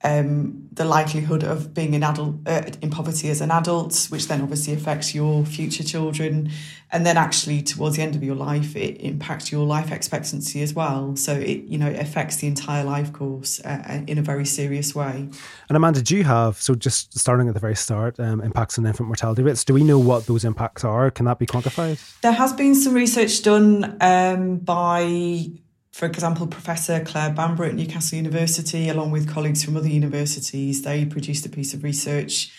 um, 0.04 0.68
the 0.72 0.86
likelihood 0.86 1.44
of 1.44 1.74
being 1.74 1.94
an 1.94 2.04
adult 2.04 2.36
uh, 2.48 2.64
in 2.82 2.90
poverty 2.90 3.30
as 3.30 3.42
an 3.42 3.52
adult, 3.52 4.08
which 4.10 4.28
then 4.28 4.42
obviously 4.42 4.74
affects 4.74 5.14
your 5.14 5.46
future 5.46 5.84
children, 5.84 6.50
and 6.92 7.06
then 7.06 7.18
actually 7.18 7.62
towards 7.62 7.98
the 7.98 8.02
end 8.02 8.16
of 8.16 8.24
your 8.24 8.36
life, 8.36 8.76
it 8.76 9.00
impacts 9.02 9.52
your 9.52 9.66
life 9.66 9.92
expectancy 9.92 10.62
as 10.62 10.74
well. 10.74 11.16
So 11.16 11.34
it 11.34 11.64
you 11.66 11.78
know 11.78 11.88
it 11.88 12.00
affects 12.00 12.38
the 12.38 12.48
entire 12.48 12.84
life 12.84 13.14
course 13.14 13.62
uh, 13.64 13.84
uh 13.88 14.02
in 14.08 14.18
a 14.18 14.22
very 14.22 14.46
serious 14.46 14.96
way. 14.96 15.30
And 15.70 15.78
Amanda, 15.78 16.02
do 16.02 16.16
you 16.16 16.24
have 16.24 16.58
so 16.58 16.74
just 16.74 17.18
starting 17.18 17.48
at 17.48 17.54
the 17.54 17.60
very 17.60 17.76
start 17.76 18.20
um, 18.20 18.42
impacts 18.42 18.80
on 18.80 18.86
infant 18.86 19.08
mortality 19.08 19.44
rates? 19.44 19.64
Do 19.64 19.74
we 19.74 19.84
know 19.84 20.00
what 20.00 20.26
those 20.26 20.44
impacts 20.44 20.84
are? 20.84 21.12
Can 21.12 21.26
that 21.26 21.38
be 21.38 21.46
quantified? 21.46 22.00
There 22.22 22.32
has 22.32 22.54
been 22.54 22.74
some 22.76 22.94
research 22.94 23.44
done 23.44 23.98
um, 24.02 24.58
by 24.58 25.52
for 25.92 26.06
example, 26.06 26.48
Professor 26.48 27.04
Claire 27.04 27.32
Bambra 27.32 27.68
at 27.68 27.76
Newcastle 27.76 28.16
University, 28.16 28.88
along 28.88 29.12
with 29.12 29.30
colleagues 29.30 29.64
from 29.64 29.76
other 29.76 29.90
universities, 29.90 30.84
they 30.84 31.06
produced 31.06 31.46
a 31.46 31.50
piece 31.50 31.74
of 31.74 31.84
research 31.84 32.52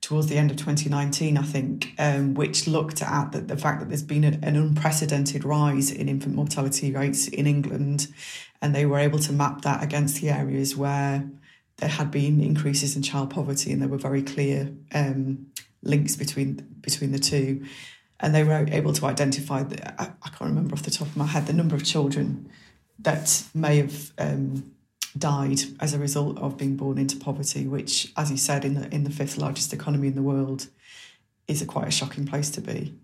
towards 0.00 0.26
the 0.26 0.36
end 0.36 0.50
of 0.50 0.56
2019, 0.56 1.36
I 1.36 1.42
think, 1.42 1.94
um, 1.98 2.34
which 2.34 2.66
looked 2.66 3.02
at 3.02 3.32
the, 3.32 3.40
the, 3.42 3.56
fact 3.56 3.80
that 3.80 3.88
there's 3.88 4.02
been 4.02 4.24
a, 4.24 4.38
an 4.42 4.56
unprecedented 4.56 5.44
rise 5.44 5.90
in 5.92 6.08
infant 6.08 6.34
mortality 6.34 6.90
rates 6.90 7.28
in 7.28 7.46
England. 7.46 8.08
And 8.60 8.74
they 8.74 8.86
were 8.86 8.98
able 8.98 9.18
to 9.20 9.32
map 9.32 9.62
that 9.62 9.84
against 9.84 10.20
the 10.20 10.30
areas 10.30 10.76
where 10.76 11.30
there 11.76 11.88
had 11.88 12.10
been 12.10 12.40
increases 12.40 12.96
in 12.96 13.02
child 13.02 13.30
poverty, 13.30 13.72
and 13.72 13.80
there 13.80 13.88
were 13.88 13.98
very 13.98 14.22
clear 14.22 14.72
um, 14.92 15.46
links 15.82 16.16
between 16.16 16.66
between 16.80 17.12
the 17.12 17.18
two. 17.18 17.64
And 18.18 18.34
they 18.34 18.44
were 18.44 18.66
able 18.70 18.92
to 18.94 19.06
identify 19.06 19.62
that 19.62 19.94
I, 20.00 20.12
I 20.22 20.28
can't 20.28 20.50
remember 20.50 20.74
off 20.74 20.82
the 20.82 20.90
top 20.90 21.08
of 21.08 21.16
my 21.16 21.26
head 21.26 21.46
the 21.46 21.52
number 21.52 21.74
of 21.74 21.84
children 21.84 22.50
that 23.02 23.44
may 23.54 23.78
have 23.78 24.12
um, 24.18 24.72
died 25.16 25.60
as 25.80 25.94
a 25.94 25.98
result 25.98 26.38
of 26.38 26.56
being 26.56 26.76
born 26.76 26.98
into 26.98 27.16
poverty, 27.16 27.66
which, 27.66 28.12
as 28.16 28.30
you 28.30 28.36
said, 28.36 28.64
in 28.64 28.74
the 28.74 28.92
in 28.94 29.04
the 29.04 29.10
fifth 29.10 29.36
largest 29.36 29.72
economy 29.72 30.08
in 30.08 30.14
the 30.14 30.22
world, 30.22 30.68
is 31.48 31.62
a 31.62 31.66
quite 31.66 31.88
a 31.88 31.90
shocking 31.90 32.26
place 32.26 32.50
to 32.50 32.60
be. 32.60 32.94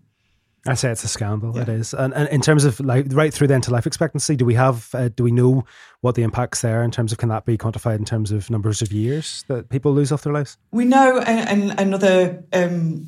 I 0.65 0.73
say 0.73 0.91
it's 0.91 1.03
a 1.03 1.07
scandal. 1.07 1.55
Yeah. 1.55 1.61
It 1.61 1.69
is, 1.69 1.93
and, 1.93 2.13
and 2.13 2.27
in 2.29 2.41
terms 2.41 2.65
of 2.65 2.79
like 2.79 3.05
right 3.11 3.33
through 3.33 3.47
then 3.47 3.61
to 3.61 3.71
life 3.71 3.87
expectancy, 3.87 4.35
do 4.35 4.45
we 4.45 4.55
have 4.55 4.89
uh, 4.93 5.09
do 5.09 5.23
we 5.23 5.31
know 5.31 5.65
what 6.01 6.15
the 6.15 6.23
impacts 6.23 6.61
there 6.61 6.83
in 6.83 6.91
terms 6.91 7.11
of 7.11 7.17
can 7.17 7.29
that 7.29 7.45
be 7.45 7.57
quantified 7.57 7.97
in 7.97 8.05
terms 8.05 8.31
of 8.31 8.49
numbers 8.49 8.81
of 8.81 8.91
years 8.91 9.45
that 9.47 9.69
people 9.69 9.93
lose 9.93 10.11
off 10.11 10.23
their 10.23 10.33
lives? 10.33 10.57
We 10.71 10.85
know, 10.85 11.19
and, 11.19 11.71
and 11.71 11.79
another 11.79 12.43
um, 12.53 13.07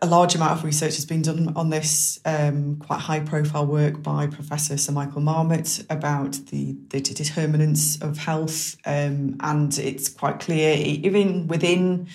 a 0.00 0.06
large 0.06 0.34
amount 0.34 0.52
of 0.52 0.64
research 0.64 0.96
has 0.96 1.04
been 1.04 1.20
done 1.20 1.52
on 1.54 1.68
this 1.68 2.18
um, 2.24 2.76
quite 2.76 3.00
high 3.00 3.20
profile 3.20 3.66
work 3.66 4.02
by 4.02 4.26
Professor 4.26 4.76
Sir 4.78 4.92
Michael 4.92 5.20
Marmot 5.20 5.84
about 5.90 6.32
the, 6.46 6.76
the 6.88 7.00
determinants 7.00 8.00
of 8.00 8.16
health. 8.16 8.76
Um, 8.86 9.36
and 9.40 9.76
it's 9.78 10.08
quite 10.08 10.40
clear, 10.40 10.76
even 10.76 11.46
within 11.46 12.08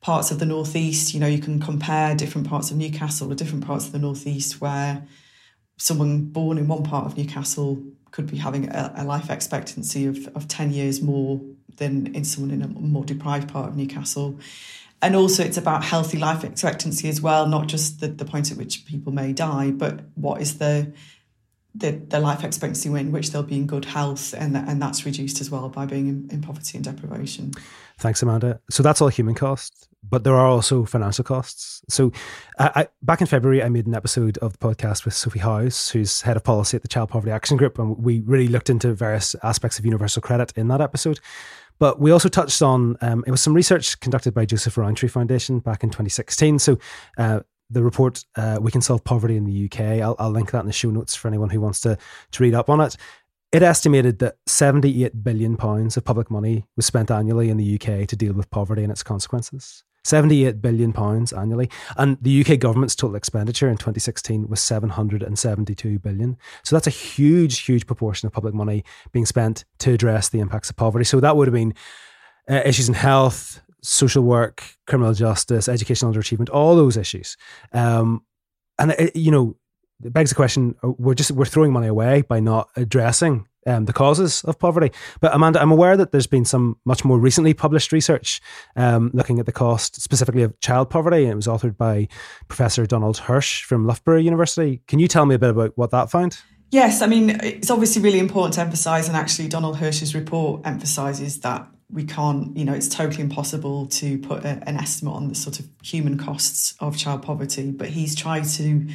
parts 0.00 0.30
of 0.30 0.38
the 0.38 0.46
Northeast, 0.46 1.12
you 1.12 1.20
know, 1.20 1.26
you 1.26 1.38
can 1.38 1.60
compare 1.60 2.14
different 2.14 2.48
parts 2.48 2.70
of 2.70 2.78
Newcastle 2.78 3.30
or 3.30 3.34
different 3.34 3.66
parts 3.66 3.86
of 3.86 3.92
the 3.92 3.98
Northeast 3.98 4.60
where 4.60 5.06
someone 5.76 6.26
born 6.26 6.56
in 6.56 6.66
one 6.66 6.82
part 6.82 7.04
of 7.04 7.18
Newcastle 7.18 7.82
could 8.10 8.26
be 8.26 8.38
having 8.38 8.68
a, 8.68 8.92
a 8.96 9.04
life 9.04 9.30
expectancy 9.30 10.06
of, 10.06 10.28
of 10.34 10.48
10 10.48 10.72
years 10.72 11.02
more 11.02 11.40
than 11.76 12.14
in 12.14 12.24
someone 12.24 12.50
in 12.50 12.62
a 12.62 12.68
more 12.68 13.04
deprived 13.04 13.52
part 13.52 13.68
of 13.68 13.76
Newcastle 13.76 14.38
and 15.02 15.16
also 15.16 15.42
it's 15.42 15.56
about 15.56 15.84
healthy 15.84 16.16
life 16.16 16.44
expectancy 16.44 17.08
as 17.08 17.20
well, 17.20 17.46
not 17.46 17.66
just 17.66 18.00
the, 18.00 18.08
the 18.08 18.24
point 18.24 18.52
at 18.52 18.56
which 18.56 18.86
people 18.86 19.12
may 19.12 19.32
die, 19.32 19.72
but 19.72 20.00
what 20.14 20.40
is 20.40 20.58
the 20.58 20.92
the, 21.74 21.92
the 21.92 22.20
life 22.20 22.44
expectancy 22.44 22.90
in 22.90 23.12
which 23.12 23.30
they'll 23.30 23.42
be 23.42 23.56
in 23.56 23.66
good 23.66 23.86
health, 23.86 24.34
and 24.34 24.56
and 24.56 24.80
that's 24.80 25.06
reduced 25.06 25.40
as 25.40 25.50
well 25.50 25.68
by 25.68 25.86
being 25.86 26.06
in, 26.06 26.28
in 26.30 26.42
poverty 26.42 26.76
and 26.76 26.84
deprivation. 26.84 27.52
Thanks, 27.98 28.22
Amanda. 28.22 28.60
So 28.70 28.82
that's 28.82 29.00
all 29.00 29.08
human 29.08 29.34
costs, 29.34 29.88
but 30.08 30.22
there 30.22 30.34
are 30.34 30.46
also 30.46 30.84
financial 30.84 31.24
costs. 31.24 31.82
So, 31.88 32.12
I, 32.58 32.70
I, 32.74 32.88
back 33.00 33.20
in 33.22 33.26
February, 33.26 33.62
I 33.62 33.70
made 33.70 33.86
an 33.86 33.94
episode 33.94 34.36
of 34.38 34.52
the 34.52 34.58
podcast 34.58 35.04
with 35.04 35.14
Sophie 35.14 35.38
Howes, 35.38 35.90
who's 35.90 36.20
head 36.22 36.36
of 36.36 36.44
policy 36.44 36.76
at 36.76 36.82
the 36.82 36.88
Child 36.88 37.08
Poverty 37.08 37.30
Action 37.30 37.56
Group, 37.56 37.78
and 37.78 37.96
we 37.96 38.20
really 38.20 38.48
looked 38.48 38.68
into 38.68 38.92
various 38.92 39.34
aspects 39.42 39.78
of 39.78 39.86
universal 39.86 40.20
credit 40.20 40.52
in 40.56 40.68
that 40.68 40.82
episode. 40.82 41.20
But 41.82 41.98
we 41.98 42.12
also 42.12 42.28
touched 42.28 42.62
on 42.62 42.96
um, 43.00 43.24
it 43.26 43.32
was 43.32 43.40
some 43.40 43.54
research 43.54 43.98
conducted 43.98 44.32
by 44.32 44.44
Joseph 44.44 44.76
Rowntree 44.76 45.08
Foundation 45.08 45.58
back 45.58 45.82
in 45.82 45.90
2016. 45.90 46.60
So 46.60 46.78
uh, 47.18 47.40
the 47.70 47.82
report 47.82 48.24
uh, 48.36 48.60
"We 48.60 48.70
Can 48.70 48.82
Solve 48.82 49.02
Poverty 49.02 49.36
in 49.36 49.46
the 49.46 49.64
UK." 49.64 50.00
I'll, 50.00 50.14
I'll, 50.20 50.30
link 50.30 50.52
that 50.52 50.60
in 50.60 50.66
the 50.66 50.72
show 50.72 50.90
notes 50.90 51.16
for 51.16 51.26
anyone 51.26 51.50
who 51.50 51.60
wants 51.60 51.80
to 51.80 51.98
to 52.30 52.42
read 52.44 52.54
up 52.54 52.70
on 52.70 52.80
it. 52.80 52.96
It 53.50 53.64
estimated 53.64 54.20
that 54.20 54.36
78 54.46 55.24
billion 55.24 55.56
pounds 55.56 55.96
of 55.96 56.04
public 56.04 56.30
money 56.30 56.66
was 56.76 56.86
spent 56.86 57.10
annually 57.10 57.50
in 57.50 57.56
the 57.56 57.74
UK 57.74 58.06
to 58.06 58.14
deal 58.14 58.32
with 58.32 58.48
poverty 58.50 58.84
and 58.84 58.92
its 58.92 59.02
consequences. 59.02 59.82
78 60.04 60.60
billion 60.60 60.92
pounds 60.92 61.32
annually. 61.32 61.70
And 61.96 62.18
the 62.20 62.44
UK 62.44 62.58
government's 62.58 62.94
total 62.94 63.16
expenditure 63.16 63.68
in 63.68 63.76
2016 63.76 64.48
was 64.48 64.60
772 64.60 65.98
billion. 65.98 66.36
So 66.64 66.76
that's 66.76 66.86
a 66.86 66.90
huge 66.90 67.60
huge 67.60 67.86
proportion 67.86 68.26
of 68.26 68.32
public 68.32 68.54
money 68.54 68.84
being 69.12 69.26
spent 69.26 69.64
to 69.78 69.92
address 69.92 70.28
the 70.28 70.40
impacts 70.40 70.70
of 70.70 70.76
poverty. 70.76 71.04
So 71.04 71.20
that 71.20 71.36
would 71.36 71.48
have 71.48 71.54
been 71.54 71.74
uh, 72.50 72.62
issues 72.64 72.88
in 72.88 72.94
health 72.94 73.60
social 73.84 74.22
work 74.22 74.62
criminal 74.86 75.12
justice 75.12 75.68
educational 75.68 76.12
underachievement 76.12 76.48
all 76.52 76.76
those 76.76 76.96
issues. 76.96 77.36
Um, 77.72 78.22
and 78.78 78.92
it, 78.92 79.16
you 79.16 79.30
know 79.30 79.56
it 80.04 80.12
begs 80.12 80.30
the 80.30 80.36
question 80.36 80.74
uh, 80.82 80.90
we're 80.98 81.14
just 81.14 81.30
we're 81.32 81.44
throwing 81.44 81.72
money 81.72 81.86
away 81.86 82.22
by 82.22 82.40
not 82.40 82.68
addressing 82.76 83.46
um, 83.66 83.84
the 83.84 83.92
causes 83.92 84.42
of 84.44 84.58
poverty. 84.58 84.90
But 85.20 85.34
Amanda, 85.34 85.60
I'm 85.60 85.70
aware 85.70 85.96
that 85.96 86.12
there's 86.12 86.26
been 86.26 86.44
some 86.44 86.78
much 86.84 87.04
more 87.04 87.18
recently 87.18 87.54
published 87.54 87.92
research 87.92 88.40
um, 88.76 89.10
looking 89.14 89.38
at 89.38 89.46
the 89.46 89.52
cost 89.52 90.00
specifically 90.00 90.42
of 90.42 90.58
child 90.60 90.90
poverty, 90.90 91.24
and 91.24 91.32
it 91.32 91.36
was 91.36 91.46
authored 91.46 91.76
by 91.76 92.08
Professor 92.48 92.86
Donald 92.86 93.18
Hirsch 93.18 93.64
from 93.64 93.86
Loughborough 93.86 94.18
University. 94.18 94.82
Can 94.86 94.98
you 94.98 95.08
tell 95.08 95.26
me 95.26 95.34
a 95.34 95.38
bit 95.38 95.50
about 95.50 95.72
what 95.76 95.90
that 95.90 96.10
found? 96.10 96.38
Yes, 96.70 97.02
I 97.02 97.06
mean, 97.06 97.30
it's 97.42 97.70
obviously 97.70 98.00
really 98.00 98.18
important 98.18 98.54
to 98.54 98.62
emphasise, 98.62 99.06
and 99.06 99.16
actually, 99.16 99.48
Donald 99.48 99.76
Hirsch's 99.76 100.14
report 100.14 100.62
emphasises 100.64 101.40
that 101.40 101.68
we 101.90 102.04
can't, 102.04 102.56
you 102.56 102.64
know, 102.64 102.72
it's 102.72 102.88
totally 102.88 103.22
impossible 103.22 103.86
to 103.86 104.16
put 104.18 104.44
a, 104.44 104.62
an 104.66 104.78
estimate 104.78 105.12
on 105.12 105.28
the 105.28 105.34
sort 105.34 105.60
of 105.60 105.68
human 105.82 106.16
costs 106.16 106.74
of 106.80 106.96
child 106.96 107.22
poverty. 107.22 107.70
But 107.70 107.90
he's 107.90 108.14
tried 108.14 108.44
to 108.44 108.88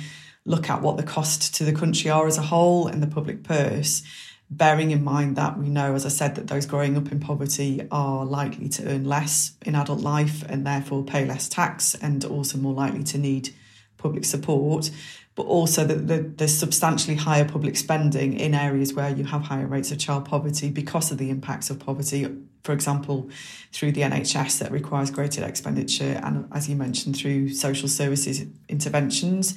look 0.46 0.70
at 0.70 0.82
what 0.82 0.98
the 0.98 1.04
cost 1.04 1.54
to 1.56 1.64
the 1.64 1.74
country 1.74 2.10
are 2.10 2.26
as 2.26 2.40
a 2.40 2.42
whole 2.42 2.88
and 2.88 3.04
the 3.04 3.08
public 3.08 3.44
purse, 3.44 4.02
bearing 4.50 4.92
in 4.92 5.04
mind 5.04 5.36
that 5.36 5.58
we 5.58 5.70
know, 5.70 5.94
as 5.94 6.06
I 6.06 6.10
said, 6.10 6.36
that 6.36 6.48
those 6.48 6.66
growing 6.66 6.96
up 6.98 7.12
in 7.12 7.20
poverty 7.20 7.86
are 7.92 8.26
likely 8.26 8.70
to 8.70 8.88
earn 8.88 9.04
less 9.04 9.54
in 9.66 9.76
adult 9.76 10.00
life 10.00 10.44
and 10.48 10.66
therefore 10.66 11.04
pay 11.04 11.26
less 11.26 11.50
tax 11.50 11.96
and 11.96 12.24
also 12.24 12.58
more 12.58 12.74
likely 12.74 13.04
to 13.04 13.18
need 13.18 13.54
public 13.98 14.24
support 14.26 14.92
but 15.38 15.46
also 15.46 15.86
that 15.86 16.08
the, 16.08 16.18
there's 16.18 16.58
substantially 16.58 17.16
higher 17.16 17.46
public 17.46 17.78
spending 17.78 18.34
in 18.34 18.56
areas 18.56 18.96
where 18.96 19.12
you 19.12 19.24
have 19.24 19.44
higher 19.44 19.68
rates 19.68 19.92
of 19.92 20.00
child 20.00 20.26
poverty 20.26 20.72
because 20.72 21.12
of 21.12 21.20
the 21.20 21.30
impacts 21.30 21.70
of 21.70 21.78
poverty, 21.78 22.28
for 22.64 22.72
example, 22.72 23.30
through 23.72 23.92
the 23.92 24.02
NHS 24.02 24.58
that 24.58 24.72
requires 24.72 25.12
greater 25.12 25.46
expenditure, 25.46 26.20
and 26.24 26.50
as 26.52 26.68
you 26.68 26.76
mentioned, 26.76 27.18
through 27.18 27.50
social 27.50 27.88
services 27.88 28.48
interventions. 28.68 29.54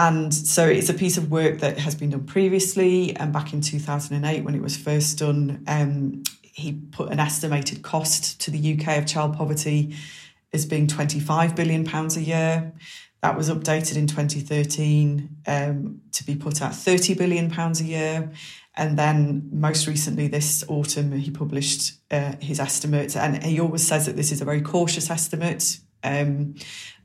And 0.00 0.32
so 0.32 0.66
it's 0.66 0.88
a 0.88 0.94
piece 0.94 1.18
of 1.18 1.30
work 1.30 1.58
that 1.58 1.76
has 1.76 1.94
been 1.94 2.08
done 2.08 2.24
previously. 2.24 3.14
And 3.16 3.34
back 3.34 3.52
in 3.52 3.60
2008, 3.60 4.44
when 4.44 4.54
it 4.54 4.62
was 4.62 4.74
first 4.74 5.18
done, 5.18 5.62
um, 5.66 6.22
he 6.40 6.72
put 6.72 7.12
an 7.12 7.20
estimated 7.20 7.82
cost 7.82 8.40
to 8.40 8.50
the 8.50 8.78
UK 8.78 8.96
of 8.96 9.04
child 9.04 9.36
poverty 9.36 9.94
as 10.54 10.64
being 10.64 10.86
£25 10.86 11.54
billion 11.54 11.86
a 11.86 12.18
year. 12.18 12.72
That 13.20 13.36
was 13.36 13.50
updated 13.50 13.98
in 13.98 14.06
2013 14.06 15.36
um, 15.46 16.00
to 16.12 16.24
be 16.24 16.34
put 16.34 16.62
at 16.62 16.74
30 16.74 17.12
billion 17.12 17.50
pounds 17.50 17.82
a 17.82 17.84
year. 17.84 18.32
And 18.78 18.98
then 18.98 19.50
most 19.52 19.86
recently, 19.86 20.28
this 20.28 20.64
autumn, 20.66 21.12
he 21.12 21.30
published 21.30 21.98
uh, 22.10 22.36
his 22.40 22.58
estimate. 22.58 23.16
And 23.16 23.44
he 23.44 23.60
always 23.60 23.86
says 23.86 24.06
that 24.06 24.16
this 24.16 24.32
is 24.32 24.40
a 24.40 24.46
very 24.46 24.62
cautious 24.62 25.10
estimate 25.10 25.78
um, 26.02 26.54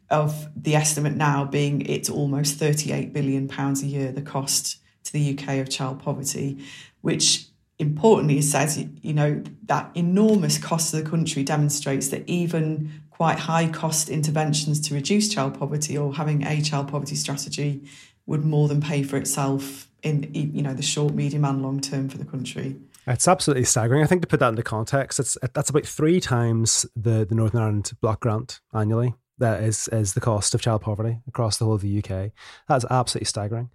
of 0.10 0.48
the 0.56 0.76
estimate 0.76 1.16
now 1.16 1.46
being 1.46 1.82
it's 1.82 2.10
almost 2.10 2.58
38 2.58 3.14
billion 3.14 3.48
pounds 3.48 3.82
a 3.84 3.88
year, 3.88 4.12
the 4.12 4.22
cost 4.22 4.78
to 5.04 5.14
the 5.14 5.38
UK 5.38 5.60
of 5.60 5.70
child 5.70 6.00
poverty, 6.00 6.64
which 7.02 7.48
importantly 7.80 8.42
says, 8.42 8.84
you 9.02 9.14
know, 9.14 9.44
that 9.64 9.92
enormous 9.96 10.58
cost 10.58 10.92
to 10.92 11.02
the 11.02 11.10
country 11.10 11.44
demonstrates 11.44 12.10
that 12.10 12.24
even 12.28 12.92
quite 13.10 13.40
high 13.40 13.68
cost 13.68 14.10
interventions 14.10 14.80
to 14.82 14.94
reduce 14.94 15.30
child 15.30 15.58
poverty 15.58 15.98
or 15.98 16.14
having 16.14 16.44
a 16.46 16.62
child 16.62 16.88
poverty 16.88 17.16
strategy 17.16 17.82
would 18.26 18.44
more 18.44 18.68
than 18.68 18.82
pay 18.82 19.04
for 19.04 19.18
itself 19.18 19.90
in 20.04 20.30
you 20.34 20.62
know 20.62 20.74
the 20.74 20.82
short, 20.82 21.14
medium, 21.14 21.46
and 21.46 21.62
long 21.62 21.80
term 21.80 22.10
for 22.10 22.18
the 22.18 22.26
country. 22.26 22.76
It's 23.08 23.28
absolutely 23.28 23.66
staggering. 23.66 24.04
I 24.04 24.08
think 24.08 24.22
to 24.22 24.28
put 24.28 24.40
that 24.40 24.50
into 24.50 24.64
context, 24.64 25.20
it's 25.20 25.38
that's 25.54 25.70
about 25.70 25.86
three 25.86 26.20
times 26.20 26.86
the 26.96 27.26
the 27.26 27.36
Northern 27.36 27.62
Ireland 27.62 27.92
block 28.02 28.22
grant 28.22 28.62
annually. 28.74 29.16
That 29.38 29.64
is 29.64 29.88
is 29.90 30.14
the 30.14 30.22
cost 30.22 30.56
of 30.56 30.62
child 30.62 30.82
poverty 30.82 31.20
across 31.28 31.58
the 31.58 31.66
whole 31.66 31.76
of 31.76 31.82
the 31.82 31.98
UK. 32.00 32.32
That's 32.68 32.86
absolutely 32.90 33.26
staggering. 33.26 33.70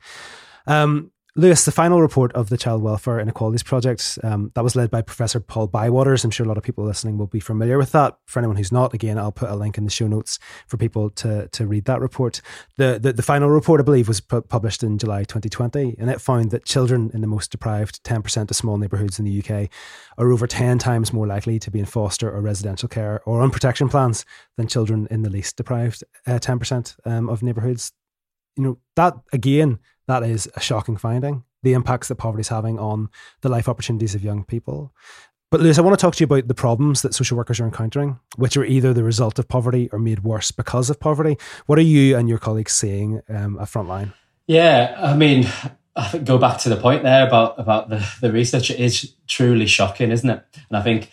Um, 0.67 1.13
Lewis, 1.37 1.65
the 1.65 1.71
final 1.71 2.03
report 2.03 2.33
of 2.33 2.49
the 2.49 2.57
Child 2.57 2.83
Welfare 2.83 3.21
Inequalities 3.21 3.63
Project, 3.63 4.19
um, 4.25 4.51
that 4.57 4.65
was 4.65 4.75
led 4.75 4.91
by 4.91 5.01
Professor 5.01 5.39
Paul 5.39 5.69
Bywaters. 5.69 6.25
I'm 6.25 6.31
sure 6.33 6.45
a 6.45 6.49
lot 6.49 6.59
of 6.59 6.65
people 6.65 6.85
listening 6.85 7.19
will 7.19 7.29
be 7.29 7.39
familiar 7.39 7.79
with 7.79 7.93
that. 7.93 8.19
For 8.27 8.41
anyone 8.41 8.57
who's 8.57 8.73
not, 8.73 8.95
again, 8.95 9.17
I'll 9.17 9.31
put 9.31 9.49
a 9.49 9.55
link 9.55 9.79
in 9.79 9.85
the 9.85 9.91
show 9.93 10.09
notes 10.09 10.41
for 10.67 10.77
people 10.77 11.09
to, 11.11 11.47
to 11.47 11.67
read 11.69 11.85
that 11.85 12.01
report. 12.01 12.41
The, 12.79 12.99
the, 13.01 13.13
the 13.13 13.23
final 13.23 13.49
report, 13.49 13.81
I 13.81 13.85
believe, 13.85 14.09
was 14.09 14.21
pu- 14.21 14.43
published 14.43 14.83
in 14.83 14.99
July 14.99 15.21
2020, 15.21 15.95
and 16.01 16.11
it 16.11 16.21
found 16.21 16.51
that 16.51 16.65
children 16.65 17.13
in 17.15 17.21
the 17.21 17.29
most 17.29 17.53
deprived 17.53 18.03
10% 18.03 18.51
of 18.51 18.57
small 18.57 18.77
neighbourhoods 18.77 19.21
in 19.21 19.25
the 19.25 19.39
UK 19.39 19.71
are 20.19 20.33
over 20.33 20.49
10 20.49 20.79
times 20.79 21.13
more 21.13 21.29
likely 21.29 21.61
to 21.61 21.71
be 21.71 21.79
in 21.79 21.87
foster 21.87 22.29
or 22.29 22.41
residential 22.41 22.89
care 22.89 23.21
or 23.25 23.41
on 23.41 23.51
protection 23.51 23.89
plans 23.89 24.25
than 24.57 24.67
children 24.67 25.07
in 25.13 25.23
the 25.23 25.31
least 25.31 25.57
deprived 25.57 26.03
uh, 26.27 26.41
10% 26.41 26.97
um, 27.05 27.29
of 27.29 27.41
neighbourhoods. 27.41 27.93
You 28.57 28.65
know, 28.65 28.79
that 28.97 29.15
again, 29.33 29.79
that 30.11 30.23
is 30.23 30.49
a 30.55 30.61
shocking 30.61 30.97
finding. 30.97 31.45
The 31.63 31.75
impacts 31.75 32.09
that 32.09 32.17
poverty 32.17 32.41
is 32.41 32.49
having 32.49 32.79
on 32.79 33.09
the 33.43 33.49
life 33.49 33.69
opportunities 33.69 34.15
of 34.15 34.25
young 34.25 34.45
people. 34.45 34.93
But 35.51 35.61
Lewis, 35.61 35.79
I 35.79 35.83
want 35.83 35.99
to 35.99 36.01
talk 36.01 36.15
to 36.15 36.21
you 36.21 36.27
about 36.27 36.47
the 36.47 36.55
problems 36.55 37.03
that 37.03 37.13
social 37.13 37.37
workers 37.37 37.59
are 37.59 37.65
encountering, 37.65 38.21
which 38.37 38.57
are 38.57 38.65
either 38.65 38.95
the 38.95 39.03
result 39.03 39.39
of 39.39 39.49
poverty 39.49 39.89
or 39.93 39.99
made 39.99 40.21
worse 40.21 40.53
because 40.53 40.91
of 40.91 41.01
poverty. 41.01 41.37
What 41.67 41.79
are 41.79 41.83
you 41.83 42.17
and 42.17 42.29
your 42.29 42.39
colleagues 42.39 42.73
seeing 42.73 43.21
um, 43.29 43.59
at 43.59 43.67
Frontline? 43.67 44.13
Yeah, 44.47 44.97
I 44.97 45.17
mean, 45.17 45.49
I 45.97 46.07
think 46.07 46.25
go 46.25 46.39
back 46.39 46.59
to 46.61 46.69
the 46.69 46.77
point 46.77 47.03
there 47.03 47.27
about 47.27 47.59
about 47.59 47.89
the, 47.89 48.09
the 48.21 48.33
research. 48.33 48.71
It 48.71 48.79
is 48.79 49.13
truly 49.27 49.67
shocking, 49.67 50.13
isn't 50.13 50.31
it? 50.31 50.45
And 50.69 50.79
I 50.79 50.83
think 50.83 51.11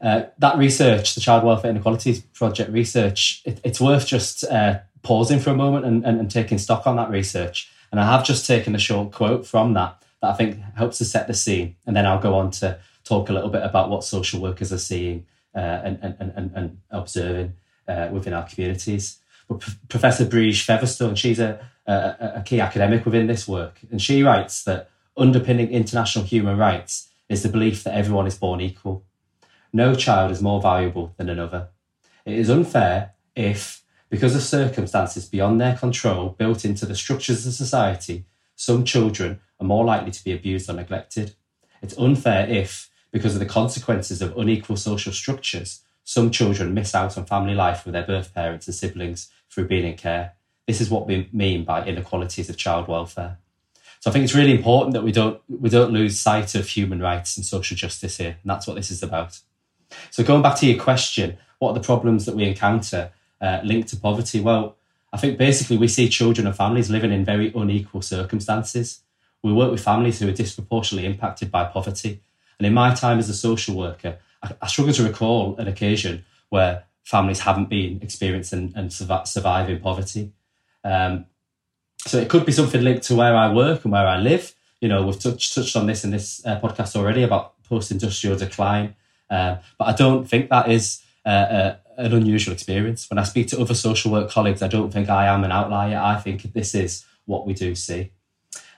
uh, 0.00 0.22
that 0.38 0.56
research, 0.56 1.14
the 1.14 1.20
Child 1.20 1.44
Welfare 1.44 1.72
Inequalities 1.72 2.20
Project 2.20 2.70
research, 2.70 3.42
it, 3.44 3.60
it's 3.64 3.80
worth 3.80 4.06
just 4.06 4.44
uh, 4.44 4.78
pausing 5.02 5.40
for 5.40 5.50
a 5.50 5.56
moment 5.56 5.84
and, 5.84 6.04
and, 6.06 6.20
and 6.20 6.30
taking 6.30 6.58
stock 6.58 6.86
on 6.86 6.96
that 6.96 7.10
research 7.10 7.70
and 7.90 8.00
I 8.00 8.04
have 8.04 8.24
just 8.24 8.46
taken 8.46 8.74
a 8.74 8.78
short 8.78 9.12
quote 9.12 9.46
from 9.46 9.74
that 9.74 10.02
that 10.20 10.30
I 10.30 10.34
think 10.34 10.60
helps 10.76 10.98
to 10.98 11.04
set 11.04 11.26
the 11.26 11.34
scene. 11.34 11.76
And 11.86 11.96
then 11.96 12.06
I'll 12.06 12.20
go 12.20 12.34
on 12.34 12.50
to 12.52 12.78
talk 13.04 13.28
a 13.28 13.32
little 13.32 13.50
bit 13.50 13.62
about 13.62 13.90
what 13.90 14.04
social 14.04 14.40
workers 14.40 14.72
are 14.72 14.78
seeing 14.78 15.26
uh, 15.54 15.58
and, 15.58 15.98
and, 16.02 16.32
and, 16.36 16.52
and 16.54 16.78
observing 16.90 17.54
uh, 17.88 18.08
within 18.12 18.32
our 18.32 18.46
communities. 18.46 19.18
But 19.48 19.60
P- 19.60 19.72
Professor 19.88 20.24
Briege 20.24 20.64
Featherstone, 20.64 21.16
she's 21.16 21.40
a, 21.40 21.66
a, 21.86 22.32
a 22.36 22.42
key 22.44 22.60
academic 22.60 23.04
within 23.04 23.26
this 23.26 23.48
work. 23.48 23.80
And 23.90 24.00
she 24.00 24.22
writes 24.22 24.62
that 24.64 24.90
underpinning 25.16 25.70
international 25.70 26.24
human 26.24 26.56
rights 26.56 27.08
is 27.28 27.42
the 27.42 27.48
belief 27.48 27.82
that 27.84 27.94
everyone 27.94 28.26
is 28.26 28.38
born 28.38 28.60
equal. 28.60 29.04
No 29.72 29.94
child 29.94 30.30
is 30.30 30.42
more 30.42 30.60
valuable 30.60 31.14
than 31.16 31.28
another. 31.28 31.68
It 32.24 32.34
is 32.34 32.50
unfair 32.50 33.12
if 33.34 33.79
because 34.10 34.34
of 34.34 34.42
circumstances 34.42 35.24
beyond 35.24 35.60
their 35.60 35.76
control 35.76 36.30
built 36.30 36.64
into 36.64 36.84
the 36.84 36.96
structures 36.96 37.46
of 37.46 37.54
society, 37.54 38.26
some 38.56 38.84
children 38.84 39.40
are 39.58 39.66
more 39.66 39.84
likely 39.84 40.10
to 40.10 40.24
be 40.24 40.32
abused 40.32 40.68
or 40.68 40.74
neglected. 40.74 41.34
It's 41.80 41.96
unfair 41.96 42.46
if, 42.48 42.90
because 43.12 43.34
of 43.34 43.40
the 43.40 43.46
consequences 43.46 44.20
of 44.20 44.36
unequal 44.36 44.76
social 44.76 45.12
structures, 45.12 45.82
some 46.04 46.30
children 46.30 46.74
miss 46.74 46.94
out 46.94 47.16
on 47.16 47.24
family 47.24 47.54
life 47.54 47.84
with 47.84 47.92
their 47.92 48.06
birth 48.06 48.34
parents 48.34 48.66
and 48.66 48.74
siblings 48.74 49.30
through 49.48 49.68
being 49.68 49.86
in 49.86 49.96
care. 49.96 50.32
This 50.66 50.80
is 50.80 50.90
what 50.90 51.06
we 51.06 51.28
mean 51.32 51.64
by 51.64 51.86
inequalities 51.86 52.50
of 52.50 52.56
child 52.56 52.88
welfare. 52.88 53.38
So 54.00 54.10
I 54.10 54.12
think 54.12 54.24
it's 54.24 54.34
really 54.34 54.52
important 54.52 54.94
that 54.94 55.04
we 55.04 55.12
don't 55.12 55.40
we 55.48 55.68
don't 55.68 55.92
lose 55.92 56.18
sight 56.18 56.54
of 56.54 56.66
human 56.66 57.00
rights 57.00 57.36
and 57.36 57.44
social 57.44 57.76
justice 57.76 58.16
here, 58.16 58.38
and 58.42 58.50
that's 58.50 58.66
what 58.66 58.76
this 58.76 58.90
is 58.90 59.02
about. 59.02 59.38
So 60.10 60.24
going 60.24 60.42
back 60.42 60.56
to 60.58 60.66
your 60.66 60.82
question, 60.82 61.36
what 61.58 61.70
are 61.70 61.74
the 61.74 61.80
problems 61.80 62.24
that 62.26 62.34
we 62.34 62.44
encounter? 62.44 63.12
Uh, 63.40 63.60
linked 63.64 63.88
to 63.88 63.96
poverty? 63.96 64.40
Well, 64.40 64.76
I 65.12 65.16
think 65.16 65.38
basically 65.38 65.76
we 65.76 65.88
see 65.88 66.08
children 66.08 66.46
and 66.46 66.56
families 66.56 66.90
living 66.90 67.12
in 67.12 67.24
very 67.24 67.52
unequal 67.54 68.02
circumstances. 68.02 69.00
We 69.42 69.52
work 69.52 69.70
with 69.70 69.82
families 69.82 70.20
who 70.20 70.28
are 70.28 70.32
disproportionately 70.32 71.06
impacted 71.06 71.50
by 71.50 71.64
poverty. 71.64 72.20
And 72.58 72.66
in 72.66 72.74
my 72.74 72.94
time 72.94 73.18
as 73.18 73.28
a 73.28 73.34
social 73.34 73.74
worker, 73.74 74.18
I, 74.42 74.54
I 74.62 74.66
struggle 74.66 74.94
to 74.94 75.02
recall 75.02 75.56
an 75.56 75.66
occasion 75.66 76.24
where 76.50 76.84
families 77.04 77.40
haven't 77.40 77.68
been 77.68 78.00
experiencing 78.02 78.72
and 78.76 78.92
surviving 78.92 79.80
poverty. 79.80 80.32
Um, 80.84 81.26
so 82.06 82.18
it 82.18 82.28
could 82.28 82.46
be 82.46 82.52
something 82.52 82.82
linked 82.82 83.04
to 83.04 83.14
where 83.14 83.34
I 83.36 83.52
work 83.52 83.84
and 83.84 83.92
where 83.92 84.06
I 84.06 84.18
live. 84.18 84.54
You 84.80 84.88
know, 84.88 85.04
we've 85.04 85.18
touched 85.18 85.54
touched 85.54 85.76
on 85.76 85.86
this 85.86 86.04
in 86.04 86.10
this 86.10 86.44
uh, 86.46 86.58
podcast 86.60 86.96
already 86.96 87.22
about 87.22 87.62
post-industrial 87.64 88.36
decline, 88.36 88.96
um, 89.28 89.58
but 89.78 89.88
I 89.88 89.92
don't 89.92 90.26
think 90.26 90.48
that 90.50 90.70
is 90.70 91.02
uh, 91.24 91.28
uh, 91.28 91.76
an 91.96 92.14
unusual 92.14 92.54
experience. 92.54 93.08
When 93.10 93.18
I 93.18 93.24
speak 93.24 93.48
to 93.48 93.60
other 93.60 93.74
social 93.74 94.10
work 94.10 94.30
colleagues, 94.30 94.62
I 94.62 94.68
don't 94.68 94.92
think 94.92 95.08
I 95.08 95.26
am 95.26 95.44
an 95.44 95.52
outlier. 95.52 95.98
I 95.98 96.16
think 96.16 96.52
this 96.52 96.74
is 96.74 97.04
what 97.26 97.46
we 97.46 97.52
do 97.52 97.74
see. 97.74 98.12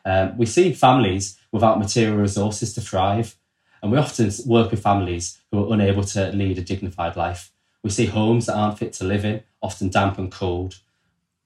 Um, 0.05 0.37
we 0.37 0.46
see 0.46 0.72
families 0.72 1.38
without 1.52 1.78
material 1.78 2.16
resources 2.16 2.74
to 2.74 2.81
thrive, 2.81 3.37
and 3.83 3.92
we 3.92 3.98
often 3.98 4.31
work 4.46 4.70
with 4.70 4.83
families 4.83 5.38
who 5.50 5.64
are 5.64 5.74
unable 5.74 6.05
to 6.05 6.33
lead 6.33 6.59
a 6.59 6.62
dignified 6.62 7.16
life. 7.16 7.52
We 7.83 7.90
see 7.90 8.07
homes 8.07 8.46
that 8.46 8.57
aren't 8.57 8.78
fit 8.78 8.92
to 8.94 9.05
live 9.05 9.24
in, 9.24 9.42
often 9.61 9.88
damp 9.88 10.18
and 10.18 10.31
cold. 10.31 10.81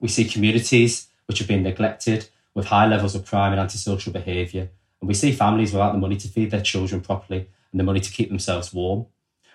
We 0.00 0.08
see 0.08 0.24
communities 0.24 1.08
which 1.26 1.38
have 1.38 1.48
been 1.48 1.62
neglected 1.62 2.28
with 2.54 2.66
high 2.66 2.86
levels 2.86 3.14
of 3.14 3.26
crime 3.26 3.52
and 3.52 3.60
antisocial 3.60 4.12
behaviour. 4.12 4.70
And 5.00 5.08
we 5.08 5.14
see 5.14 5.32
families 5.32 5.72
without 5.72 5.92
the 5.92 5.98
money 5.98 6.16
to 6.16 6.28
feed 6.28 6.50
their 6.50 6.62
children 6.62 7.00
properly 7.00 7.48
and 7.70 7.80
the 7.80 7.84
money 7.84 8.00
to 8.00 8.10
keep 8.10 8.28
themselves 8.28 8.72
warm. 8.72 9.06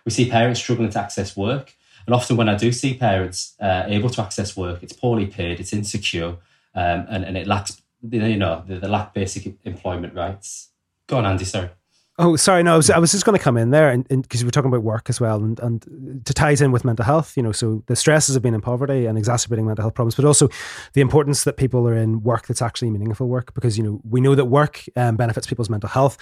We 0.05 0.11
see 0.11 0.29
parents 0.29 0.59
struggling 0.59 0.89
to 0.91 0.99
access 0.99 1.35
work 1.37 1.75
and 2.05 2.15
often 2.15 2.37
when 2.37 2.49
I 2.49 2.55
do 2.55 2.71
see 2.71 2.93
parents 2.95 3.55
uh, 3.59 3.83
able 3.87 4.09
to 4.09 4.21
access 4.21 4.57
work, 4.57 4.81
it's 4.83 4.93
poorly 4.93 5.27
paid, 5.27 5.59
it's 5.59 5.73
insecure, 5.73 6.37
um, 6.75 7.05
and, 7.09 7.23
and 7.23 7.37
it 7.37 7.47
lacks, 7.47 7.81
you 8.09 8.37
know, 8.37 8.63
they, 8.67 8.77
they 8.77 8.87
lack 8.87 9.13
basic 9.13 9.53
employment 9.63 10.15
rights. 10.15 10.69
Go 11.07 11.17
on, 11.17 11.25
Andy, 11.25 11.45
sorry. 11.45 11.69
Oh, 12.17 12.35
sorry. 12.35 12.61
No, 12.61 12.73
I 12.73 12.77
was, 12.77 12.89
I 12.89 12.99
was 12.99 13.11
just 13.11 13.25
going 13.25 13.37
to 13.37 13.43
come 13.43 13.57
in 13.57 13.71
there 13.71 13.89
and 13.89 14.07
because 14.07 14.43
we 14.43 14.47
were 14.47 14.51
talking 14.51 14.67
about 14.67 14.83
work 14.83 15.09
as 15.09 15.19
well 15.19 15.37
and, 15.37 15.59
and 15.59 16.21
to 16.25 16.33
ties 16.33 16.61
in 16.61 16.71
with 16.71 16.85
mental 16.85 17.05
health, 17.05 17.35
you 17.35 17.41
know, 17.41 17.51
so 17.51 17.83
the 17.87 17.95
stresses 17.95 18.35
of 18.35 18.43
being 18.43 18.53
in 18.53 18.61
poverty 18.61 19.05
and 19.05 19.17
exacerbating 19.17 19.65
mental 19.65 19.81
health 19.81 19.95
problems, 19.95 20.15
but 20.15 20.25
also 20.25 20.49
the 20.93 21.01
importance 21.01 21.45
that 21.45 21.57
people 21.57 21.87
are 21.87 21.95
in 21.95 22.21
work 22.21 22.47
that's 22.47 22.61
actually 22.61 22.91
meaningful 22.91 23.27
work 23.27 23.53
because, 23.53 23.77
you 23.77 23.83
know, 23.83 24.01
we 24.03 24.21
know 24.21 24.35
that 24.35 24.45
work 24.45 24.83
um, 24.95 25.15
benefits 25.15 25.47
people's 25.47 25.69
mental 25.69 25.89
health 25.89 26.17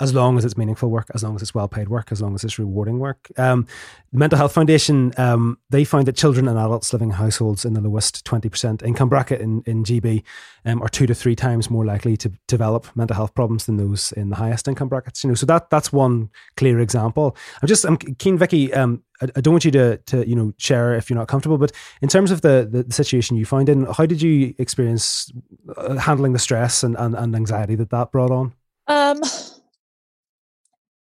as 0.00 0.14
long 0.14 0.36
as 0.36 0.44
it's 0.44 0.56
meaningful 0.56 0.90
work, 0.90 1.06
as 1.14 1.22
long 1.22 1.36
as 1.36 1.42
it's 1.42 1.54
well 1.54 1.68
paid 1.68 1.88
work, 1.88 2.10
as 2.10 2.20
long 2.20 2.34
as 2.34 2.42
it's 2.42 2.58
rewarding 2.58 2.98
work. 2.98 3.30
Um, 3.36 3.66
the 4.10 4.18
Mental 4.18 4.36
Health 4.36 4.52
Foundation, 4.52 5.12
um, 5.16 5.58
they 5.70 5.84
find 5.84 6.08
that 6.08 6.16
children 6.16 6.48
and 6.48 6.58
adults 6.58 6.92
living 6.92 7.10
in 7.10 7.14
households 7.14 7.64
in 7.64 7.74
the 7.74 7.80
lowest 7.80 8.24
20% 8.24 8.82
income 8.82 9.08
bracket 9.08 9.40
in, 9.40 9.62
in 9.66 9.84
GB 9.84 10.24
um, 10.64 10.82
are 10.82 10.88
two 10.88 11.06
to 11.06 11.14
three 11.14 11.36
times 11.36 11.70
more 11.70 11.84
likely 11.84 12.16
to 12.16 12.32
develop 12.48 12.88
mental 12.96 13.14
health 13.14 13.34
problems 13.34 13.66
than 13.66 13.76
those 13.76 14.12
in 14.12 14.30
the 14.30 14.36
highest 14.36 14.66
income 14.66 14.88
brackets. 14.88 15.22
You 15.22 15.28
know, 15.28 15.34
so 15.34 15.46
that 15.46 15.70
that's 15.70 15.92
one 15.92 16.30
clear 16.56 16.80
example. 16.80 17.36
I'm 17.60 17.68
just, 17.68 17.84
I'm 17.84 17.96
keen, 17.96 18.36
Vicky, 18.36 18.72
um, 18.74 19.02
I, 19.20 19.40
don't 19.40 19.52
want 19.52 19.64
you 19.64 19.70
to, 19.72 19.98
to, 19.98 20.28
you 20.28 20.34
know, 20.34 20.52
share 20.56 20.94
if 20.94 21.10
you're 21.10 21.18
not 21.18 21.28
comfortable, 21.28 21.58
but 21.58 21.70
in 22.00 22.08
terms 22.08 22.32
of 22.32 22.40
the, 22.40 22.68
the, 22.68 22.82
the 22.82 22.92
situation 22.92 23.36
you 23.36 23.46
find 23.46 23.68
in, 23.68 23.84
how 23.84 24.06
did 24.06 24.20
you 24.20 24.54
experience 24.58 25.30
uh, 25.76 25.94
handling 25.96 26.32
the 26.32 26.40
stress 26.40 26.82
and, 26.82 26.96
and, 26.96 27.14
and 27.14 27.36
anxiety 27.36 27.76
that 27.76 27.90
that 27.90 28.10
brought 28.10 28.32
on? 28.32 28.52
Um, 28.88 29.20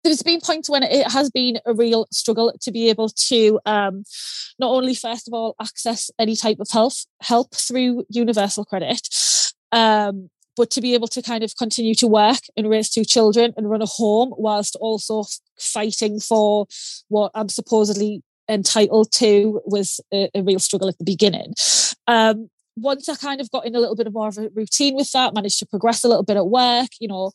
there's 0.04 0.22
been 0.22 0.40
points 0.40 0.68
when 0.68 0.82
it 0.82 1.10
has 1.10 1.30
been 1.30 1.58
a 1.66 1.74
real 1.74 2.06
struggle 2.12 2.52
to 2.60 2.70
be 2.70 2.90
able 2.90 3.08
to 3.08 3.58
um, 3.66 4.04
not 4.58 4.70
only 4.70 4.94
first 4.94 5.26
of 5.26 5.34
all 5.34 5.56
access 5.60 6.10
any 6.18 6.36
type 6.36 6.58
of 6.60 6.68
health 6.70 7.06
help 7.22 7.54
through 7.54 8.04
universal 8.08 8.64
credit 8.64 9.00
um, 9.72 10.30
but 10.56 10.70
to 10.70 10.80
be 10.80 10.94
able 10.94 11.08
to 11.08 11.22
kind 11.22 11.42
of 11.42 11.56
continue 11.56 11.94
to 11.96 12.06
work 12.06 12.38
and 12.56 12.68
raise 12.68 12.88
two 12.88 13.04
children 13.04 13.52
and 13.56 13.68
run 13.68 13.82
a 13.82 13.86
home 13.86 14.32
whilst 14.36 14.76
also 14.76 15.24
fighting 15.58 16.20
for 16.20 16.66
what 17.08 17.32
I'm 17.34 17.48
supposedly 17.48 18.22
entitled 18.48 19.10
to 19.12 19.60
was 19.64 20.00
a, 20.12 20.30
a 20.34 20.42
real 20.42 20.58
struggle 20.58 20.88
at 20.88 20.98
the 20.98 21.04
beginning. 21.04 21.54
Um, 22.06 22.50
once 22.76 23.08
I 23.08 23.16
kind 23.16 23.40
of 23.40 23.50
got 23.50 23.66
in 23.66 23.74
a 23.74 23.80
little 23.80 23.96
bit 23.96 24.06
of 24.06 24.12
more 24.12 24.28
of 24.28 24.38
a 24.38 24.50
routine 24.54 24.96
with 24.96 25.10
that, 25.12 25.34
managed 25.34 25.58
to 25.60 25.66
progress 25.66 26.04
a 26.04 26.08
little 26.08 26.24
bit 26.24 26.36
at 26.36 26.46
work, 26.46 26.88
you 27.00 27.08
know, 27.08 27.32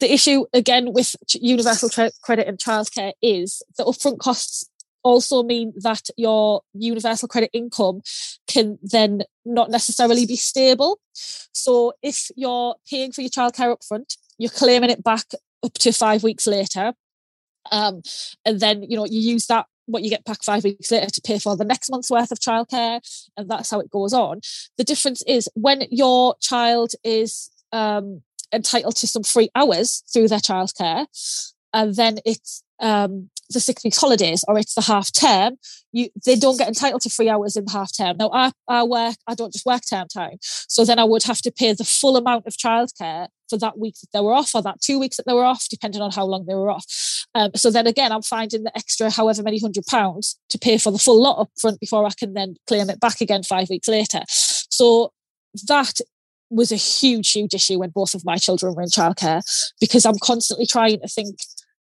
the 0.00 0.12
issue 0.12 0.46
again 0.52 0.92
with 0.92 1.14
universal 1.34 1.88
tra- 1.88 2.10
credit 2.22 2.48
and 2.48 2.58
childcare 2.58 3.12
is 3.22 3.62
the 3.76 3.84
upfront 3.84 4.18
costs 4.18 4.68
also 5.02 5.42
mean 5.42 5.72
that 5.76 6.08
your 6.16 6.62
universal 6.74 7.28
credit 7.28 7.50
income 7.52 8.02
can 8.46 8.78
then 8.82 9.22
not 9.44 9.70
necessarily 9.70 10.26
be 10.26 10.36
stable. 10.36 11.00
So 11.14 11.92
if 12.02 12.30
you're 12.36 12.74
paying 12.88 13.12
for 13.12 13.22
your 13.22 13.30
childcare 13.30 13.74
upfront, 13.76 14.16
you're 14.38 14.50
claiming 14.50 14.90
it 14.90 15.02
back 15.02 15.24
up 15.62 15.74
to 15.74 15.92
five 15.92 16.22
weeks 16.22 16.46
later. 16.46 16.92
Um, 17.70 18.02
and 18.44 18.58
then 18.58 18.82
you 18.82 18.96
know 18.96 19.06
you 19.06 19.20
use 19.20 19.46
that 19.46 19.66
what 19.86 20.02
you 20.02 20.10
get 20.10 20.24
back 20.24 20.42
five 20.42 20.64
weeks 20.64 20.90
later 20.90 21.10
to 21.10 21.20
pay 21.20 21.38
for 21.38 21.56
the 21.56 21.64
next 21.64 21.90
month's 21.90 22.10
worth 22.10 22.30
of 22.30 22.38
childcare, 22.38 23.00
and 23.36 23.50
that's 23.50 23.70
how 23.70 23.80
it 23.80 23.90
goes 23.90 24.12
on. 24.12 24.40
The 24.78 24.84
difference 24.84 25.22
is 25.26 25.48
when 25.54 25.84
your 25.90 26.36
child 26.40 26.92
is 27.04 27.50
um, 27.72 28.22
entitled 28.52 28.96
to 28.96 29.06
some 29.06 29.22
free 29.22 29.50
hours 29.54 30.02
through 30.12 30.28
their 30.28 30.38
childcare, 30.38 31.06
and 31.72 31.94
then 31.94 32.18
it's 32.24 32.62
um, 32.80 33.30
the 33.50 33.60
six 33.60 33.84
weeks 33.84 33.98
holidays 33.98 34.44
or 34.48 34.58
it's 34.58 34.74
the 34.74 34.80
half 34.80 35.12
term, 35.12 35.56
you 35.92 36.08
they 36.24 36.36
don't 36.36 36.58
get 36.58 36.68
entitled 36.68 37.02
to 37.02 37.10
free 37.10 37.28
hours 37.28 37.56
in 37.56 37.64
the 37.64 37.72
half 37.72 37.90
term. 37.96 38.16
Now 38.18 38.30
I, 38.32 38.52
I 38.68 38.84
work, 38.84 39.16
I 39.26 39.34
don't 39.34 39.52
just 39.52 39.66
work 39.66 39.82
term 39.88 40.06
time. 40.08 40.38
So 40.40 40.84
then 40.84 40.98
I 40.98 41.04
would 41.04 41.24
have 41.24 41.42
to 41.42 41.52
pay 41.52 41.72
the 41.72 41.84
full 41.84 42.16
amount 42.16 42.46
of 42.46 42.54
childcare 42.54 43.28
for 43.48 43.58
that 43.58 43.78
week 43.78 43.96
that 44.00 44.08
they 44.12 44.20
were 44.20 44.32
off 44.32 44.54
or 44.54 44.62
that 44.62 44.80
two 44.80 44.98
weeks 44.98 45.16
that 45.16 45.26
they 45.26 45.32
were 45.32 45.44
off, 45.44 45.66
depending 45.68 46.00
on 46.00 46.12
how 46.12 46.24
long 46.24 46.46
they 46.46 46.54
were 46.54 46.70
off. 46.70 46.86
Um, 47.34 47.50
so 47.56 47.70
then 47.70 47.86
again, 47.86 48.12
I'm 48.12 48.22
finding 48.22 48.62
the 48.62 48.76
extra 48.76 49.10
however 49.10 49.42
many 49.42 49.58
hundred 49.58 49.86
pounds 49.86 50.38
to 50.50 50.58
pay 50.58 50.78
for 50.78 50.90
the 50.92 50.98
full 50.98 51.20
lot 51.20 51.40
up 51.40 51.50
front 51.60 51.80
before 51.80 52.06
I 52.06 52.10
can 52.18 52.34
then 52.34 52.56
claim 52.66 52.88
it 52.88 53.00
back 53.00 53.20
again 53.20 53.42
five 53.42 53.68
weeks 53.68 53.88
later. 53.88 54.22
So 54.28 55.12
that 55.66 56.00
was 56.50 56.72
a 56.72 56.76
huge, 56.76 57.30
huge 57.30 57.54
issue 57.54 57.78
when 57.78 57.90
both 57.90 58.14
of 58.14 58.24
my 58.24 58.36
children 58.36 58.74
were 58.74 58.82
in 58.82 58.88
childcare 58.88 59.42
because 59.80 60.04
I'm 60.04 60.18
constantly 60.20 60.66
trying 60.66 61.00
to 61.00 61.08
think, 61.08 61.38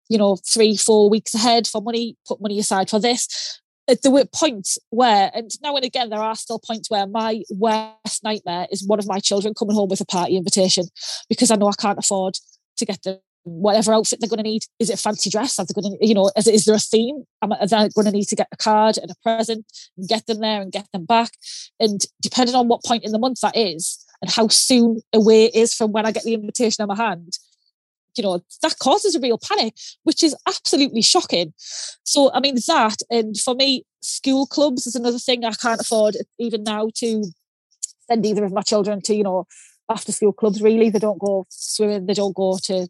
you 0.10 0.18
know, 0.18 0.38
three, 0.48 0.78
four 0.78 1.10
weeks 1.10 1.34
ahead 1.34 1.68
for 1.68 1.82
money, 1.82 2.16
put 2.28 2.42
money 2.42 2.60
aside 2.60 2.90
for 2.90 3.00
this. 3.00 3.60
Uh, 3.88 3.96
there 4.04 4.12
were 4.12 4.26
points 4.26 4.78
where, 4.92 5.32
and 5.34 5.50
now 5.64 5.76
and 5.76 5.84
again, 5.84 6.10
there 6.10 6.22
are 6.22 6.36
still 6.36 6.60
points 6.60 6.90
where 6.90 7.08
my 7.08 7.42
worst 7.50 8.24
nightmare 8.24 8.68
is 8.72 8.86
one 8.86 9.00
of 9.00 9.08
my 9.08 9.20
children 9.20 9.54
coming 9.54 9.76
home 9.76 9.90
with 9.90 10.02
a 10.02 10.06
party 10.06 10.38
invitation 10.38 10.86
because 11.28 11.50
I 11.50 11.56
know 11.56 11.68
I 11.68 11.82
can't 11.82 11.98
afford 11.98 12.36
to 12.78 12.86
get 12.86 13.02
them 13.04 13.18
whatever 13.44 13.94
outfit 13.94 14.20
they're 14.20 14.30
going 14.30 14.38
to 14.38 14.44
need. 14.44 14.64
Is 14.80 14.90
it 14.90 15.00
fancy 15.00 15.30
dress? 15.30 15.58
Are 15.58 15.66
they 15.66 15.80
going 15.80 15.98
to, 15.98 16.08
you 16.08 16.14
know, 16.14 16.32
is, 16.38 16.48
is 16.48 16.66
there 16.66 16.76
a 16.76 16.80
theme? 16.80 17.24
Am 17.42 17.52
are 17.52 17.66
they 17.66 17.90
going 17.90 18.06
to 18.06 18.12
need 18.12 18.28
to 18.28 18.36
get 18.36 18.48
a 18.52 18.58
card 18.58 18.98
and 18.98 19.10
a 19.10 19.16
present 19.24 19.66
and 19.98 20.08
get 20.08 20.28
them 20.28 20.40
there 20.40 20.62
and 20.62 20.72
get 20.72 20.88
them 20.94 21.06
back? 21.06 21.32
And 21.80 22.02
depending 22.22 22.56
on 22.56 22.68
what 22.68 22.84
point 22.84 23.04
in 23.04 23.12
the 23.12 23.20
month 23.20 23.42
that 23.42 23.58
is, 23.58 24.06
and 24.22 24.32
how 24.32 24.48
soon 24.48 25.02
away 25.14 25.46
it 25.46 25.56
is 25.56 25.74
from 25.74 25.92
when 25.92 26.06
I 26.06 26.12
get 26.12 26.24
the 26.24 26.34
invitation 26.34 26.82
in 26.82 26.88
my 26.88 26.96
hand, 26.96 27.38
you 28.16 28.24
know, 28.24 28.42
that 28.62 28.80
causes 28.80 29.16
a 29.16 29.20
real 29.20 29.38
panic, 29.38 29.76
which 30.04 30.24
is 30.24 30.36
absolutely 30.48 31.02
shocking. 31.02 31.54
So, 32.04 32.32
I 32.34 32.40
mean, 32.40 32.56
that, 32.68 32.98
and 33.10 33.38
for 33.38 33.56
me, 33.56 33.86
school 34.02 34.46
clubs 34.46 34.88
is 34.88 34.96
another 34.96 35.20
thing 35.20 35.46
I 35.46 35.52
can't 35.52 35.82
afford 35.82 36.18
even 36.38 36.64
now 36.64 36.90
to 36.96 37.24
send 38.10 38.26
either 38.26 38.44
of 38.44 38.52
my 38.52 38.62
children 38.62 39.02
to, 39.04 39.16
you 39.16 39.24
know, 39.24 39.46
after 39.90 40.12
school 40.12 40.34
clubs, 40.34 40.62
really. 40.62 40.90
They 40.90 41.00
don't 41.00 41.20
go 41.20 41.46
swimming, 41.50 42.06
they 42.06 42.14
don't 42.14 42.36
go 42.36 42.58
to 42.64 42.88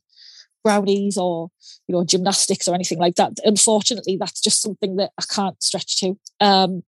brownies 0.63 1.17
or 1.17 1.49
you 1.87 1.93
know 1.93 2.03
gymnastics 2.03 2.67
or 2.67 2.75
anything 2.75 2.99
like 2.99 3.15
that 3.15 3.31
unfortunately 3.45 4.17
that's 4.19 4.41
just 4.41 4.61
something 4.61 4.97
that 4.97 5.11
i 5.17 5.23
can't 5.33 5.61
stretch 5.63 5.97
to 5.97 6.17
um, 6.41 6.83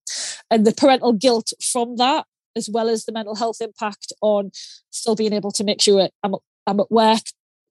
and 0.50 0.66
the 0.66 0.74
parental 0.74 1.14
guilt 1.14 1.54
from 1.72 1.96
that 1.96 2.26
as 2.56 2.70
well 2.70 2.90
as 2.90 3.06
the 3.06 3.12
mental 3.12 3.36
health 3.36 3.62
impact 3.62 4.14
on 4.22 4.52
still 4.90 5.16
being 5.16 5.34
able 5.34 5.52
to 5.52 5.64
make 5.64 5.82
sure 5.82 6.10
I'm, 6.24 6.36
I'm 6.68 6.80
at 6.80 6.92
work 6.92 7.24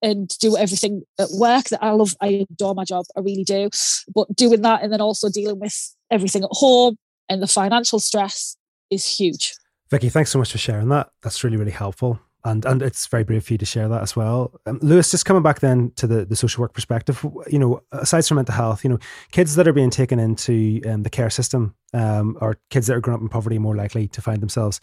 and 0.02 0.28
do 0.40 0.56
everything 0.56 1.02
at 1.18 1.28
work 1.32 1.66
that 1.66 1.82
I 1.82 1.90
love. 1.90 2.14
I 2.20 2.46
adore 2.50 2.74
my 2.74 2.84
job. 2.84 3.04
I 3.16 3.20
really 3.20 3.44
do. 3.44 3.68
But 4.14 4.34
doing 4.34 4.62
that 4.62 4.82
and 4.82 4.92
then 4.92 5.00
also 5.00 5.28
dealing 5.28 5.60
with 5.60 5.94
everything 6.10 6.44
at 6.44 6.50
home 6.52 6.96
and 7.28 7.42
the 7.42 7.46
financial 7.46 8.00
stress 8.00 8.56
is 8.90 9.06
huge. 9.06 9.54
Vicky, 9.90 10.08
thanks 10.08 10.30
so 10.30 10.38
much 10.38 10.52
for 10.52 10.58
sharing 10.58 10.88
that. 10.88 11.10
That's 11.22 11.44
really, 11.44 11.56
really 11.56 11.70
helpful 11.72 12.20
and 12.44 12.64
and 12.64 12.82
it's 12.82 13.06
very 13.06 13.24
brave 13.24 13.44
for 13.44 13.54
you 13.54 13.58
to 13.58 13.66
share 13.66 13.88
that 13.88 14.02
as 14.02 14.16
well. 14.16 14.52
Um, 14.66 14.78
Lewis, 14.82 15.10
just 15.10 15.24
coming 15.24 15.42
back 15.42 15.60
then 15.60 15.92
to 15.96 16.06
the, 16.06 16.24
the 16.24 16.36
social 16.36 16.62
work 16.62 16.72
perspective, 16.72 17.24
you 17.48 17.58
know, 17.58 17.82
aside 17.92 18.24
from 18.24 18.36
mental 18.36 18.54
health, 18.54 18.82
you 18.84 18.90
know, 18.90 18.98
kids 19.30 19.54
that 19.56 19.68
are 19.68 19.72
being 19.72 19.90
taken 19.90 20.18
into 20.18 20.80
um, 20.86 21.02
the 21.02 21.10
care 21.10 21.30
system, 21.30 21.74
um, 21.92 22.36
or 22.40 22.58
kids 22.70 22.86
that 22.86 22.96
are 22.96 23.00
growing 23.00 23.16
up 23.16 23.22
in 23.22 23.28
poverty 23.28 23.58
more 23.58 23.76
likely 23.76 24.08
to 24.08 24.22
find 24.22 24.40
themselves 24.40 24.80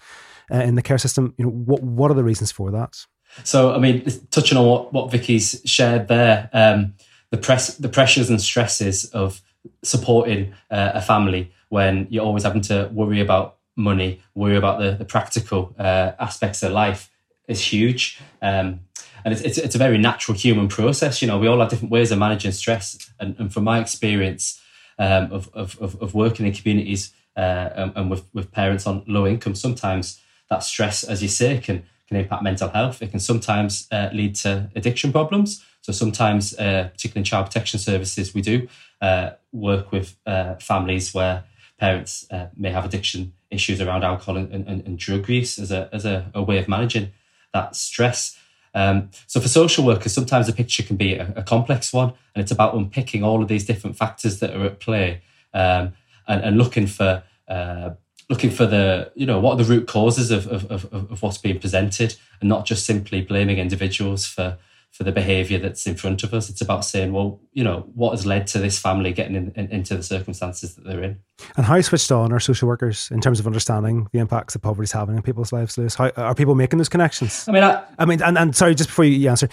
uh, 0.51 0.57
in 0.57 0.75
the 0.75 0.81
care 0.81 0.97
system. 0.97 1.33
You 1.37 1.45
know, 1.45 1.51
what 1.51 1.81
what 1.81 2.11
are 2.11 2.15
the 2.15 2.23
reasons 2.23 2.51
for 2.51 2.71
that? 2.71 2.97
So, 3.43 3.73
I 3.73 3.79
mean, 3.79 4.05
touching 4.31 4.57
on 4.57 4.65
what 4.65 4.93
what 4.93 5.11
Vicky's 5.11 5.61
shared 5.65 6.07
there, 6.07 6.49
um, 6.53 6.93
the 7.31 7.37
press, 7.37 7.75
the 7.75 7.89
pressures 7.89 8.29
and 8.29 8.41
stresses 8.41 9.05
of 9.05 9.41
supporting 9.83 10.53
uh, 10.71 10.91
a 10.93 11.01
family 11.01 11.51
when 11.69 12.07
you're 12.09 12.23
always 12.23 12.43
having 12.43 12.61
to 12.61 12.89
worry 12.93 13.19
about 13.19 13.57
money, 13.75 14.21
worry 14.35 14.55
about 14.55 14.79
the 14.79 14.91
the 14.91 15.05
practical 15.05 15.75
uh, 15.79 16.11
aspects 16.19 16.61
of 16.61 16.71
life 16.71 17.09
is 17.47 17.61
huge. 17.61 18.19
Um, 18.41 18.81
and 19.23 19.33
it's, 19.33 19.41
it's, 19.41 19.57
it's, 19.57 19.75
a 19.75 19.79
very 19.79 19.97
natural 19.97 20.37
human 20.37 20.67
process. 20.67 21.21
You 21.21 21.27
know, 21.27 21.37
we 21.37 21.47
all 21.47 21.59
have 21.59 21.69
different 21.69 21.91
ways 21.91 22.11
of 22.11 22.19
managing 22.19 22.51
stress. 22.51 23.11
And, 23.19 23.35
and 23.39 23.53
from 23.53 23.63
my 23.63 23.79
experience 23.79 24.61
um, 24.99 25.31
of, 25.31 25.49
of, 25.53 25.79
of, 25.79 26.13
working 26.13 26.45
in 26.45 26.53
communities 26.53 27.13
uh, 27.35 27.69
and, 27.75 27.93
and, 27.95 28.09
with, 28.09 28.25
with 28.33 28.51
parents 28.51 28.87
on 28.87 29.03
low 29.07 29.27
income, 29.27 29.55
sometimes 29.55 30.21
that 30.49 30.63
stress, 30.63 31.03
as 31.03 31.21
you 31.21 31.29
say, 31.29 31.59
can, 31.59 31.83
can 32.07 32.17
impact 32.17 32.43
mental 32.43 32.69
health. 32.69 33.01
It 33.01 33.11
can 33.11 33.19
sometimes 33.19 33.87
uh, 33.91 34.09
lead 34.13 34.35
to 34.35 34.69
addiction 34.75 35.11
problems. 35.11 35.63
So 35.81 35.91
sometimes, 35.91 36.57
uh, 36.57 36.89
particularly 36.91 37.21
in 37.21 37.25
child 37.25 37.47
protection 37.47 37.79
services, 37.79 38.33
we 38.33 38.41
do 38.41 38.67
uh, 39.01 39.31
work 39.51 39.91
with 39.91 40.17
uh, 40.25 40.55
families 40.55 41.13
where 41.13 41.43
parents 41.79 42.25
uh, 42.31 42.47
may 42.55 42.71
have 42.71 42.85
addiction 42.85 43.33
issues 43.51 43.79
around 43.81 44.03
alcohol 44.03 44.37
and, 44.37 44.51
and, 44.51 44.85
and 44.85 44.97
drug 44.97 45.29
use 45.29 45.59
as 45.59 45.71
a, 45.71 45.89
as 45.93 46.05
a, 46.05 46.31
a 46.33 46.41
way 46.41 46.57
of 46.57 46.67
managing 46.67 47.11
that 47.53 47.75
stress. 47.75 48.37
Um, 48.73 49.09
so 49.25 49.39
for 49.39 49.47
social 49.47 49.85
workers, 49.85 50.13
sometimes 50.13 50.47
the 50.47 50.53
picture 50.53 50.83
can 50.83 50.97
be 50.97 51.15
a, 51.15 51.33
a, 51.35 51.43
complex 51.43 51.91
one, 51.91 52.13
and 52.35 52.41
it's 52.41 52.51
about 52.51 52.75
unpicking 52.75 53.23
all 53.23 53.41
of 53.41 53.47
these 53.47 53.65
different 53.65 53.97
factors 53.97 54.39
that 54.39 54.55
are 54.55 54.65
at 54.65 54.79
play 54.79 55.21
um, 55.53 55.93
and, 56.27 56.43
and, 56.43 56.57
looking 56.57 56.85
for 56.85 57.23
uh, 57.47 57.91
looking 58.29 58.51
for 58.51 58.65
the 58.65 59.11
you 59.15 59.25
know 59.25 59.39
what 59.39 59.53
are 59.53 59.63
the 59.63 59.71
root 59.71 59.87
causes 59.87 60.29
of, 60.29 60.47
of, 60.47 60.69
of, 60.69 60.93
of 60.93 61.21
what's 61.23 61.39
being 61.39 61.59
presented, 61.59 62.15
and 62.39 62.49
not 62.49 62.65
just 62.65 62.85
simply 62.85 63.21
blaming 63.21 63.57
individuals 63.57 64.27
for 64.27 64.57
for 64.91 65.03
the 65.03 65.11
behavior 65.11 65.59
that's 65.59 65.85
in 65.85 65.95
front 65.95 66.23
of 66.23 66.33
us. 66.33 66.49
It's 66.49 66.61
about 66.61 66.83
saying, 66.83 67.13
well, 67.13 67.39
you 67.53 67.63
know, 67.63 67.87
what 67.93 68.11
has 68.11 68.25
led 68.25 68.47
to 68.47 68.59
this 68.59 68.79
family 68.79 69.13
getting 69.13 69.35
in, 69.35 69.51
in, 69.55 69.67
into 69.69 69.95
the 69.95 70.01
circumstances 70.01 70.73
that 70.73 70.85
they're 70.85 71.03
in. 71.03 71.19
And 71.55 71.67
how 71.67 71.79
switched 71.81 72.11
on 72.11 72.33
are 72.33 72.39
social 72.39 72.67
workers 72.67 73.09
in 73.11 73.21
terms 73.21 73.39
of 73.39 73.45
understanding 73.45 74.07
the 74.11 74.17
impacts 74.17 74.53
that 74.53 74.59
poverty 74.59 74.85
is 74.85 74.91
having 74.91 75.15
in 75.15 75.21
people's 75.21 75.53
lives, 75.53 75.77
Lewis? 75.77 75.93
How, 75.93 76.09
are 76.17 76.33
people 76.33 76.55
making 76.55 76.79
those 76.79 76.89
connections? 76.89 77.47
I 77.47 77.51
mean, 77.51 77.63
I, 77.63 77.83
I 77.99 78.05
mean, 78.05 78.23
and, 78.23 78.37
and 78.39 78.55
sorry, 78.55 78.73
just 78.73 78.89
before 78.89 79.05
you 79.05 79.29
answer, 79.29 79.49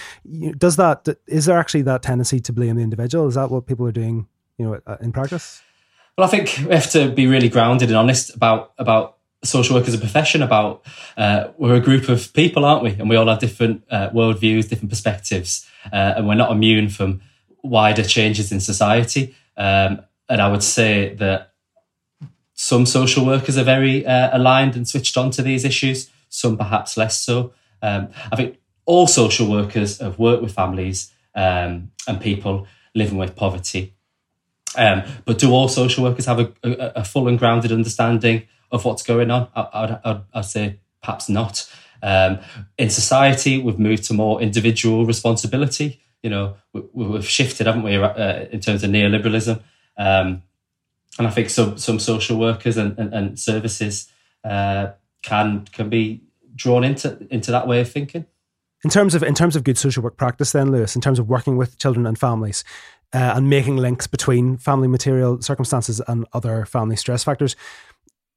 does 0.57 0.77
that, 0.77 1.07
is 1.27 1.44
there 1.44 1.59
actually 1.59 1.83
that 1.83 2.03
tendency 2.03 2.40
to 2.40 2.53
blame 2.53 2.77
the 2.77 2.83
individual? 2.83 3.29
Is 3.29 3.35
that 3.35 3.51
what 3.51 3.66
people 3.66 3.87
are 3.87 3.92
doing, 3.92 4.27
you 4.57 4.64
know, 4.64 4.81
in 5.03 5.12
practice? 5.12 5.61
Well, 6.16 6.27
I 6.27 6.31
think 6.31 6.57
we 6.66 6.75
have 6.75 6.90
to 6.92 7.11
be 7.11 7.27
really 7.27 7.49
grounded 7.49 7.88
and 7.88 7.99
honest 7.99 8.35
about, 8.35 8.73
about 8.79 9.13
social 9.44 9.76
work 9.76 9.87
as 9.87 9.94
a 9.94 9.98
profession 9.98 10.42
about 10.42 10.85
uh, 11.16 11.48
we're 11.59 11.74
a 11.76 11.80
group 11.80 12.09
of 12.09 12.33
people, 12.33 12.64
aren't 12.64 12.83
we? 12.83 12.90
And 12.90 13.09
we 13.09 13.16
all 13.16 13.28
have 13.28 13.38
different 13.38 13.85
uh, 13.90 14.11
worldviews, 14.11 14.68
different 14.68 14.90
perspectives, 14.90 15.68
uh, 15.92 16.14
and 16.16 16.26
we're 16.26 16.35
not 16.35 16.50
immune 16.50 16.88
from 16.88 17.20
wider 17.62 18.02
changes 18.02 18.52
in 18.52 18.61
society. 18.61 19.35
Um, 19.57 20.02
and 20.28 20.40
I 20.40 20.50
would 20.50 20.62
say 20.62 21.14
that 21.14 21.52
some 22.54 22.87
social 22.87 23.26
workers 23.26 23.59
are 23.59 23.64
very 23.64 24.07
uh, 24.07 24.37
aligned 24.37 24.76
and 24.76 24.88
switched 24.88 25.16
on 25.16 25.30
to 25.33 25.42
these 25.42 25.64
issues, 25.64 26.11
some 26.28 26.57
perhaps 26.57 26.96
less 26.96 27.20
so. 27.20 27.52
Um, 27.83 28.09
I 28.33 28.37
think 28.37 28.59
all 28.87 29.07
social 29.07 29.50
workers 29.50 29.98
have 29.98 30.18
worked 30.18 30.42
with 30.42 30.52
families 30.52 31.12
um, 31.35 31.90
and 32.07 32.20
people 32.20 32.66
living 32.94 33.18
with 33.18 33.35
poverty. 33.35 33.94
Um, 34.76 35.02
but 35.24 35.38
do 35.38 35.52
all 35.52 35.68
social 35.68 36.04
workers 36.04 36.26
have 36.26 36.40
a, 36.40 36.52
a, 36.62 36.92
a, 36.96 37.04
full 37.04 37.28
and 37.28 37.38
grounded 37.38 37.70
understanding 37.70 38.48
of 38.74 38.84
what's 38.84 39.02
going 39.02 39.30
on? 39.30 39.48
I, 39.54 39.98
would 40.04 40.22
I'd 40.34 40.44
say 40.44 40.80
perhaps 41.00 41.28
not. 41.28 41.70
Um, 42.02 42.40
in 42.76 42.90
society, 42.90 43.58
we've 43.58 43.78
moved 43.78 44.04
to 44.04 44.14
more 44.14 44.42
individual 44.42 45.06
responsibility. 45.06 46.00
You 46.22 46.30
know, 46.30 46.56
we, 46.72 47.12
have 47.12 47.26
shifted, 47.26 47.66
haven't 47.66 47.84
we, 47.84 47.96
uh, 47.96 48.46
in 48.50 48.60
terms 48.60 48.82
of 48.82 48.90
neoliberalism? 48.90 49.62
Um, 49.96 50.42
and 51.18 51.28
I 51.28 51.30
think 51.30 51.48
some 51.48 51.78
some 51.78 52.00
social 52.00 52.38
workers 52.38 52.76
and, 52.76 52.98
and, 52.98 53.14
and 53.14 53.38
services 53.38 54.10
uh, 54.42 54.88
can 55.22 55.66
can 55.72 55.88
be 55.88 56.22
drawn 56.56 56.82
into 56.82 57.26
into 57.30 57.52
that 57.52 57.68
way 57.68 57.80
of 57.80 57.90
thinking. 57.90 58.26
In 58.82 58.90
terms 58.90 59.14
of 59.14 59.22
in 59.22 59.34
terms 59.34 59.54
of 59.54 59.64
good 59.64 59.78
social 59.78 60.02
work 60.02 60.16
practice, 60.16 60.52
then 60.52 60.72
Lewis, 60.72 60.96
in 60.96 61.00
terms 61.00 61.18
of 61.18 61.28
working 61.28 61.56
with 61.56 61.78
children 61.78 62.06
and 62.06 62.18
families, 62.18 62.64
uh, 63.14 63.34
and 63.37 63.48
making 63.48 63.76
links 63.76 64.06
between 64.06 64.56
family 64.56 64.88
material 64.88 65.40
circumstances 65.40 66.00
and 66.08 66.26
other 66.32 66.66
family 66.66 66.96
stress 66.96 67.22
factors, 67.22 67.54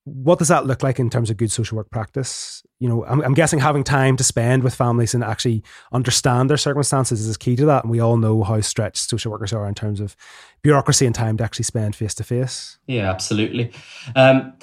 what 0.08 0.40
does 0.40 0.48
that 0.48 0.66
look 0.66 0.84
like 0.84 1.00
in 1.00 1.10
terms 1.10 1.30
of 1.30 1.38
good 1.38 1.52
social 1.52 1.76
work 1.76 1.90
practice? 1.92 2.64
You 2.80 2.88
know, 2.88 3.06
I'm, 3.06 3.22
I'm, 3.22 3.34
guessing 3.34 3.60
having 3.60 3.84
time 3.84 4.16
to 4.18 4.24
spend 4.24 4.64
with 4.64 4.74
families 4.74 5.14
and 5.14 5.24
actually 5.24 5.64
understand 5.92 6.50
their 6.50 6.58
circumstances 6.58 7.28
is 7.28 7.36
key 7.36 7.56
to 7.58 7.66
that. 7.66 7.84
And 7.84 7.92
we 7.92 8.00
all 8.00 8.16
know 8.16 8.44
how 8.44 8.62
stretched 8.62 9.10
social 9.10 9.32
workers 9.32 9.52
are 9.52 9.68
in 9.68 9.76
terms 9.76 10.00
of 10.00 10.16
bureaucracy 10.62 11.06
and 11.06 11.14
time 11.14 11.38
to 11.38 11.44
actually 11.44 11.66
spend 11.66 11.96
face 11.96 12.14
to 12.16 12.24
face. 12.24 12.78
Yeah, 12.88 13.10
absolutely. 13.10 13.72
Um, 14.16 14.54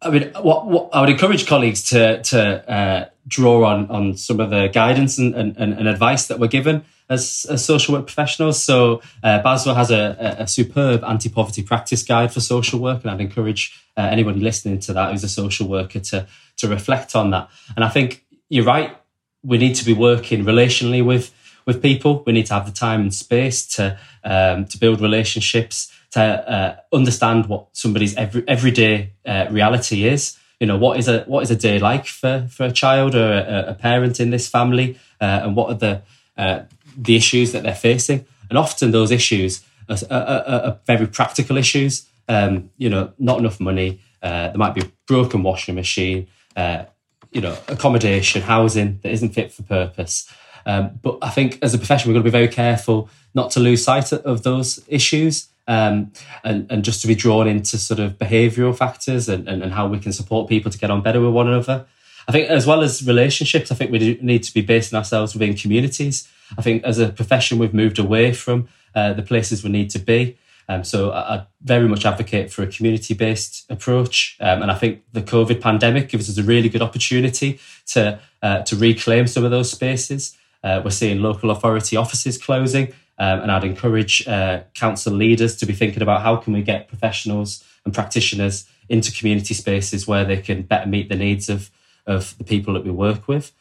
I 0.00 0.10
mean, 0.10 0.32
what, 0.40 0.66
what, 0.66 0.90
I 0.94 1.00
would 1.00 1.10
encourage 1.10 1.46
colleagues 1.46 1.82
to 1.90 2.22
to 2.22 2.70
uh, 2.70 3.08
draw 3.26 3.64
on 3.64 3.90
on 3.90 4.16
some 4.16 4.40
of 4.40 4.50
the 4.50 4.68
guidance 4.68 5.18
and, 5.18 5.34
and, 5.34 5.56
and 5.56 5.88
advice 5.88 6.28
that 6.28 6.38
we're 6.38 6.48
given 6.48 6.84
as, 7.08 7.46
as 7.48 7.64
social 7.64 7.94
work 7.94 8.06
professionals. 8.06 8.62
So 8.62 9.02
uh, 9.22 9.40
BASW 9.42 9.74
has 9.74 9.90
a, 9.90 10.36
a 10.40 10.46
superb 10.46 11.04
anti-poverty 11.04 11.62
practice 11.62 12.02
guide 12.02 12.32
for 12.32 12.40
social 12.40 12.80
work, 12.80 13.02
and 13.02 13.10
I'd 13.10 13.20
encourage 13.20 13.80
uh, 13.96 14.08
anybody 14.10 14.40
listening 14.40 14.80
to 14.80 14.92
that 14.92 15.12
who's 15.12 15.24
a 15.24 15.28
social 15.28 15.68
worker 15.68 16.00
to 16.00 16.26
to 16.56 16.68
reflect 16.68 17.14
on 17.14 17.30
that. 17.30 17.48
And 17.76 17.84
I 17.84 17.88
think 17.88 18.24
you're 18.48 18.64
right. 18.64 18.96
We 19.42 19.58
need 19.58 19.74
to 19.76 19.84
be 19.84 19.92
working 19.92 20.44
relationally 20.44 21.04
with 21.04 21.32
with 21.66 21.82
people. 21.82 22.22
We 22.26 22.32
need 22.32 22.46
to 22.46 22.54
have 22.54 22.66
the 22.66 22.72
time 22.72 23.02
and 23.02 23.14
space 23.14 23.66
to 23.76 23.98
um, 24.24 24.66
to 24.66 24.78
build 24.78 25.00
relationships 25.00 25.92
to 26.12 26.22
uh, 26.22 26.76
understand 26.92 27.46
what 27.46 27.68
somebody's 27.72 28.16
every, 28.16 28.44
everyday 28.48 29.12
uh, 29.26 29.46
reality 29.50 30.06
is. 30.06 30.38
You 30.60 30.66
know, 30.66 30.78
what 30.78 30.98
is 30.98 31.08
a 31.08 31.24
what 31.24 31.42
is 31.42 31.50
a 31.50 31.56
day 31.56 31.78
like 31.78 32.06
for 32.06 32.46
for 32.50 32.64
a 32.64 32.72
child 32.72 33.14
or 33.14 33.32
a, 33.32 33.66
a 33.68 33.74
parent 33.74 34.20
in 34.20 34.30
this 34.30 34.48
family, 34.48 34.98
uh, 35.20 35.40
and 35.42 35.54
what 35.56 35.70
are 35.70 35.74
the 35.74 36.02
uh, 36.38 36.60
the 36.96 37.16
issues 37.16 37.52
that 37.52 37.62
they're 37.62 37.74
facing. 37.74 38.26
And 38.48 38.58
often 38.58 38.90
those 38.90 39.10
issues 39.10 39.64
are, 39.88 39.98
are, 40.10 40.42
are 40.46 40.80
very 40.86 41.06
practical 41.06 41.56
issues. 41.56 42.08
Um, 42.28 42.70
you 42.76 42.88
know, 42.88 43.12
not 43.18 43.38
enough 43.38 43.60
money. 43.60 44.00
Uh, 44.22 44.48
there 44.48 44.56
might 44.56 44.74
be 44.74 44.82
a 44.82 44.90
broken 45.06 45.42
washing 45.42 45.74
machine. 45.74 46.26
Uh, 46.56 46.84
you 47.32 47.40
know, 47.40 47.56
accommodation, 47.68 48.40
housing 48.42 48.98
that 49.02 49.12
isn't 49.12 49.30
fit 49.30 49.52
for 49.52 49.62
purpose. 49.62 50.32
Um, 50.64 50.98
but 51.02 51.18
I 51.22 51.30
think 51.30 51.58
as 51.62 51.74
a 51.74 51.78
profession, 51.78 52.08
we're 52.08 52.14
going 52.14 52.24
to 52.24 52.30
be 52.30 52.38
very 52.38 52.48
careful 52.48 53.08
not 53.34 53.50
to 53.52 53.60
lose 53.60 53.84
sight 53.84 54.12
of 54.12 54.42
those 54.42 54.82
issues 54.88 55.48
um, 55.68 56.12
and, 56.44 56.66
and 56.70 56.84
just 56.84 57.02
to 57.02 57.06
be 57.06 57.14
drawn 57.14 57.46
into 57.46 57.78
sort 57.78 58.00
of 58.00 58.18
behavioural 58.18 58.76
factors 58.76 59.28
and, 59.28 59.48
and, 59.48 59.62
and, 59.62 59.72
how 59.72 59.86
we 59.86 59.98
can 59.98 60.12
support 60.12 60.48
people 60.48 60.70
to 60.70 60.78
get 60.78 60.90
on 60.90 61.02
better 61.02 61.20
with 61.20 61.32
one 61.32 61.48
another. 61.48 61.86
I 62.28 62.32
think 62.32 62.50
as 62.50 62.66
well 62.66 62.82
as 62.82 63.06
relationships, 63.06 63.70
I 63.70 63.74
think 63.74 63.90
we 63.90 64.18
need 64.20 64.42
to 64.42 64.54
be 64.54 64.60
basing 64.62 64.96
ourselves 64.96 65.34
within 65.34 65.54
communities. 65.54 66.28
I 66.58 66.62
think 66.62 66.84
as 66.84 66.98
a 66.98 67.08
profession, 67.08 67.58
we've 67.58 67.74
moved 67.74 67.98
away 67.98 68.32
from 68.32 68.68
uh, 68.94 69.12
the 69.12 69.22
places 69.22 69.62
we 69.62 69.70
need 69.70 69.90
to 69.90 69.98
be. 69.98 70.38
Um, 70.68 70.82
so 70.82 71.10
I, 71.10 71.34
I, 71.34 71.46
very 71.62 71.86
much 71.88 72.04
advocate 72.04 72.50
for 72.50 72.62
a 72.64 72.66
community-based 72.66 73.70
approach, 73.70 74.36
um, 74.40 74.62
and 74.62 74.70
I 74.70 74.74
think 74.74 75.02
the 75.12 75.22
COVID 75.22 75.60
pandemic 75.60 76.08
gives 76.08 76.28
us 76.28 76.38
a 76.38 76.42
really 76.42 76.68
good 76.68 76.82
opportunity 76.82 77.60
to 77.86 78.18
uh, 78.42 78.62
to 78.62 78.74
reclaim 78.74 79.28
some 79.28 79.44
of 79.44 79.52
those 79.52 79.70
spaces. 79.70 80.36
Uh, 80.64 80.80
we're 80.84 80.90
seeing 80.90 81.22
local 81.22 81.50
authority 81.50 81.96
offices 81.96 82.36
closing. 82.36 82.92
Um, 83.18 83.40
and 83.40 83.50
I'd 83.50 83.64
encourage 83.64 84.26
uh, 84.28 84.62
council 84.74 85.12
leaders 85.12 85.56
to 85.56 85.66
be 85.66 85.72
thinking 85.72 86.02
about 86.02 86.22
how 86.22 86.36
can 86.36 86.52
we 86.52 86.62
get 86.62 86.88
professionals 86.88 87.64
and 87.84 87.94
practitioners 87.94 88.68
into 88.88 89.10
community 89.10 89.54
spaces 89.54 90.06
where 90.06 90.24
they 90.24 90.36
can 90.36 90.62
better 90.62 90.88
meet 90.88 91.08
the 91.08 91.16
needs 91.16 91.48
of, 91.48 91.70
of 92.06 92.36
the 92.38 92.44
people 92.44 92.74
that 92.74 92.84
we 92.84 92.90
work 92.90 93.28
with. 93.28 93.52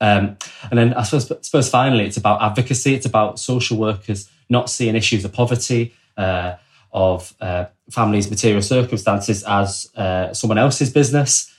Um, 0.00 0.36
and 0.70 0.78
then 0.78 0.94
I 0.94 1.02
suppose, 1.02 1.28
suppose 1.46 1.68
finally, 1.68 2.04
it's 2.04 2.16
about 2.16 2.42
advocacy. 2.42 2.94
It's 2.94 3.06
about 3.06 3.38
social 3.38 3.76
workers 3.76 4.30
not 4.48 4.70
seeing 4.70 4.94
issues 4.94 5.24
of 5.24 5.32
poverty, 5.32 5.94
uh, 6.16 6.54
of 6.92 7.34
uh, 7.40 7.64
families' 7.90 8.30
material 8.30 8.62
circumstances 8.62 9.42
as 9.44 9.90
uh, 9.96 10.32
someone 10.32 10.58
else's 10.58 10.92
business, 10.92 11.52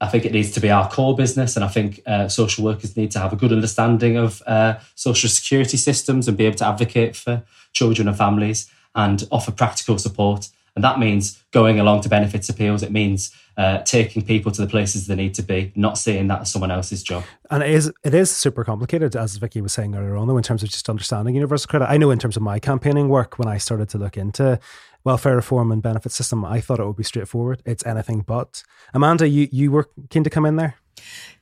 I 0.00 0.08
think 0.08 0.24
it 0.24 0.32
needs 0.32 0.50
to 0.52 0.60
be 0.60 0.70
our 0.70 0.88
core 0.88 1.16
business, 1.16 1.56
and 1.56 1.64
I 1.64 1.68
think 1.68 2.00
uh, 2.06 2.28
social 2.28 2.64
workers 2.64 2.96
need 2.96 3.10
to 3.12 3.18
have 3.20 3.32
a 3.32 3.36
good 3.36 3.52
understanding 3.52 4.16
of 4.16 4.42
uh, 4.46 4.74
social 4.94 5.30
security 5.30 5.76
systems 5.76 6.28
and 6.28 6.36
be 6.36 6.46
able 6.46 6.58
to 6.58 6.66
advocate 6.66 7.16
for 7.16 7.42
children 7.72 8.08
and 8.08 8.16
families 8.16 8.70
and 8.94 9.26
offer 9.30 9.50
practical 9.50 9.98
support. 9.98 10.50
And 10.74 10.84
that 10.84 10.98
means 10.98 11.42
going 11.52 11.78
along 11.78 12.02
to 12.02 12.08
benefits 12.08 12.48
appeals. 12.48 12.82
It 12.82 12.90
means 12.90 13.34
uh, 13.56 13.78
taking 13.82 14.22
people 14.22 14.50
to 14.52 14.60
the 14.60 14.66
places 14.66 15.06
they 15.06 15.14
need 15.14 15.34
to 15.34 15.42
be, 15.42 15.72
not 15.76 15.96
seeing 15.96 16.26
that 16.28 16.40
as 16.40 16.52
someone 16.52 16.70
else's 16.70 17.02
job. 17.02 17.24
And 17.50 17.62
it 17.62 17.70
is 17.70 17.92
it 18.02 18.14
is 18.14 18.30
super 18.30 18.64
complicated, 18.64 19.14
as 19.14 19.36
Vicky 19.36 19.60
was 19.60 19.72
saying 19.72 19.94
earlier 19.94 20.16
on, 20.16 20.26
though, 20.26 20.36
in 20.36 20.42
terms 20.42 20.62
of 20.62 20.70
just 20.70 20.88
understanding 20.88 21.34
universal 21.34 21.68
credit. 21.68 21.88
I 21.88 21.96
know 21.96 22.10
in 22.10 22.18
terms 22.18 22.36
of 22.36 22.42
my 22.42 22.58
campaigning 22.58 23.08
work, 23.08 23.38
when 23.38 23.48
I 23.48 23.58
started 23.58 23.88
to 23.90 23.98
look 23.98 24.16
into 24.16 24.58
welfare 25.04 25.36
reform 25.36 25.70
and 25.70 25.82
benefit 25.82 26.12
system, 26.12 26.44
I 26.44 26.60
thought 26.60 26.80
it 26.80 26.86
would 26.86 26.96
be 26.96 27.04
straightforward. 27.04 27.62
It's 27.64 27.84
anything 27.86 28.22
but. 28.22 28.62
Amanda, 28.92 29.28
you, 29.28 29.48
you 29.52 29.70
were 29.70 29.88
keen 30.10 30.24
to 30.24 30.30
come 30.30 30.46
in 30.46 30.56
there? 30.56 30.76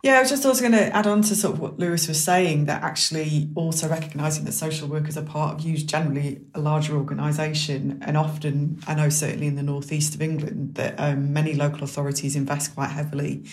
Yeah, 0.02 0.18
I 0.18 0.20
was 0.20 0.30
just 0.30 0.44
also 0.44 0.60
going 0.60 0.72
to 0.72 0.94
add 0.96 1.06
on 1.06 1.22
to 1.22 1.36
sort 1.36 1.54
of 1.54 1.60
what 1.60 1.78
Lewis 1.78 2.08
was 2.08 2.20
saying 2.20 2.64
that 2.64 2.82
actually 2.82 3.50
also 3.54 3.88
recognising 3.88 4.44
that 4.44 4.52
social 4.52 4.88
workers 4.88 5.16
are 5.16 5.22
part 5.22 5.54
of 5.54 5.60
use 5.60 5.84
generally 5.84 6.40
a 6.54 6.60
larger 6.60 6.96
organisation 6.96 8.02
and 8.04 8.16
often 8.16 8.80
I 8.88 8.94
know 8.94 9.08
certainly 9.10 9.46
in 9.46 9.54
the 9.54 9.62
northeast 9.62 10.16
of 10.16 10.22
England 10.22 10.74
that 10.74 10.94
um, 10.98 11.32
many 11.32 11.54
local 11.54 11.84
authorities 11.84 12.34
invest 12.34 12.74
quite 12.74 12.90
heavily 12.90 13.44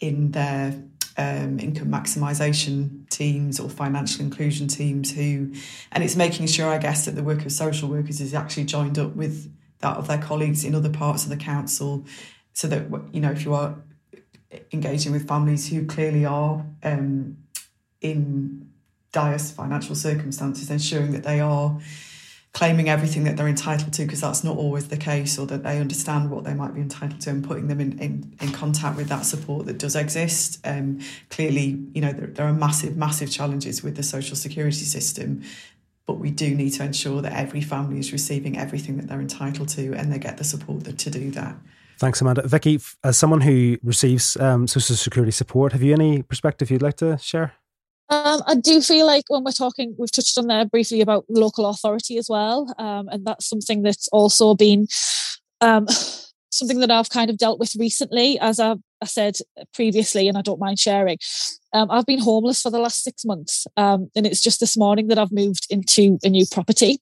in 0.00 0.30
their 0.30 0.82
um, 1.16 1.58
income 1.58 1.88
maximisation 1.88 3.08
teams 3.10 3.58
or 3.60 3.68
financial 3.68 4.24
inclusion 4.24 4.68
teams 4.68 5.12
who, 5.12 5.52
and 5.92 6.04
it's 6.04 6.16
making 6.16 6.46
sure, 6.46 6.68
I 6.68 6.78
guess, 6.78 7.04
that 7.04 7.14
the 7.14 7.22
work 7.22 7.44
of 7.44 7.52
social 7.52 7.88
workers 7.88 8.20
is 8.20 8.34
actually 8.34 8.64
joined 8.64 8.98
up 8.98 9.14
with 9.16 9.52
that 9.80 9.96
of 9.96 10.08
their 10.08 10.18
colleagues 10.18 10.64
in 10.64 10.74
other 10.74 10.90
parts 10.90 11.24
of 11.24 11.30
the 11.30 11.36
council, 11.36 12.04
so 12.52 12.68
that 12.68 12.86
you 13.12 13.20
know 13.20 13.30
if 13.30 13.44
you 13.44 13.54
are 13.54 13.76
engaging 14.72 15.12
with 15.12 15.26
families 15.26 15.68
who 15.68 15.86
clearly 15.86 16.24
are 16.24 16.64
um, 16.82 17.36
in 18.00 18.68
dire 19.12 19.38
financial 19.38 19.94
circumstances, 19.94 20.70
ensuring 20.70 21.12
that 21.12 21.24
they 21.24 21.40
are 21.40 21.80
claiming 22.52 22.88
everything 22.88 23.24
that 23.24 23.36
they're 23.36 23.48
entitled 23.48 23.92
to 23.92 24.02
because 24.02 24.20
that's 24.20 24.42
not 24.42 24.56
always 24.56 24.88
the 24.88 24.96
case 24.96 25.38
or 25.38 25.46
that 25.46 25.62
they 25.62 25.78
understand 25.78 26.30
what 26.30 26.44
they 26.44 26.54
might 26.54 26.74
be 26.74 26.80
entitled 26.80 27.20
to 27.20 27.30
and 27.30 27.44
putting 27.46 27.68
them 27.68 27.80
in, 27.80 27.96
in, 28.00 28.36
in 28.40 28.52
contact 28.52 28.96
with 28.96 29.08
that 29.08 29.24
support 29.24 29.66
that 29.66 29.78
does 29.78 29.94
exist 29.94 30.58
um, 30.64 30.98
clearly 31.28 31.80
you 31.94 32.00
know 32.00 32.12
there, 32.12 32.26
there 32.26 32.46
are 32.46 32.52
massive 32.52 32.96
massive 32.96 33.30
challenges 33.30 33.82
with 33.82 33.96
the 33.96 34.02
social 34.02 34.34
security 34.34 34.84
system 34.84 35.42
but 36.06 36.14
we 36.14 36.30
do 36.30 36.52
need 36.52 36.70
to 36.70 36.82
ensure 36.82 37.22
that 37.22 37.32
every 37.34 37.60
family 37.60 38.00
is 38.00 38.12
receiving 38.12 38.58
everything 38.58 38.96
that 38.96 39.06
they're 39.06 39.20
entitled 39.20 39.68
to 39.68 39.92
and 39.94 40.12
they 40.12 40.18
get 40.18 40.36
the 40.36 40.44
support 40.44 40.84
to 40.84 41.10
do 41.10 41.30
that 41.30 41.56
Thanks, 41.98 42.22
Amanda. 42.22 42.48
Vicky, 42.48 42.80
as 43.04 43.18
someone 43.18 43.42
who 43.42 43.76
receives 43.82 44.34
um, 44.38 44.66
social 44.66 44.96
security 44.96 45.30
support, 45.30 45.72
have 45.72 45.82
you 45.82 45.92
any 45.92 46.22
perspective 46.22 46.70
you'd 46.70 46.80
like 46.80 46.96
to 46.96 47.18
share? 47.18 47.52
Um, 48.10 48.42
I 48.46 48.56
do 48.56 48.82
feel 48.82 49.06
like 49.06 49.24
when 49.28 49.44
we're 49.44 49.52
talking, 49.52 49.94
we've 49.96 50.10
touched 50.10 50.36
on 50.36 50.48
there 50.48 50.64
briefly 50.64 51.00
about 51.00 51.24
local 51.28 51.66
authority 51.66 52.18
as 52.18 52.28
well, 52.28 52.74
um, 52.76 53.08
and 53.08 53.24
that's 53.24 53.48
something 53.48 53.82
that's 53.82 54.08
also 54.08 54.54
been 54.54 54.88
um, 55.60 55.86
something 56.50 56.80
that 56.80 56.90
I've 56.90 57.08
kind 57.08 57.30
of 57.30 57.38
dealt 57.38 57.60
with 57.60 57.76
recently, 57.76 58.36
as 58.40 58.58
I, 58.58 58.74
I 59.00 59.06
said 59.06 59.36
previously, 59.72 60.26
and 60.26 60.36
I 60.36 60.42
don't 60.42 60.58
mind 60.58 60.80
sharing. 60.80 61.18
Um, 61.72 61.88
I've 61.88 62.04
been 62.04 62.18
homeless 62.18 62.60
for 62.60 62.70
the 62.70 62.80
last 62.80 63.04
six 63.04 63.24
months, 63.24 63.68
um, 63.76 64.10
and 64.16 64.26
it's 64.26 64.42
just 64.42 64.58
this 64.58 64.76
morning 64.76 65.06
that 65.06 65.18
I've 65.18 65.32
moved 65.32 65.68
into 65.70 66.18
a 66.24 66.28
new 66.28 66.46
property. 66.50 66.98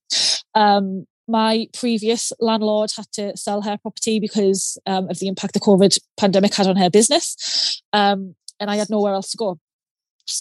Um, 0.54 1.06
my 1.26 1.68
previous 1.78 2.32
landlord 2.38 2.90
had 2.94 3.06
to 3.12 3.34
sell 3.34 3.62
her 3.62 3.78
property 3.78 4.20
because 4.20 4.78
of 4.86 5.18
the 5.18 5.28
impact 5.28 5.54
the 5.54 5.60
COVID 5.60 5.98
pandemic 6.18 6.54
had 6.54 6.66
on 6.66 6.76
her 6.76 6.88
business. 6.88 7.82
And 7.92 8.34
I 8.60 8.76
had 8.76 8.90
nowhere 8.90 9.12
else 9.12 9.30
to 9.32 9.36
go. 9.36 9.58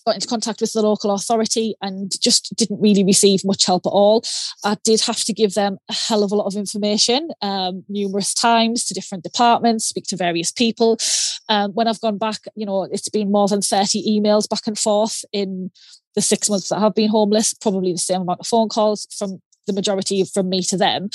Got 0.05 0.15
into 0.15 0.27
contact 0.27 0.61
with 0.61 0.73
the 0.73 0.81
local 0.81 1.11
authority 1.11 1.75
and 1.81 2.11
just 2.21 2.55
didn't 2.55 2.81
really 2.81 3.03
receive 3.03 3.45
much 3.45 3.65
help 3.65 3.85
at 3.85 3.89
all. 3.89 4.23
I 4.63 4.75
did 4.83 5.01
have 5.01 5.23
to 5.23 5.33
give 5.33 5.53
them 5.53 5.77
a 5.89 5.93
hell 5.93 6.23
of 6.23 6.31
a 6.31 6.35
lot 6.35 6.47
of 6.47 6.55
information 6.55 7.29
um, 7.41 7.83
numerous 7.87 8.33
times 8.33 8.85
to 8.85 8.93
different 8.93 9.23
departments, 9.23 9.85
speak 9.85 10.05
to 10.07 10.17
various 10.17 10.51
people. 10.51 10.97
Um, 11.49 11.71
when 11.71 11.87
I've 11.87 12.01
gone 12.01 12.17
back, 12.17 12.39
you 12.55 12.65
know, 12.65 12.83
it's 12.83 13.09
been 13.09 13.31
more 13.31 13.47
than 13.47 13.61
30 13.61 14.03
emails 14.19 14.49
back 14.49 14.67
and 14.67 14.77
forth 14.77 15.23
in 15.31 15.71
the 16.15 16.21
six 16.21 16.49
months 16.49 16.69
that 16.69 16.77
I 16.77 16.81
have 16.81 16.95
been 16.95 17.09
homeless, 17.09 17.53
probably 17.53 17.91
the 17.93 17.97
same 17.97 18.21
amount 18.21 18.41
of 18.41 18.47
phone 18.47 18.69
calls 18.69 19.07
from 19.17 19.41
the 19.67 19.73
majority 19.73 20.23
from 20.23 20.49
me 20.49 20.63
to 20.63 20.77
them, 20.77 21.09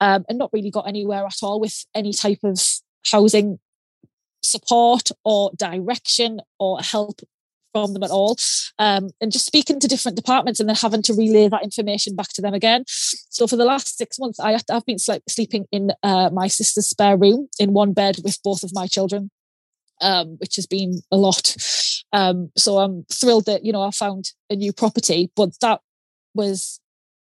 um, 0.00 0.24
and 0.28 0.38
not 0.38 0.50
really 0.52 0.70
got 0.70 0.86
anywhere 0.86 1.24
at 1.24 1.36
all 1.42 1.60
with 1.60 1.84
any 1.94 2.12
type 2.12 2.40
of 2.44 2.60
housing 3.10 3.58
support 4.42 5.10
or 5.24 5.52
direction 5.56 6.40
or 6.58 6.80
help 6.80 7.20
from 7.72 7.92
them 7.92 8.02
at 8.02 8.10
all. 8.10 8.36
Um, 8.78 9.10
and 9.20 9.32
just 9.32 9.46
speaking 9.46 9.80
to 9.80 9.88
different 9.88 10.16
departments 10.16 10.60
and 10.60 10.68
then 10.68 10.76
having 10.76 11.02
to 11.02 11.14
relay 11.14 11.48
that 11.48 11.64
information 11.64 12.14
back 12.14 12.28
to 12.34 12.42
them 12.42 12.54
again. 12.54 12.84
So 12.86 13.46
for 13.46 13.56
the 13.56 13.64
last 13.64 13.96
six 13.96 14.18
months, 14.18 14.38
I, 14.38 14.52
have 14.70 14.86
been 14.86 14.98
sleeping 14.98 15.66
in 15.72 15.92
uh, 16.02 16.30
my 16.32 16.48
sister's 16.48 16.86
spare 16.86 17.16
room 17.16 17.48
in 17.58 17.72
one 17.72 17.92
bed 17.92 18.16
with 18.24 18.42
both 18.42 18.62
of 18.62 18.74
my 18.74 18.86
children. 18.86 19.30
Um, 20.00 20.36
which 20.38 20.56
has 20.56 20.66
been 20.66 21.00
a 21.12 21.16
lot. 21.16 21.54
Um, 22.12 22.50
so 22.56 22.78
I'm 22.78 23.04
thrilled 23.12 23.46
that 23.46 23.64
you 23.64 23.72
know 23.72 23.82
I 23.82 23.92
found 23.92 24.32
a 24.50 24.56
new 24.56 24.72
property, 24.72 25.30
but 25.36 25.50
that 25.60 25.80
was 26.34 26.80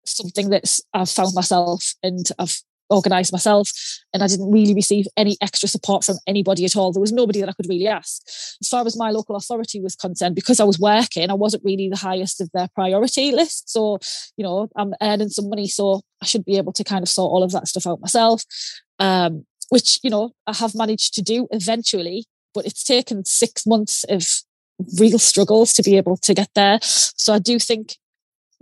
something 0.06 0.48
that 0.48 0.80
I've 0.94 1.10
found 1.10 1.34
myself 1.34 1.92
and 2.02 2.26
I've 2.38 2.62
organized 2.90 3.32
myself 3.32 3.70
and 4.12 4.22
I 4.22 4.26
didn't 4.26 4.50
really 4.50 4.74
receive 4.74 5.06
any 5.16 5.36
extra 5.40 5.68
support 5.68 6.04
from 6.04 6.16
anybody 6.26 6.64
at 6.64 6.76
all. 6.76 6.92
There 6.92 7.00
was 7.00 7.12
nobody 7.12 7.40
that 7.40 7.48
I 7.48 7.52
could 7.52 7.68
really 7.68 7.86
ask. 7.86 8.22
As 8.60 8.68
far 8.68 8.86
as 8.86 8.96
my 8.96 9.10
local 9.10 9.36
authority 9.36 9.80
was 9.80 9.96
concerned, 9.96 10.34
because 10.34 10.60
I 10.60 10.64
was 10.64 10.78
working, 10.78 11.30
I 11.30 11.34
wasn't 11.34 11.64
really 11.64 11.88
the 11.88 11.96
highest 11.96 12.40
of 12.40 12.50
their 12.52 12.68
priority 12.74 13.32
list. 13.32 13.70
So, 13.70 13.98
you 14.36 14.44
know, 14.44 14.68
I'm 14.76 14.94
earning 15.02 15.30
some 15.30 15.48
money, 15.48 15.66
so 15.66 16.02
I 16.22 16.26
should 16.26 16.44
be 16.44 16.56
able 16.56 16.72
to 16.74 16.84
kind 16.84 17.02
of 17.02 17.08
sort 17.08 17.30
all 17.30 17.42
of 17.42 17.52
that 17.52 17.68
stuff 17.68 17.86
out 17.86 18.00
myself. 18.00 18.44
Um, 18.98 19.44
which, 19.70 19.98
you 20.02 20.10
know, 20.10 20.32
I 20.46 20.54
have 20.54 20.74
managed 20.74 21.14
to 21.14 21.22
do 21.22 21.48
eventually, 21.50 22.26
but 22.52 22.66
it's 22.66 22.84
taken 22.84 23.24
six 23.24 23.66
months 23.66 24.04
of 24.04 24.24
real 24.98 25.18
struggles 25.18 25.72
to 25.74 25.82
be 25.82 25.96
able 25.96 26.16
to 26.18 26.34
get 26.34 26.50
there. 26.54 26.78
So 26.82 27.32
I 27.32 27.38
do 27.38 27.58
think 27.58 27.96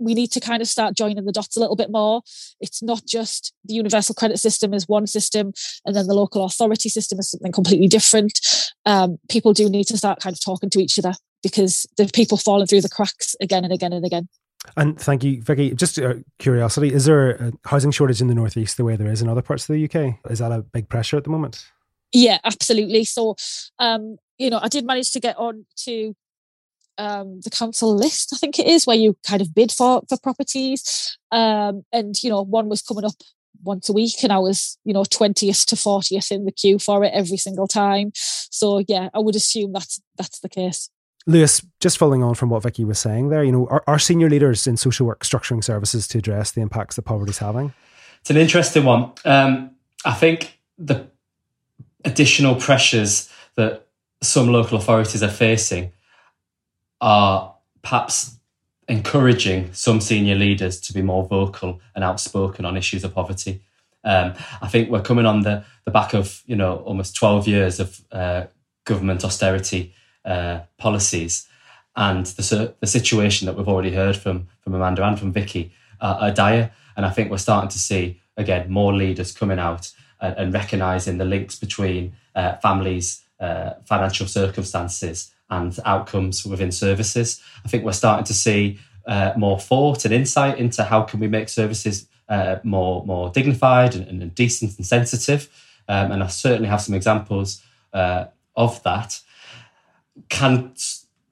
we 0.03 0.13
need 0.13 0.31
to 0.31 0.39
kind 0.39 0.61
of 0.61 0.67
start 0.67 0.95
joining 0.95 1.23
the 1.25 1.31
dots 1.31 1.55
a 1.55 1.59
little 1.59 1.75
bit 1.75 1.91
more. 1.91 2.21
It's 2.59 2.83
not 2.83 3.03
just 3.05 3.53
the 3.65 3.73
universal 3.73 4.15
credit 4.15 4.39
system 4.39 4.73
is 4.73 4.87
one 4.87 5.07
system, 5.07 5.53
and 5.85 5.95
then 5.95 6.07
the 6.07 6.13
local 6.13 6.43
authority 6.45 6.89
system 6.89 7.19
is 7.19 7.31
something 7.31 7.51
completely 7.51 7.87
different. 7.87 8.39
Um, 8.85 9.17
people 9.29 9.53
do 9.53 9.69
need 9.69 9.85
to 9.85 9.97
start 9.97 10.19
kind 10.21 10.35
of 10.35 10.43
talking 10.43 10.69
to 10.71 10.79
each 10.79 10.99
other 10.99 11.13
because 11.41 11.85
the 11.97 12.09
people 12.13 12.37
falling 12.37 12.67
through 12.67 12.81
the 12.81 12.89
cracks 12.89 13.35
again 13.41 13.63
and 13.63 13.73
again 13.73 13.93
and 13.93 14.05
again. 14.05 14.27
And 14.77 14.99
thank 14.99 15.23
you, 15.23 15.41
Vicky. 15.41 15.73
Just 15.75 15.99
uh, 15.99 16.15
curiosity: 16.39 16.93
is 16.93 17.05
there 17.05 17.31
a 17.31 17.51
housing 17.65 17.91
shortage 17.91 18.21
in 18.21 18.27
the 18.27 18.35
northeast 18.35 18.77
the 18.77 18.85
way 18.85 18.95
there 18.95 19.11
is 19.11 19.21
in 19.21 19.27
other 19.27 19.41
parts 19.41 19.69
of 19.69 19.75
the 19.75 19.85
UK? 19.85 20.19
Is 20.31 20.39
that 20.39 20.51
a 20.51 20.61
big 20.61 20.87
pressure 20.89 21.17
at 21.17 21.25
the 21.25 21.29
moment? 21.29 21.65
Yeah, 22.13 22.37
absolutely. 22.43 23.03
So, 23.05 23.35
um, 23.79 24.17
you 24.37 24.49
know, 24.49 24.59
I 24.61 24.67
did 24.67 24.85
manage 24.85 25.11
to 25.11 25.19
get 25.19 25.37
on 25.37 25.65
to 25.85 26.15
um, 26.97 27.41
the 27.41 27.49
council 27.49 27.95
list, 27.95 28.31
I 28.33 28.37
think 28.37 28.59
it 28.59 28.67
is, 28.67 28.85
where 28.85 28.95
you 28.95 29.17
kind 29.27 29.41
of 29.41 29.53
bid 29.53 29.71
for 29.71 30.01
for 30.07 30.17
properties. 30.17 31.17
Um, 31.31 31.83
and 31.91 32.15
you 32.23 32.29
know, 32.29 32.41
one 32.41 32.69
was 32.69 32.81
coming 32.81 33.05
up 33.05 33.13
once 33.63 33.89
a 33.89 33.93
week, 33.93 34.23
and 34.23 34.31
I 34.31 34.39
was 34.39 34.77
you 34.83 34.93
know 34.93 35.03
twentieth 35.03 35.65
to 35.67 35.75
fortieth 35.75 36.31
in 36.31 36.45
the 36.45 36.51
queue 36.51 36.79
for 36.79 37.03
it 37.03 37.11
every 37.13 37.37
single 37.37 37.67
time. 37.67 38.11
So 38.15 38.83
yeah, 38.87 39.09
I 39.13 39.19
would 39.19 39.35
assume 39.35 39.73
that's 39.73 40.01
that's 40.17 40.39
the 40.39 40.49
case. 40.49 40.89
Lewis, 41.25 41.65
just 41.79 41.97
following 41.97 42.21
on 42.21 42.35
from 42.35 42.49
what 42.49 42.63
Vicky 42.63 42.83
was 42.83 42.99
saying 42.99 43.29
there, 43.29 43.45
you 43.45 43.51
know, 43.51 43.65
are, 43.67 43.81
are 43.87 43.97
senior 43.97 44.29
leaders 44.29 44.67
in 44.67 44.75
social 44.75 45.07
work 45.07 45.23
structuring 45.23 45.63
services 45.63 46.05
to 46.09 46.17
address 46.17 46.51
the 46.51 46.59
impacts 46.59 46.97
that 46.97 47.03
poverty 47.03 47.29
is 47.29 47.37
having? 47.37 47.73
It's 48.19 48.29
an 48.29 48.35
interesting 48.35 48.83
one. 48.83 49.11
Um, 49.23 49.71
I 50.03 50.13
think 50.13 50.59
the 50.77 51.07
additional 52.03 52.55
pressures 52.55 53.29
that 53.55 53.87
some 54.21 54.49
local 54.49 54.77
authorities 54.77 55.23
are 55.23 55.29
facing 55.29 55.93
are 57.03 57.53
perhaps 57.81 58.37
encouraging 58.87 59.73
some 59.73 59.99
senior 59.99 60.35
leaders 60.35 60.79
to 60.79 60.93
be 60.93 61.01
more 61.01 61.25
vocal 61.25 61.81
and 61.95 62.03
outspoken 62.03 62.63
on 62.63 62.77
issues 62.77 63.03
of 63.03 63.13
poverty. 63.13 63.61
Um, 64.05 64.33
I 64.61 64.69
think 64.69 64.89
we're 64.89 65.01
coming 65.01 65.25
on 65.25 65.41
the, 65.41 65.65
the 65.83 65.91
back 65.91 66.13
of 66.13 66.41
you 66.45 66.55
know 66.55 66.77
almost 66.77 67.15
12 67.15 67.47
years 67.47 67.79
of 67.81 68.01
uh, 68.11 68.45
government 68.85 69.25
austerity 69.25 69.93
uh, 70.23 70.61
policies, 70.77 71.45
and 71.95 72.25
the 72.25 72.73
the 72.79 72.87
situation 72.87 73.47
that 73.47 73.57
we've 73.57 73.67
already 73.67 73.93
heard 73.93 74.15
from 74.15 74.47
from 74.61 74.73
Amanda 74.73 75.03
and 75.03 75.19
from 75.19 75.33
Vicky 75.33 75.73
uh, 75.99 76.17
are 76.21 76.31
dire. 76.31 76.71
And 76.95 77.05
I 77.05 77.09
think 77.09 77.29
we're 77.29 77.37
starting 77.37 77.69
to 77.69 77.79
see 77.79 78.21
again 78.37 78.71
more 78.71 78.93
leaders 78.93 79.33
coming 79.33 79.59
out 79.59 79.91
and, 80.21 80.35
and 80.37 80.53
recognizing 80.53 81.17
the 81.17 81.25
links 81.25 81.59
between 81.59 82.15
uh, 82.35 82.55
families' 82.57 83.23
uh, 83.41 83.71
financial 83.85 84.27
circumstances 84.27 85.33
and 85.57 85.79
outcomes 85.85 86.45
within 86.45 86.71
services. 86.71 87.41
I 87.65 87.67
think 87.69 87.83
we're 87.83 88.01
starting 88.03 88.25
to 88.25 88.33
see 88.33 88.79
uh, 89.05 89.33
more 89.35 89.59
thought 89.59 90.05
and 90.05 90.13
insight 90.13 90.57
into 90.57 90.83
how 90.83 91.01
can 91.03 91.19
we 91.19 91.27
make 91.27 91.49
services 91.49 92.07
uh, 92.29 92.55
more 92.63 93.05
more 93.05 93.29
dignified 93.29 93.95
and, 93.95 94.21
and 94.21 94.33
decent 94.35 94.77
and 94.77 94.85
sensitive. 94.85 95.49
Um, 95.87 96.11
and 96.11 96.23
I 96.23 96.27
certainly 96.27 96.69
have 96.69 96.81
some 96.81 96.95
examples 96.95 97.61
uh, 97.93 98.25
of 98.55 98.81
that. 98.83 99.19
Can 100.29 100.73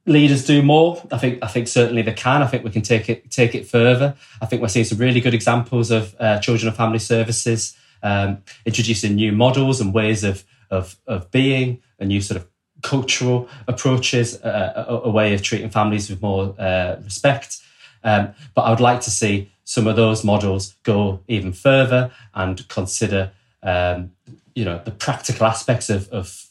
leaders 0.06 0.46
do 0.46 0.62
more? 0.62 1.02
I 1.12 1.18
think 1.18 1.44
I 1.44 1.48
think 1.48 1.68
certainly 1.68 2.02
they 2.02 2.14
can. 2.14 2.44
I 2.44 2.48
think 2.48 2.64
we 2.64 2.72
can 2.72 2.82
take 2.82 3.10
it 3.10 3.32
take 3.32 3.56
it 3.56 3.68
further. 3.68 4.16
I 4.42 4.46
think 4.46 4.62
we're 4.62 4.68
seeing 4.68 4.86
some 4.86 4.98
really 4.98 5.22
good 5.22 5.34
examples 5.34 5.92
of 5.92 6.16
uh, 6.20 6.40
children 6.40 6.68
and 6.68 6.78
family 6.78 7.00
services 7.00 7.76
um, 8.04 8.44
introducing 8.66 9.16
new 9.16 9.32
models 9.32 9.82
and 9.82 9.94
ways 9.94 10.24
of 10.24 10.44
of 10.70 10.98
of 11.08 11.32
being, 11.32 11.82
a 12.00 12.06
new 12.06 12.22
sort 12.22 12.42
of 12.42 12.48
cultural 12.82 13.48
approaches, 13.68 14.42
uh, 14.44 14.86
a, 14.88 15.08
a, 15.08 15.10
way 15.10 15.34
of 15.34 15.42
treating 15.42 15.70
families 15.70 16.10
with 16.10 16.22
more 16.22 16.56
uh, 16.60 16.98
respect. 17.04 17.60
Um, 18.04 18.34
but 18.56 18.64
I 18.64 18.70
would 18.70 18.80
like 18.80 19.02
to 19.02 19.12
see 19.12 19.52
some 19.64 19.88
of 19.88 19.96
those 19.96 20.24
models 20.24 20.76
go 20.84 21.22
even 21.28 21.54
further 21.54 22.12
and 22.34 22.68
consider, 22.68 23.32
um, 23.64 24.12
you 24.56 24.66
know, 24.66 24.82
the 24.84 24.92
practical 24.92 25.46
aspects 25.46 25.90
of, 25.90 26.10
of 26.10 26.46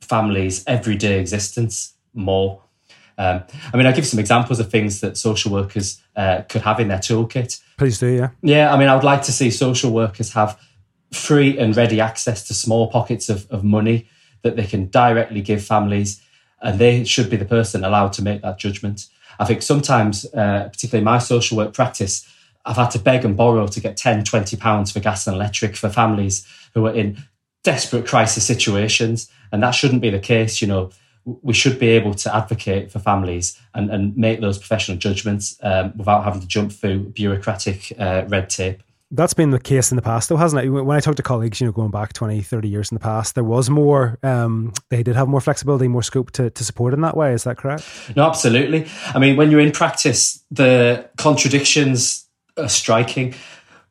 families' 0.00 0.64
everyday 0.66 1.18
existence 1.18 1.94
more. 2.12 2.60
Um, 3.16 3.42
I 3.72 3.76
mean, 3.76 3.86
I'll 3.86 3.94
give 3.94 4.06
some 4.06 4.18
examples 4.18 4.60
of 4.60 4.70
things 4.70 5.00
that 5.00 5.16
social 5.16 5.52
workers 5.52 6.00
uh, 6.16 6.42
could 6.48 6.62
have 6.62 6.80
in 6.80 6.88
their 6.88 6.98
toolkit. 6.98 7.60
Please 7.76 7.98
do, 7.98 8.08
yeah. 8.08 8.30
Yeah, 8.42 8.72
I 8.72 8.78
mean, 8.78 8.88
I 8.88 8.94
would 8.94 9.04
like 9.04 9.22
to 9.22 9.32
see 9.32 9.50
social 9.50 9.92
workers 9.92 10.32
have 10.32 10.58
free 11.12 11.58
and 11.58 11.76
ready 11.76 12.00
access 12.00 12.44
to 12.48 12.54
small 12.54 12.88
pockets 12.88 13.28
of, 13.28 13.48
of 13.50 13.62
money 13.62 14.08
that 14.44 14.54
they 14.54 14.66
can 14.66 14.86
directly 14.86 15.40
give 15.40 15.64
families, 15.64 16.22
and 16.62 16.78
they 16.78 17.02
should 17.02 17.28
be 17.28 17.36
the 17.36 17.44
person 17.44 17.84
allowed 17.84 18.12
to 18.12 18.22
make 18.22 18.42
that 18.42 18.58
judgment. 18.58 19.08
I 19.40 19.44
think 19.44 19.62
sometimes, 19.62 20.24
uh, 20.26 20.68
particularly 20.70 21.04
my 21.04 21.18
social 21.18 21.56
work 21.56 21.72
practice, 21.74 22.28
I've 22.64 22.76
had 22.76 22.90
to 22.92 22.98
beg 22.98 23.24
and 23.24 23.36
borrow 23.36 23.66
to 23.66 23.80
get 23.80 23.96
10, 23.96 24.24
20 24.24 24.56
pounds 24.56 24.92
for 24.92 25.00
gas 25.00 25.26
and 25.26 25.34
electric 25.34 25.76
for 25.76 25.88
families 25.88 26.46
who 26.74 26.86
are 26.86 26.94
in 26.94 27.18
desperate 27.64 28.06
crisis 28.06 28.46
situations. 28.46 29.30
And 29.50 29.62
that 29.62 29.72
shouldn't 29.72 30.02
be 30.02 30.10
the 30.10 30.20
case. 30.20 30.62
You 30.62 30.68
know, 30.68 30.90
we 31.24 31.52
should 31.52 31.78
be 31.78 31.88
able 31.88 32.14
to 32.14 32.34
advocate 32.34 32.92
for 32.92 33.00
families 33.00 33.60
and, 33.74 33.90
and 33.90 34.16
make 34.16 34.40
those 34.40 34.58
professional 34.58 34.96
judgments 34.96 35.58
um, 35.62 35.92
without 35.96 36.24
having 36.24 36.40
to 36.40 36.46
jump 36.46 36.72
through 36.72 37.00
bureaucratic 37.10 37.92
uh, 37.98 38.24
red 38.28 38.48
tape 38.48 38.82
that's 39.10 39.34
been 39.34 39.50
the 39.50 39.60
case 39.60 39.90
in 39.90 39.96
the 39.96 40.02
past 40.02 40.28
though 40.28 40.36
hasn't 40.36 40.64
it? 40.64 40.68
When 40.68 40.96
i 40.96 41.00
talk 41.00 41.16
to 41.16 41.22
colleagues 41.22 41.60
you 41.60 41.66
know 41.66 41.72
going 41.72 41.90
back 41.90 42.12
20 42.12 42.42
30 42.42 42.68
years 42.68 42.90
in 42.90 42.96
the 42.96 43.00
past 43.00 43.34
there 43.34 43.44
was 43.44 43.70
more 43.70 44.18
um, 44.22 44.72
they 44.90 45.02
did 45.02 45.16
have 45.16 45.28
more 45.28 45.40
flexibility 45.40 45.88
more 45.88 46.02
scope 46.02 46.30
to, 46.32 46.50
to 46.50 46.64
support 46.64 46.94
in 46.94 47.00
that 47.02 47.16
way. 47.16 47.32
Is 47.32 47.44
that 47.44 47.56
correct? 47.56 47.84
No 48.16 48.24
absolutely. 48.24 48.86
I 49.14 49.18
mean 49.18 49.36
when 49.36 49.50
you're 49.50 49.60
in 49.60 49.72
practice 49.72 50.44
the 50.50 51.08
contradictions 51.16 52.28
are 52.56 52.68
striking 52.68 53.34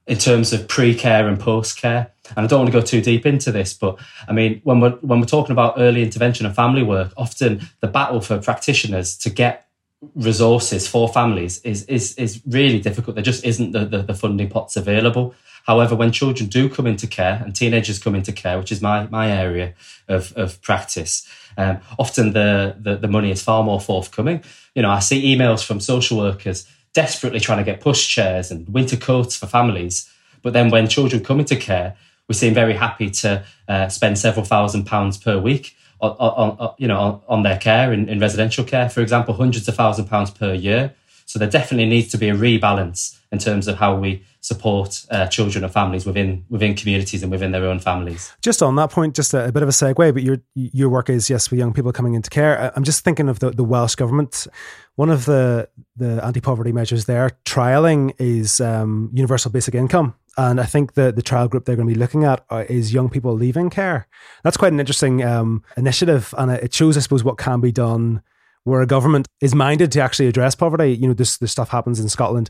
in 0.06 0.18
terms 0.18 0.52
of 0.52 0.68
pre-care 0.68 1.28
and 1.28 1.40
post-care. 1.40 2.12
And 2.36 2.46
i 2.46 2.48
don't 2.48 2.60
want 2.60 2.72
to 2.72 2.80
go 2.80 2.86
too 2.86 3.02
deep 3.02 3.26
into 3.26 3.52
this 3.52 3.74
but 3.74 4.00
i 4.28 4.32
mean 4.32 4.62
when 4.64 4.80
we're 4.80 4.96
when 5.02 5.20
we're 5.20 5.26
talking 5.26 5.52
about 5.52 5.76
early 5.78 6.02
intervention 6.02 6.46
and 6.46 6.56
family 6.56 6.84
work 6.84 7.12
often 7.18 7.62
the 7.82 7.88
battle 7.88 8.22
for 8.22 8.40
practitioners 8.40 9.18
to 9.18 9.30
get 9.30 9.68
resources 10.16 10.88
for 10.88 11.08
families 11.08 11.60
is 11.62 11.84
is 11.86 12.16
is 12.16 12.42
really 12.48 12.80
difficult. 12.80 13.16
There 13.16 13.24
just 13.24 13.46
isn't 13.46 13.72
the, 13.72 13.86
the, 13.86 14.04
the, 14.04 14.14
funding 14.14 14.50
pots 14.50 14.76
available. 14.76 15.36
However, 15.66 15.96
when 15.96 16.12
children 16.12 16.50
do 16.50 16.70
come 16.70 16.88
into 16.88 17.08
care 17.08 17.42
and 17.44 17.56
teenagers 17.56 18.00
come 18.00 18.16
into 18.16 18.32
care, 18.32 18.58
which 18.58 18.72
is 18.72 18.82
my 18.82 19.08
my 19.08 19.32
area 19.32 19.74
of, 20.08 20.34
of 20.36 20.62
practice, 20.62 21.28
um, 21.58 21.80
often 21.98 22.34
the, 22.34 22.76
the 22.80 22.98
the 22.98 23.08
money 23.08 23.32
is 23.32 23.42
far 23.42 23.64
more 23.64 23.80
forthcoming. 23.80 24.44
You 24.76 24.82
know, 24.82 24.90
I 24.90 25.00
see 25.00 25.36
emails 25.36 25.64
from 25.64 25.80
social 25.80 26.18
workers 26.18 26.68
desperately 26.94 27.40
trying 27.40 27.58
to 27.58 27.64
get 27.64 27.82
push 27.82 28.08
chairs 28.08 28.52
and 28.52 28.70
winter 28.70 28.98
coats 28.98 29.36
for 29.36 29.48
families, 29.48 30.10
But 30.44 30.54
then 30.54 30.70
when 30.70 30.88
children 30.88 31.24
come 31.24 31.40
into 31.40 31.56
care, 31.56 31.96
we 32.28 32.36
seem 32.36 32.54
very 32.54 32.76
happy 32.76 33.10
to 33.10 33.44
uh, 33.68 33.90
spend 33.90 34.18
several 34.18 34.46
thousand 34.46 34.86
pounds 34.86 35.18
per 35.18 35.40
week 35.40 35.76
on, 36.04 36.58
on, 36.60 36.76
you 36.78 36.88
know 36.88 37.24
on, 37.28 37.44
their 37.44 37.58
care 37.58 37.94
in, 37.94 38.10
in 38.10 38.20
residential 38.20 38.64
care, 38.64 38.90
for 38.90 39.02
example, 39.02 39.34
hundreds 39.34 39.68
of 39.68 39.76
thousand 39.76 40.06
pounds 40.06 40.32
per 40.32 40.54
year. 40.54 40.94
So 41.26 41.40
there 41.40 41.50
definitely 41.50 41.88
needs 41.88 42.10
to 42.10 42.18
be 42.18 42.30
a 42.30 42.36
rebalance 42.36 43.18
in 43.32 43.40
terms 43.40 43.68
of 43.68 43.78
how 43.78 43.96
we 43.96 44.24
support 44.42 45.06
uh, 45.10 45.26
children 45.28 45.64
and 45.64 45.72
families 45.72 46.06
within 46.06 46.46
within 46.50 46.76
communities 46.76 47.24
and 47.24 47.32
within 47.32 47.52
their 47.52 47.66
own 47.66 47.80
families. 47.80 48.34
Just 48.42 48.62
on 48.62 48.76
that 48.76 48.92
point, 48.92 49.16
just 49.16 49.34
a, 49.34 49.46
a, 49.46 49.52
bit 49.52 49.64
of 49.64 49.70
a 49.70 49.72
segue, 49.72 50.14
but 50.14 50.22
your 50.22 50.38
your 50.56 50.90
work 50.90 51.10
is 51.10 51.30
yes 51.30 51.50
with 51.50 51.60
young 51.60 51.74
people 51.74 51.92
coming 51.94 52.14
into 52.14 52.30
care. 52.30 52.72
I'm 52.76 52.84
just 52.84 53.04
thinking 53.04 53.30
of 53.30 53.40
the, 53.40 53.52
the 53.52 53.64
Welsh 53.64 53.96
government. 53.96 54.48
One 54.96 55.10
of 55.10 55.26
the 55.26 55.70
the 55.96 56.24
anti 56.24 56.42
poverty 56.42 56.74
measures 56.74 57.06
they're 57.06 57.32
trialing 57.46 58.14
is 58.20 58.60
um, 58.60 59.10
universal 59.14 59.50
basic 59.50 59.76
income. 59.76 60.16
And 60.38 60.60
I 60.60 60.66
think 60.66 60.94
the, 60.94 61.12
the 61.12 61.22
trial 61.22 61.48
group 61.48 61.66
they're 61.66 61.76
going 61.76 61.88
to 61.88 61.94
be 61.94 62.00
looking 62.00 62.24
at 62.24 62.44
uh, 62.50 62.66
is 62.68 62.94
young 62.94 63.10
people 63.10 63.34
leaving 63.34 63.70
care. 63.70 64.08
That's 64.44 64.58
quite 64.58 64.74
an 64.74 64.80
interesting 64.80 65.24
um, 65.24 65.64
initiative, 65.78 66.34
and 66.38 66.52
it 66.52 66.74
shows, 66.74 66.98
I 66.98 67.02
suppose, 67.02 67.24
what 67.24 67.38
can 67.38 67.62
be 67.62 67.72
done 67.72 68.22
where 68.64 68.82
a 68.82 68.88
government 68.88 69.28
is 69.42 69.54
minded 69.54 69.92
to 69.92 70.02
actually 70.02 70.28
address 70.28 70.56
poverty. 70.56 70.94
You 70.94 71.08
know, 71.08 71.14
this 71.14 71.38
this 71.38 71.52
stuff 71.52 71.70
happens 71.70 72.00
in 72.00 72.10
Scotland 72.10 72.50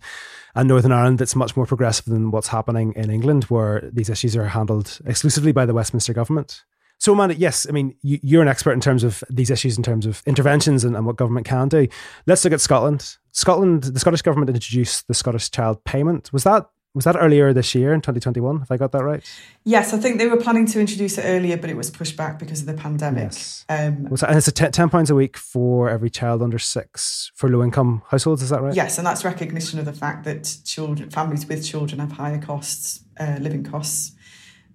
and 0.55 0.67
Northern 0.67 0.91
Ireland 0.91 1.19
that's 1.19 1.35
much 1.35 1.57
more 1.57 1.65
progressive 1.65 2.05
than 2.05 2.31
what's 2.31 2.49
happening 2.49 2.93
in 2.95 3.09
England, 3.09 3.45
where 3.45 3.89
these 3.91 4.09
issues 4.09 4.35
are 4.35 4.47
handled 4.47 4.99
exclusively 5.05 5.51
by 5.51 5.65
the 5.65 5.73
Westminster 5.73 6.13
government. 6.13 6.63
So, 6.99 7.11
Amanda, 7.11 7.35
yes, 7.35 7.65
I 7.67 7.73
mean, 7.73 7.95
you, 8.01 8.39
are 8.39 8.41
an 8.41 8.47
expert 8.47 8.71
in 8.71 8.79
terms 8.79 9.03
of 9.03 9.23
these 9.29 9.49
issues, 9.49 9.75
in 9.75 9.83
terms 9.83 10.05
of 10.05 10.23
interventions 10.25 10.85
and, 10.85 10.95
and, 10.95 11.05
what 11.05 11.17
government 11.17 11.45
can 11.45 11.67
do. 11.67 11.87
Let's 12.27 12.45
look 12.45 12.53
at 12.53 12.61
Scotland. 12.61 13.17
Scotland, 13.33 13.83
the 13.83 13.99
Scottish 13.99 14.21
government 14.21 14.55
introduced 14.55 15.07
the 15.09 15.13
Scottish 15.13 15.51
Child 15.51 15.83
Payment. 15.83 16.31
Was 16.31 16.45
that 16.45 16.69
was 16.93 17.05
that 17.05 17.15
earlier 17.19 17.53
this 17.53 17.73
year 17.73 17.91
in 17.91 18.01
2021? 18.01 18.59
Have 18.59 18.71
I 18.71 18.77
got 18.77 18.91
that 18.91 19.03
right? 19.03 19.23
Yes, 19.63 19.93
I 19.93 19.97
think 19.97 20.19
they 20.19 20.27
were 20.27 20.37
planning 20.37 20.67
to 20.67 20.79
introduce 20.79 21.17
it 21.17 21.23
earlier, 21.23 21.57
but 21.57 21.69
it 21.69 21.75
was 21.75 21.89
pushed 21.89 22.15
back 22.15 22.37
because 22.37 22.61
of 22.61 22.67
the 22.67 22.75
pandemic. 22.75 23.23
Yes. 23.23 23.65
Um, 23.67 24.03
was 24.09 24.21
that, 24.21 24.29
and 24.29 24.37
it's 24.37 24.47
a 24.47 24.51
t- 24.51 24.67
ten 24.67 24.89
pounds 24.89 25.09
a 25.09 25.15
week 25.15 25.35
for 25.35 25.89
every 25.89 26.11
child 26.11 26.43
under 26.43 26.59
six 26.59 27.31
for 27.33 27.49
low 27.49 27.63
income 27.63 28.03
households. 28.09 28.43
Is 28.43 28.49
that 28.49 28.61
right? 28.61 28.75
Yes, 28.75 28.99
and 28.99 29.07
that's 29.07 29.25
recognition 29.25 29.79
of 29.79 29.85
the 29.85 29.93
fact 29.93 30.23
that 30.25 30.57
children, 30.65 31.09
families 31.09 31.47
with 31.47 31.65
children, 31.65 31.99
have 31.99 32.11
higher 32.11 32.39
costs, 32.39 33.03
uh, 33.19 33.37
living 33.39 33.63
costs. 33.63 34.11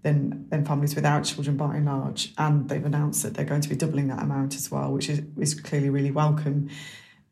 Than, 0.05 0.49
than 0.49 0.65
families 0.65 0.95
without 0.95 1.25
children 1.25 1.57
by 1.57 1.75
and 1.75 1.87
large, 1.87 2.33
and 2.39 2.69
they've 2.69 2.85
announced 2.85 3.25
that 3.25 3.35
they're 3.35 3.45
going 3.45 3.63
to 3.63 3.69
be 3.69 3.75
doubling 3.75 4.07
that 4.07 4.23
amount 4.23 4.55
as 4.55 4.71
well, 4.71 4.93
which 4.93 5.11
is, 5.11 5.23
is 5.37 5.61
clearly 5.61 5.91
really 5.91 6.13
welcome. 6.13 6.71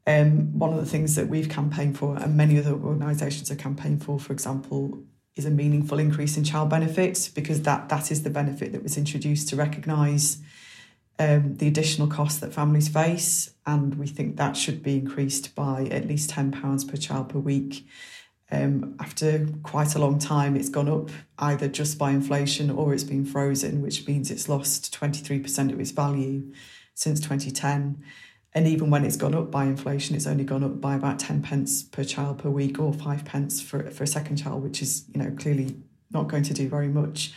Um, 0.07 0.57
one 0.57 0.73
of 0.73 0.79
the 0.79 0.87
things 0.87 1.17
that 1.17 1.29
we've 1.29 1.49
campaigned 1.49 1.99
for, 1.99 2.17
and 2.17 2.37
many 2.37 2.59
other 2.59 2.73
organisations 2.73 3.51
are 3.51 3.57
campaigning 3.57 3.99
for, 3.99 4.21
for 4.21 4.33
example, 4.33 5.03
is 5.35 5.45
a 5.45 5.51
meaningful 5.51 5.99
increase 5.99 6.37
in 6.37 6.45
child 6.45 6.71
benefits 6.71 7.29
because 7.29 7.63
that 7.63 7.89
that 7.89 8.11
is 8.11 8.23
the 8.23 8.31
benefit 8.31 8.73
that 8.73 8.83
was 8.83 8.97
introduced 8.97 9.49
to 9.49 9.57
recognise 9.57 10.39
um, 11.19 11.57
the 11.57 11.67
additional 11.67 12.09
costs 12.09 12.41
that 12.41 12.55
families 12.55 12.89
face, 12.89 13.51
and 13.67 13.97
we 13.97 14.07
think 14.07 14.37
that 14.37 14.57
should 14.57 14.83
be 14.83 14.97
increased 14.97 15.55
by 15.55 15.89
at 15.91 16.07
least 16.07 16.31
ten 16.31 16.53
pounds 16.53 16.85
per 16.85 16.97
child 16.97 17.29
per 17.31 17.39
week. 17.39 17.87
Um, 18.51 18.95
after 19.01 19.49
quite 19.65 19.97
a 19.97 19.99
long 19.99 20.21
time, 20.21 20.55
it's 20.55 20.69
gone 20.69 20.89
up 20.89 21.11
either 21.39 21.67
just 21.67 21.99
by 21.99 22.13
inflation 22.13 22.71
or 22.71 22.95
it's 22.95 23.03
been 23.03 23.25
frozen, 23.25 23.83
which 23.83 24.07
means 24.07 24.31
it's 24.31 24.49
lost 24.49 24.93
twenty 24.93 25.21
three 25.21 25.41
percent 25.41 25.73
of 25.73 25.81
its 25.81 25.91
value 25.91 26.53
since 26.95 27.19
twenty 27.19 27.51
ten. 27.51 28.05
And 28.57 28.67
even 28.67 28.89
when 28.89 29.05
it's 29.05 29.17
gone 29.17 29.35
up 29.35 29.51
by 29.51 29.65
inflation, 29.65 30.17
it's 30.17 30.27
only 30.27 30.43
gone 30.43 30.65
up 30.65 30.81
by 30.81 30.95
about 30.95 31.19
10 31.19 31.43
pence 31.43 31.83
per 31.83 32.03
child 32.03 32.39
per 32.39 32.49
week 32.49 32.79
or 32.81 32.91
five 32.91 33.23
pence 33.23 33.61
for, 33.61 33.91
for 33.91 34.05
a 34.05 34.07
second 34.07 34.37
child, 34.37 34.63
which 34.63 34.81
is, 34.81 35.05
you 35.13 35.23
know, 35.23 35.31
clearly 35.39 35.77
not 36.11 36.29
going 36.29 36.43
to 36.45 36.55
do 36.55 36.67
very 36.67 36.89
much. 36.89 37.35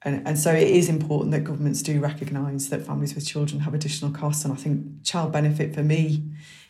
And, 0.00 0.26
and 0.26 0.38
so 0.38 0.50
it 0.50 0.66
is 0.66 0.88
important 0.88 1.30
that 1.32 1.44
governments 1.44 1.82
do 1.82 2.00
recognise 2.00 2.70
that 2.70 2.86
families 2.86 3.14
with 3.14 3.26
children 3.26 3.60
have 3.60 3.74
additional 3.74 4.12
costs. 4.12 4.46
And 4.46 4.54
I 4.54 4.56
think 4.56 5.04
child 5.04 5.30
benefit 5.30 5.74
for 5.74 5.82
me 5.82 6.22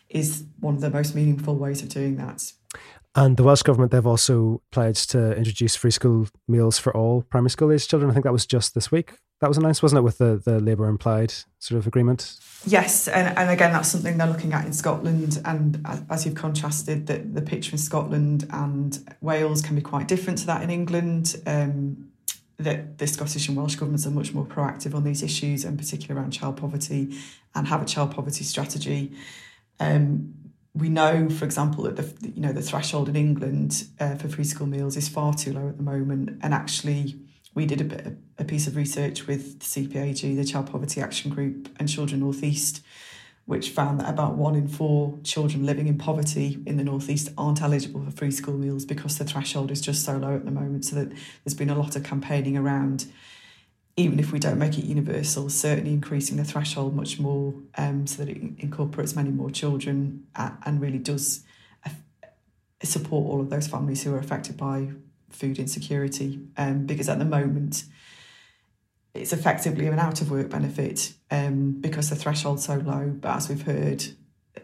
is 0.09 0.43
one 0.59 0.75
of 0.75 0.81
the 0.81 0.89
most 0.89 1.15
meaningful 1.15 1.55
ways 1.55 1.81
of 1.81 1.87
doing 1.87 2.17
that. 2.17 2.51
And 3.15 3.37
the 3.37 3.43
Welsh 3.43 3.61
Government, 3.61 3.93
they've 3.93 4.05
also 4.05 4.61
pledged 4.73 5.11
to 5.11 5.33
introduce 5.37 5.77
free 5.77 5.91
school 5.91 6.27
meals 6.45 6.77
for 6.77 6.93
all 6.93 7.21
primary 7.21 7.51
school 7.51 7.71
age 7.71 7.87
children. 7.87 8.11
I 8.11 8.13
think 8.13 8.25
that 8.25 8.33
was 8.33 8.45
just 8.45 8.75
this 8.75 8.91
week. 8.91 9.13
That 9.41 9.47
was 9.49 9.57
announced, 9.57 9.83
wasn't 9.83 9.99
it, 9.99 10.03
with 10.03 10.19
the, 10.19 10.41
the 10.43 10.59
Labour 10.59 10.87
and 10.87 10.99
Plaid 10.99 11.33
sort 11.59 11.77
of 11.77 11.85
agreement? 11.85 12.37
Yes, 12.65 13.09
and, 13.09 13.37
and 13.37 13.49
again, 13.49 13.73
that's 13.73 13.89
something 13.89 14.17
they're 14.17 14.27
looking 14.27 14.53
at 14.53 14.65
in 14.65 14.71
Scotland. 14.71 15.41
And 15.43 15.85
as 16.09 16.25
you've 16.25 16.35
contrasted, 16.35 17.07
the, 17.07 17.17
the 17.17 17.41
picture 17.41 17.73
in 17.73 17.77
Scotland 17.77 18.47
and 18.51 18.97
Wales 19.19 19.61
can 19.61 19.75
be 19.75 19.81
quite 19.81 20.07
different 20.07 20.39
to 20.39 20.45
that 20.47 20.61
in 20.61 20.69
England. 20.69 21.35
Um, 21.45 22.09
that 22.57 22.97
the 22.99 23.07
Scottish 23.07 23.47
and 23.47 23.57
Welsh 23.57 23.75
governments 23.75 24.05
are 24.05 24.11
much 24.11 24.33
more 24.33 24.45
proactive 24.45 24.95
on 24.95 25.03
these 25.03 25.23
issues, 25.23 25.65
and 25.65 25.77
particularly 25.77 26.21
around 26.21 26.31
child 26.31 26.57
poverty, 26.57 27.17
and 27.55 27.67
have 27.67 27.81
a 27.81 27.85
child 27.85 28.15
poverty 28.15 28.43
strategy. 28.43 29.11
Um, 29.79 30.35
we 30.75 30.89
know, 30.89 31.29
for 31.29 31.45
example, 31.45 31.83
that 31.83 31.97
the 31.97 32.29
you 32.29 32.41
know 32.41 32.53
the 32.53 32.61
threshold 32.61 33.09
in 33.09 33.15
England 33.15 33.85
uh, 33.99 34.15
for 34.15 34.27
free 34.27 34.43
school 34.43 34.67
meals 34.67 34.97
is 34.97 35.09
far 35.09 35.33
too 35.33 35.53
low 35.53 35.67
at 35.67 35.77
the 35.77 35.83
moment, 35.83 36.39
and 36.41 36.53
actually 36.53 37.15
we 37.55 37.65
did 37.65 37.81
a, 37.81 37.83
bit, 37.83 38.17
a 38.37 38.43
piece 38.43 38.67
of 38.67 38.75
research 38.75 39.27
with 39.27 39.59
the 39.59 39.65
CPAG, 39.65 40.35
the 40.35 40.43
Child 40.43 40.71
Poverty 40.71 41.01
Action 41.01 41.31
Group, 41.31 41.69
and 41.79 41.87
Children 41.87 42.21
North 42.21 42.43
East, 42.43 42.83
which 43.45 43.69
found 43.69 43.99
that 43.99 44.09
about 44.09 44.35
one 44.35 44.55
in 44.55 44.67
four 44.67 45.19
children 45.23 45.65
living 45.65 45.87
in 45.87 45.97
poverty 45.97 46.61
in 46.65 46.77
the 46.77 46.83
Northeast 46.83 47.29
aren't 47.37 47.61
eligible 47.61 48.03
for 48.03 48.11
free 48.11 48.31
school 48.31 48.57
meals 48.57 48.85
because 48.85 49.17
the 49.17 49.25
threshold 49.25 49.69
is 49.69 49.81
just 49.81 50.03
so 50.03 50.17
low 50.17 50.35
at 50.35 50.45
the 50.45 50.51
moment. 50.51 50.85
So 50.85 50.95
that 50.95 51.09
there's 51.43 51.53
been 51.53 51.69
a 51.69 51.77
lot 51.77 51.95
of 51.95 52.03
campaigning 52.03 52.57
around 52.57 53.05
even 53.95 54.19
if 54.19 54.31
we 54.31 54.39
don't 54.39 54.57
make 54.57 54.77
it 54.77 54.85
universal, 54.85 55.49
certainly 55.49 55.93
increasing 55.93 56.37
the 56.37 56.43
threshold 56.43 56.95
much 56.95 57.19
more 57.19 57.53
um, 57.77 58.07
so 58.07 58.23
that 58.23 58.31
it 58.31 58.41
incorporates 58.57 59.15
many 59.15 59.29
more 59.29 59.51
children 59.51 60.25
and 60.35 60.81
really 60.81 60.97
does 60.97 61.43
uh, 61.85 61.91
support 62.81 63.31
all 63.31 63.39
of 63.39 63.51
those 63.51 63.67
families 63.67 64.03
who 64.03 64.13
are 64.13 64.17
affected 64.17 64.57
by 64.57 64.89
food 65.35 65.59
insecurity. 65.59 66.39
Um, 66.57 66.85
because 66.85 67.09
at 67.09 67.19
the 67.19 67.25
moment, 67.25 67.83
it's 69.13 69.33
effectively 69.33 69.87
an 69.87 69.99
out 69.99 70.21
of 70.21 70.31
work 70.31 70.49
benefit 70.49 71.13
um, 71.29 71.73
because 71.79 72.09
the 72.09 72.15
threshold's 72.15 72.65
so 72.65 72.75
low. 72.75 73.15
But 73.19 73.35
as 73.35 73.49
we've 73.49 73.61
heard, 73.61 74.03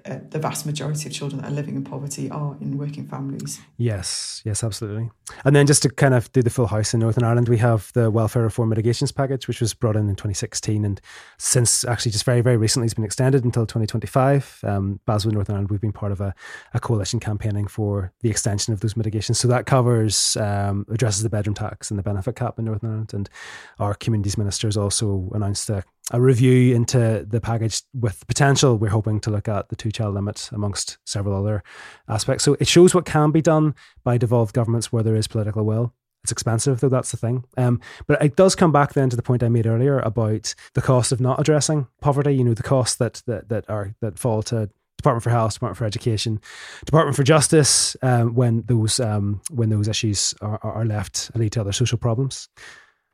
uh, 0.10 0.20
the 0.30 0.40
vast 0.40 0.66
majority 0.66 1.08
of 1.08 1.14
children 1.14 1.42
that 1.42 1.52
are 1.52 1.54
living 1.54 1.76
in 1.76 1.84
poverty 1.84 2.30
are 2.32 2.58
in 2.60 2.78
working 2.78 3.06
families. 3.06 3.62
Yes, 3.78 4.42
yes, 4.44 4.64
absolutely. 4.64 5.12
And 5.46 5.56
then 5.56 5.68
just 5.68 5.84
to 5.84 5.90
kind 5.90 6.14
of 6.14 6.32
do 6.32 6.42
the 6.42 6.50
full 6.50 6.68
house 6.68 6.94
in 6.94 7.00
Northern 7.02 7.24
Ireland, 7.24 7.48
we 7.48 7.58
have 7.58 7.92
the 7.94 8.10
welfare 8.10 8.44
reform 8.44 8.70
mitigations 8.70 9.12
package, 9.12 9.48
which 9.48 9.62
was 9.62 9.74
brought 9.74 9.96
in 9.96 10.10
in 10.10 10.16
2016, 10.16 10.84
and 10.84 11.00
since 11.38 11.84
actually 11.84 12.12
just 12.12 12.24
very, 12.24 12.42
very 12.42 12.58
recently, 12.58 12.86
it's 12.86 12.94
been 12.94 13.06
extended 13.06 13.46
until 13.46 13.66
2025. 13.66 14.62
Um, 14.64 15.00
BASW 15.08 15.32
Northern 15.32 15.56
Ireland, 15.56 15.70
we've 15.70 15.82
been 15.82 15.92
part 15.92 16.12
of 16.12 16.22
a, 16.22 16.34
a, 16.74 16.80
coalition 16.80 17.20
campaigning 17.20 17.68
for 17.68 18.12
the 18.22 18.30
extension 18.30 18.74
of 18.74 18.80
those 18.80 18.98
mitigations. 18.98 19.38
So 19.38 19.48
that 19.50 19.66
covers 19.66 20.36
um, 20.38 20.86
addresses 20.90 21.24
the 21.24 21.30
bedroom 21.30 21.54
tax 21.54 21.92
and 21.92 22.00
the 22.00 22.04
benefit 22.04 22.36
cap 22.36 22.58
in 22.58 22.66
Northern 22.66 22.90
Ireland, 22.90 23.14
and 23.14 23.30
our 23.78 23.94
communities 23.94 24.38
ministers 24.38 24.76
also 24.76 25.30
announced 25.34 25.70
a 25.70 25.84
a 26.12 26.22
review 26.22 26.76
into 26.76 27.26
the 27.28 27.42
package 27.42 27.82
with 27.94 28.26
potential. 28.28 28.78
We're 28.78 28.90
hoping 28.90 29.20
to 29.22 29.30
look 29.30 29.48
at 29.48 29.70
the 29.70 29.76
two 29.76 29.92
child 29.92 30.16
limit 30.16 30.50
amongst 30.52 30.98
several 31.06 31.36
other 31.36 31.64
aspects. 32.08 32.44
So 32.44 32.56
it 32.60 32.68
shows 32.68 32.96
what 32.96 33.06
can 33.06 33.32
be 33.32 33.42
done 33.42 33.76
by 34.04 34.18
devolved 34.18 34.54
governments 34.54 34.92
where 34.92 35.04
there 35.04 35.16
is 35.16 35.28
political 35.28 35.66
will. 35.66 35.94
It's 36.24 36.32
expensive, 36.32 36.82
though, 36.82 36.90
that's 36.90 37.12
the 37.12 37.18
thing. 37.18 37.46
Um, 37.58 37.80
but 38.06 38.22
it 38.22 38.36
does 38.36 38.56
come 38.56 38.74
back 38.74 38.94
then 38.94 39.10
to 39.10 39.16
the 39.16 39.22
point 39.22 39.42
I 39.42 39.50
made 39.50 39.68
earlier 39.68 40.00
about 40.00 40.54
the 40.74 40.82
cost 40.82 41.12
of 41.12 41.22
not 41.22 41.40
addressing 41.40 41.88
poverty, 42.02 42.34
you 42.34 42.44
know, 42.44 42.54
the 42.54 42.64
costs 42.64 42.98
that, 42.98 43.24
that, 43.26 43.48
that, 43.50 43.70
are, 43.70 43.96
that 44.02 44.20
fall 44.20 44.44
to 44.44 44.70
Department 44.98 45.24
for 45.24 45.30
Health, 45.30 45.54
Department 45.54 45.78
for 45.78 45.86
Education, 45.86 46.42
Department 46.86 47.16
for 47.16 47.24
Justice, 47.24 47.96
um, 48.02 48.36
when 48.36 48.64
those 48.64 49.00
um, 49.00 49.42
when 49.50 49.70
those 49.70 49.88
issues 49.88 50.36
are, 50.42 50.60
are 50.62 50.84
left 50.84 51.32
lead 51.36 51.54
to 51.54 51.62
other 51.62 51.72
social 51.72 51.98
problems. 51.98 52.50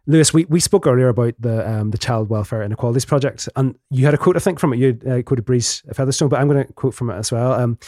Lewis, 0.08 0.34
we, 0.34 0.46
we 0.46 0.60
spoke 0.60 0.86
earlier 0.86 1.08
about 1.10 1.34
the 1.40 1.68
um, 1.68 1.92
the 1.92 1.98
Child 1.98 2.30
Welfare 2.30 2.62
Inequalities 2.62 3.06
Project, 3.06 3.50
and 3.56 3.76
you 3.90 4.06
had 4.06 4.14
a 4.14 4.18
quote, 4.18 4.36
I 4.36 4.40
think, 4.40 4.60
from 4.60 4.74
it. 4.74 4.78
You 4.78 5.00
uh, 5.10 5.22
quoted 5.24 5.46
Brid 5.46 5.66
Featherstone, 5.94 6.30
but 6.30 6.40
I'm 6.40 6.48
going 6.48 6.66
to 6.66 6.74
quote 6.74 6.94
from 6.94 7.10
it 7.10 7.16
as 7.16 7.32
well. 7.32 7.54
Um, 7.54 7.80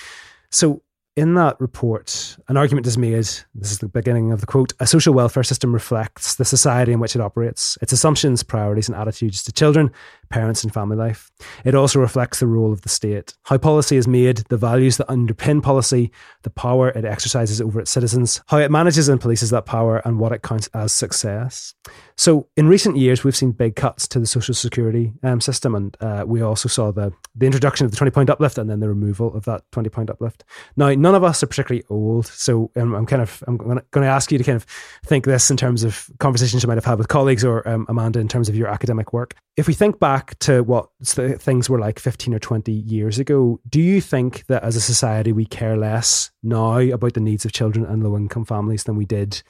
so, 0.49 0.81
in 1.15 1.35
that 1.35 1.59
report, 1.59 2.37
an 2.47 2.57
argument 2.57 2.87
is 2.87 2.97
made. 2.97 3.13
This 3.13 3.71
is 3.71 3.79
the 3.79 3.87
beginning 3.87 4.31
of 4.31 4.39
the 4.39 4.47
quote. 4.47 4.73
A 4.79 4.87
social 4.87 5.13
welfare 5.13 5.43
system 5.43 5.73
reflects 5.73 6.35
the 6.35 6.45
society 6.45 6.91
in 6.91 6.99
which 6.99 7.15
it 7.15 7.21
operates, 7.21 7.77
its 7.81 7.91
assumptions, 7.91 8.41
priorities, 8.41 8.87
and 8.87 8.97
attitudes 8.97 9.43
to 9.43 9.51
children, 9.51 9.91
parents 10.29 10.63
and 10.63 10.73
family 10.73 10.97
life. 10.97 11.31
It 11.63 11.75
also 11.75 11.99
reflects 11.99 12.39
the 12.39 12.47
role 12.47 12.71
of 12.71 12.81
the 12.81 12.89
state, 12.89 13.33
how 13.43 13.57
policy 13.57 13.97
is 13.97 14.07
made, 14.07 14.37
the 14.49 14.57
values 14.57 14.97
that 14.97 15.07
underpin 15.07 15.61
policy, 15.61 16.11
the 16.43 16.49
power 16.49 16.89
it 16.89 17.05
exercises 17.05 17.61
over 17.61 17.79
its 17.79 17.91
citizens, 17.91 18.41
how 18.47 18.57
it 18.57 18.71
manages 18.71 19.09
and 19.09 19.19
polices 19.19 19.51
that 19.51 19.65
power, 19.65 20.01
and 20.05 20.19
what 20.19 20.31
it 20.31 20.41
counts 20.41 20.67
as 20.73 20.91
success. 20.91 21.73
So, 22.17 22.47
in 22.57 22.67
recent 22.67 22.97
years, 22.97 23.23
we've 23.23 23.35
seen 23.35 23.51
big 23.51 23.75
cuts 23.75 24.07
to 24.09 24.19
the 24.19 24.25
social 24.25 24.55
security 24.55 25.13
um, 25.23 25.39
system, 25.39 25.75
and 25.75 25.95
uh, 26.01 26.23
we 26.25 26.41
also 26.41 26.67
saw 26.67 26.91
the 26.91 27.13
the 27.35 27.45
introduction 27.45 27.85
of 27.85 27.91
the 27.91 27.97
twenty 27.97 28.11
point 28.11 28.29
uplift 28.29 28.57
and 28.57 28.69
then 28.69 28.79
the 28.79 28.89
removal 28.89 29.35
of 29.35 29.45
that 29.45 29.63
twenty 29.71 29.89
point 29.89 30.09
uplift. 30.09 30.43
Now, 30.75 30.93
none 30.93 31.15
of 31.15 31.23
us 31.23 31.43
are 31.43 31.47
particularly 31.47 31.85
old, 31.89 32.25
so 32.27 32.71
um, 32.75 32.95
I'm 32.95 33.05
kind 33.05 33.21
of 33.21 33.43
I'm 33.47 33.57
going 33.57 33.81
to 33.93 34.05
ask 34.05 34.31
you 34.31 34.37
to 34.37 34.43
kind 34.43 34.55
of 34.55 34.65
think 35.05 35.25
this 35.25 35.51
in 35.51 35.57
terms 35.57 35.83
of 35.83 36.09
conversations 36.17 36.63
you 36.63 36.67
might 36.67 36.75
have 36.75 36.85
had 36.85 36.97
with 36.97 37.07
colleagues 37.07 37.45
or 37.45 37.67
um, 37.67 37.85
Amanda 37.87 38.19
in 38.19 38.27
terms 38.27 38.49
of 38.49 38.55
your 38.55 38.67
academic 38.67 39.13
work. 39.13 39.35
If 39.55 39.67
we 39.67 39.73
think 39.73 39.99
back 39.99 40.16
to 40.39 40.61
what 40.63 40.89
things 41.01 41.69
were 41.69 41.79
like 41.79 41.99
fifteen 41.99 42.33
or 42.33 42.39
twenty 42.39 42.71
years 42.71 43.19
ago, 43.19 43.59
do 43.69 43.81
you 43.81 44.01
think 44.01 44.45
that 44.47 44.63
as 44.63 44.75
a 44.75 44.81
society 44.81 45.31
we 45.31 45.45
care 45.45 45.77
less 45.77 46.31
now 46.43 46.77
about 46.77 47.13
the 47.13 47.19
needs 47.19 47.45
of 47.45 47.51
children 47.51 47.85
and 47.85 48.03
low 48.03 48.17
income 48.17 48.45
families 48.45 48.83
than 48.83 48.95
we 48.95 49.05
did 49.05 49.41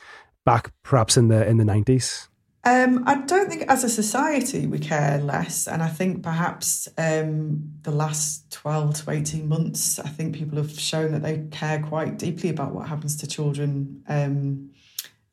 back 0.45 0.72
perhaps 0.84 1.18
in 1.18 1.28
the 1.28 1.47
in 1.47 1.57
the 1.57 1.65
nineties? 1.65 2.30
Um, 2.68 3.03
I 3.07 3.22
don't 3.22 3.49
think 3.49 3.63
as 3.70 3.86
a 3.86 3.89
society 3.89 4.68
we 4.68 4.78
care 4.80 5.20
less. 5.20 5.68
And 5.68 5.82
I 5.82 5.88
think 5.88 6.22
perhaps 6.22 6.89
um, 6.97 7.72
the 7.84 7.91
last 7.91 8.51
12 8.51 9.05
to 9.05 9.11
18 9.11 9.47
months, 9.47 9.99
I 9.99 10.09
think 10.09 10.36
people 10.36 10.57
have 10.57 10.78
shown 10.78 11.13
that 11.13 11.22
they 11.22 11.45
care 11.49 11.82
quite 11.82 12.18
deeply 12.18 12.49
about 12.49 12.74
what 12.74 12.89
happens 12.89 13.15
to 13.18 13.28
children. 13.28 14.03
Um, 14.09 14.72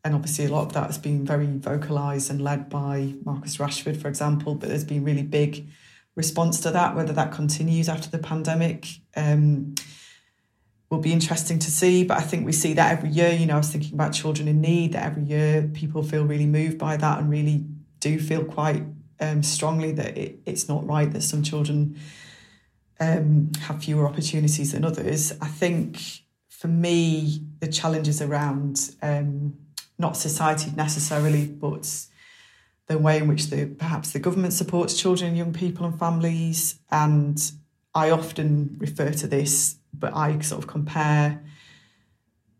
and 0.05 0.15
obviously, 0.15 0.45
a 0.45 0.49
lot 0.49 0.67
of 0.67 0.73
that 0.75 0.87
has 0.87 0.99
been 0.99 1.25
very 1.25 1.47
vocalised 1.47 2.29
and 2.29 2.41
led 2.41 2.69
by 2.69 3.15
Marcus 3.25 3.57
Rashford, 3.57 3.97
for 3.97 4.09
example. 4.09 4.55
But 4.55 4.69
there's 4.69 4.85
been 4.85 5.03
really 5.03 5.23
big 5.23 5.67
response 6.15 6.61
to 6.61 6.71
that, 6.73 6.95
whether 6.95 7.15
that 7.15 7.33
continues 7.33 7.89
after 7.89 8.11
the 8.11 8.19
pandemic. 8.19 8.87
Um, 9.17 9.75
will 10.91 10.99
be 10.99 11.13
interesting 11.13 11.59
to 11.59 11.71
see. 11.71 12.05
But 12.05 12.19
I 12.19 12.21
think 12.21 12.45
we 12.45 12.53
see 12.53 12.75
that 12.75 12.93
every 12.93 13.09
year. 13.09 13.33
You 13.33 13.47
know, 13.47 13.55
I 13.55 13.59
was 13.59 13.71
thinking 13.71 13.95
about 13.95 14.13
children 14.13 14.47
in 14.47 14.61
need, 14.61 14.93
that 14.93 15.05
every 15.05 15.25
year 15.25 15.71
people 15.73 16.03
feel 16.03 16.25
really 16.25 16.47
moved 16.47 16.79
by 16.79 16.97
that 16.99 17.19
and 17.19 17.31
really 17.31 17.65
do 18.01 18.19
feel 18.19 18.45
quite 18.45 18.85
um, 19.21 19.43
strongly 19.43 19.93
that 19.93 20.19
it, 20.19 20.41
it's 20.45 20.69
not 20.69 20.87
right 20.87 21.11
that 21.13 21.23
some 21.23 21.43
children 21.43 21.99
um, 23.01 23.51
have 23.63 23.83
fewer 23.83 24.07
opportunities 24.07 24.73
than 24.73 24.85
others. 24.85 25.33
I 25.41 25.47
think 25.47 25.99
for 26.49 26.69
me, 26.69 27.41
the 27.61 27.69
challenges 27.69 28.21
around 28.21 28.91
um, 29.03 29.55
not 29.99 30.17
society 30.17 30.73
necessarily, 30.77 31.47
but 31.47 32.07
the 32.87 32.99
way 32.99 33.19
in 33.19 33.29
which 33.29 33.49
the 33.49 33.67
perhaps 33.67 34.13
the 34.13 34.19
government 34.19 34.53
supports 34.53 35.01
children, 35.01 35.37
young 35.37 35.53
people, 35.53 35.87
and 35.87 35.99
families. 35.99 36.79
And 36.91 37.41
I 37.95 38.11
often 38.11 38.77
refer 38.79 39.11
to 39.11 39.27
this 39.27 39.77
but 39.99 40.15
I 40.15 40.39
sort 40.41 40.63
of 40.63 40.69
compare 40.69 41.43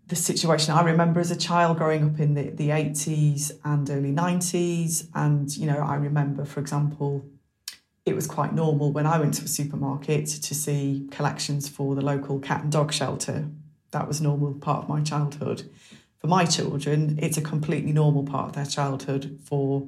the 0.07 0.17
situation 0.17 0.75
I 0.75 0.83
remember 0.83 1.21
as 1.21 1.31
a 1.31 1.37
child 1.37 1.79
growing 1.79 2.05
up 2.05 2.21
in 2.21 2.35
the, 2.35 2.51
the 2.51 2.69
80s 2.69 3.53
and 3.65 3.89
early 3.89 4.13
90s. 4.13 5.09
And, 5.15 5.55
you 5.57 5.67
know, 5.67 5.79
I 5.79 5.97
remember, 5.97 6.45
for 6.45 6.61
example, 6.61 7.25
it 8.05 8.15
was 8.15 8.27
quite 8.27 8.53
normal 8.53 8.93
when 8.93 9.07
I 9.07 9.19
went 9.19 9.35
to 9.35 9.45
a 9.45 9.49
supermarket 9.49 10.27
to 10.27 10.55
see 10.55 11.09
collections 11.11 11.69
for 11.69 11.95
the 11.95 12.03
local 12.03 12.39
cat 12.39 12.63
and 12.63 12.73
dog 12.73 12.93
shelter. 12.93 13.49
That 13.93 14.07
was 14.07 14.21
normal 14.21 14.53
part 14.55 14.85
of 14.85 14.89
my 14.91 15.01
childhood. 15.01 15.71
For 16.25 16.29
my 16.29 16.47
children, 16.47 17.19
it's 17.21 17.37
a 17.37 17.43
completely 17.43 17.93
normal 17.93 18.23
part 18.23 18.47
of 18.47 18.53
their 18.55 18.65
childhood 18.65 19.41
for 19.45 19.87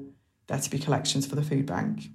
there 0.49 0.59
to 0.59 0.69
be 0.69 0.79
collections 0.79 1.25
for 1.27 1.35
the 1.35 1.41
food 1.41 1.65
bank. 1.65 2.09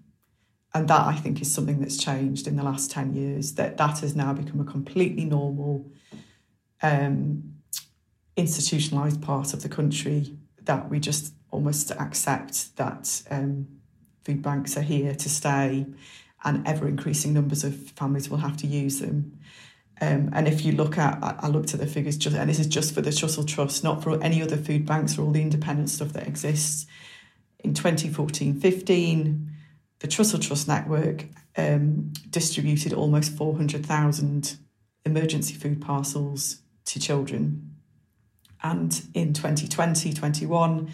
And 0.75 0.87
that 0.89 1.07
I 1.07 1.15
think 1.15 1.41
is 1.41 1.51
something 1.51 1.79
that's 1.79 1.97
changed 1.97 2.45
in 2.45 2.55
the 2.55 2.61
last 2.61 2.91
10 2.91 3.15
years 3.15 3.55
that 3.55 3.77
that 3.77 3.97
has 4.01 4.15
now 4.15 4.31
become 4.31 4.59
a 4.59 4.63
completely 4.63 5.25
normal 5.25 5.89
um, 6.83 7.55
institutionalized 8.37 9.23
part 9.23 9.55
of 9.55 9.63
the 9.63 9.69
country 9.69 10.37
that 10.65 10.87
we 10.87 10.99
just 10.99 11.33
almost 11.49 11.89
accept 11.89 12.77
that 12.77 13.23
um, 13.31 13.65
food 14.23 14.43
banks 14.43 14.77
are 14.77 14.83
here 14.83 15.15
to 15.15 15.29
stay 15.29 15.87
and 16.43 16.67
ever 16.67 16.87
increasing 16.87 17.33
numbers 17.33 17.63
of 17.63 17.75
families 17.75 18.29
will 18.29 18.37
have 18.37 18.57
to 18.57 18.67
use 18.67 18.99
them 18.99 19.39
um, 20.01 20.31
and 20.33 20.47
if 20.47 20.65
you 20.65 20.71
look 20.71 20.97
at, 20.97 21.19
I 21.21 21.47
looked 21.47 21.75
at 21.75 21.79
the 21.79 21.85
figures, 21.85 22.17
just, 22.17 22.35
and 22.35 22.49
this 22.49 22.57
is 22.57 22.65
just 22.65 22.95
for 22.95 23.01
the 23.01 23.11
Trussell 23.11 23.47
Trust, 23.47 23.83
not 23.83 24.01
for 24.01 24.21
any 24.23 24.41
other 24.41 24.57
food 24.57 24.83
banks 24.83 25.17
or 25.17 25.21
all 25.21 25.31
the 25.31 25.43
independent 25.43 25.91
stuff 25.91 26.11
that 26.13 26.27
exists. 26.27 26.87
In 27.59 27.75
2014 27.75 28.59
15, 28.59 29.51
the 29.99 30.07
Trussell 30.07 30.41
Trust 30.41 30.67
network 30.67 31.25
um, 31.55 32.11
distributed 32.31 32.93
almost 32.93 33.37
400,000 33.37 34.57
emergency 35.05 35.53
food 35.53 35.79
parcels 35.79 36.57
to 36.85 36.99
children. 36.99 37.75
And 38.63 38.99
in 39.13 39.33
2020 39.33 40.13
21, 40.13 40.91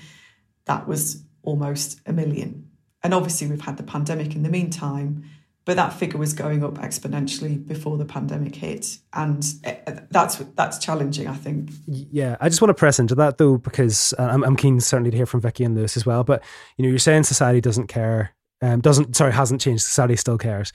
that 0.65 0.85
was 0.85 1.23
almost 1.43 2.01
a 2.05 2.11
million. 2.11 2.69
And 3.03 3.13
obviously, 3.13 3.47
we've 3.47 3.61
had 3.61 3.77
the 3.77 3.83
pandemic 3.83 4.35
in 4.35 4.43
the 4.43 4.49
meantime, 4.49 5.23
but 5.67 5.75
that 5.75 5.91
figure 5.91 6.17
was 6.17 6.31
going 6.31 6.63
up 6.63 6.75
exponentially 6.75 7.67
before 7.67 7.97
the 7.97 8.05
pandemic 8.05 8.55
hit, 8.55 8.99
and 9.11 9.45
eh, 9.65 9.75
that's 10.09 10.37
that's 10.55 10.77
challenging. 10.77 11.27
I 11.27 11.35
think. 11.35 11.71
Yeah, 11.85 12.37
I 12.39 12.47
just 12.47 12.61
want 12.61 12.69
to 12.69 12.73
press 12.73 12.99
into 12.99 13.15
that 13.15 13.37
though 13.37 13.57
because 13.57 14.13
I'm, 14.17 14.45
I'm 14.45 14.55
keen 14.55 14.79
certainly 14.79 15.11
to 15.11 15.17
hear 15.17 15.25
from 15.25 15.41
Vicky 15.41 15.65
and 15.65 15.75
Lewis 15.75 15.97
as 15.97 16.05
well. 16.05 16.23
But 16.23 16.41
you 16.77 16.83
know, 16.83 16.89
you're 16.89 16.99
saying 16.99 17.23
society 17.23 17.59
doesn't 17.59 17.87
care 17.87 18.33
um, 18.61 18.79
doesn't 18.79 19.17
sorry 19.17 19.33
hasn't 19.33 19.59
changed. 19.59 19.83
Society 19.83 20.15
still 20.15 20.37
cares. 20.37 20.71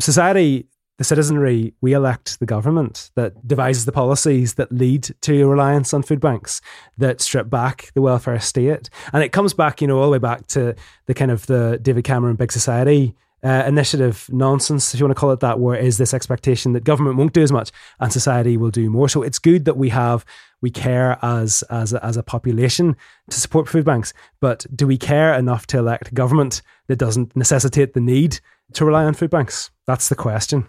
Society, 0.00 0.66
the 0.98 1.04
citizenry, 1.04 1.72
we 1.80 1.92
elect 1.92 2.40
the 2.40 2.46
government 2.46 3.12
that 3.14 3.46
devises 3.46 3.84
the 3.84 3.92
policies 3.92 4.54
that 4.54 4.72
lead 4.72 5.14
to 5.20 5.42
a 5.42 5.46
reliance 5.46 5.94
on 5.94 6.02
food 6.02 6.18
banks 6.18 6.60
that 6.98 7.20
strip 7.20 7.48
back 7.48 7.92
the 7.94 8.02
welfare 8.02 8.40
state, 8.40 8.90
and 9.12 9.22
it 9.22 9.30
comes 9.30 9.54
back, 9.54 9.80
you 9.80 9.86
know, 9.86 9.98
all 9.98 10.06
the 10.06 10.10
way 10.10 10.18
back 10.18 10.48
to 10.48 10.74
the 11.06 11.14
kind 11.14 11.30
of 11.30 11.46
the 11.46 11.78
David 11.80 12.02
Cameron 12.02 12.34
Big 12.34 12.50
Society 12.50 13.14
uh, 13.44 13.64
initiative 13.66 14.26
nonsense, 14.32 14.94
if 14.94 15.00
you 15.00 15.04
want 15.04 15.14
to 15.14 15.20
call 15.20 15.30
it 15.30 15.40
that, 15.40 15.60
where 15.60 15.78
is 15.78 15.98
this 15.98 16.14
expectation 16.14 16.72
that 16.72 16.82
government 16.82 17.16
won't 17.16 17.34
do 17.34 17.42
as 17.42 17.52
much 17.52 17.70
and 18.00 18.12
society 18.12 18.56
will 18.56 18.70
do 18.70 18.88
more. 18.88 19.08
So 19.08 19.22
it's 19.22 19.38
good 19.38 19.66
that 19.66 19.76
we 19.76 19.90
have 19.90 20.24
we 20.62 20.70
care 20.70 21.18
as 21.22 21.62
as 21.68 21.92
a, 21.92 22.02
as 22.02 22.16
a 22.16 22.22
population 22.22 22.96
to 23.28 23.38
support 23.38 23.68
food 23.68 23.84
banks, 23.84 24.14
but 24.40 24.66
do 24.74 24.86
we 24.86 24.96
care 24.96 25.34
enough 25.34 25.66
to 25.68 25.78
elect 25.78 26.14
government 26.14 26.62
that 26.86 26.96
doesn't 26.96 27.36
necessitate 27.36 27.92
the 27.92 28.00
need 28.00 28.40
to 28.72 28.84
rely 28.86 29.04
on 29.04 29.12
food 29.12 29.30
banks? 29.30 29.70
That's 29.86 30.08
the 30.08 30.14
question. 30.14 30.66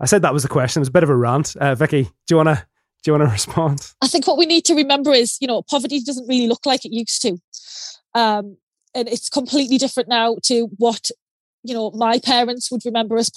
I 0.00 0.06
said 0.06 0.22
that 0.22 0.34
was 0.34 0.42
the 0.42 0.48
question. 0.48 0.80
It 0.80 0.82
was 0.82 0.88
a 0.88 0.92
bit 0.92 1.04
of 1.04 1.10
a 1.10 1.16
rant. 1.16 1.54
Uh, 1.56 1.74
Vicky, 1.76 2.02
do 2.02 2.10
you 2.30 2.36
want 2.36 2.48
to 2.48 2.66
do 3.04 3.12
you 3.12 3.18
want 3.18 3.28
to 3.28 3.32
respond? 3.32 3.92
I 4.02 4.08
think 4.08 4.26
what 4.26 4.36
we 4.36 4.46
need 4.46 4.64
to 4.64 4.74
remember 4.74 5.12
is, 5.12 5.38
you 5.40 5.46
know, 5.46 5.62
poverty 5.62 6.00
doesn't 6.02 6.26
really 6.26 6.48
look 6.48 6.66
like 6.66 6.84
it 6.84 6.92
used 6.92 7.22
to. 7.22 7.38
Um, 8.14 8.56
and 8.96 9.08
it's 9.08 9.28
completely 9.28 9.78
different 9.78 10.08
now 10.08 10.36
to 10.44 10.68
what 10.78 11.10
you 11.66 11.74
know 11.74 11.90
my 11.92 12.18
parents 12.18 12.70
would 12.70 12.84
remember 12.84 13.16
as 13.16 13.30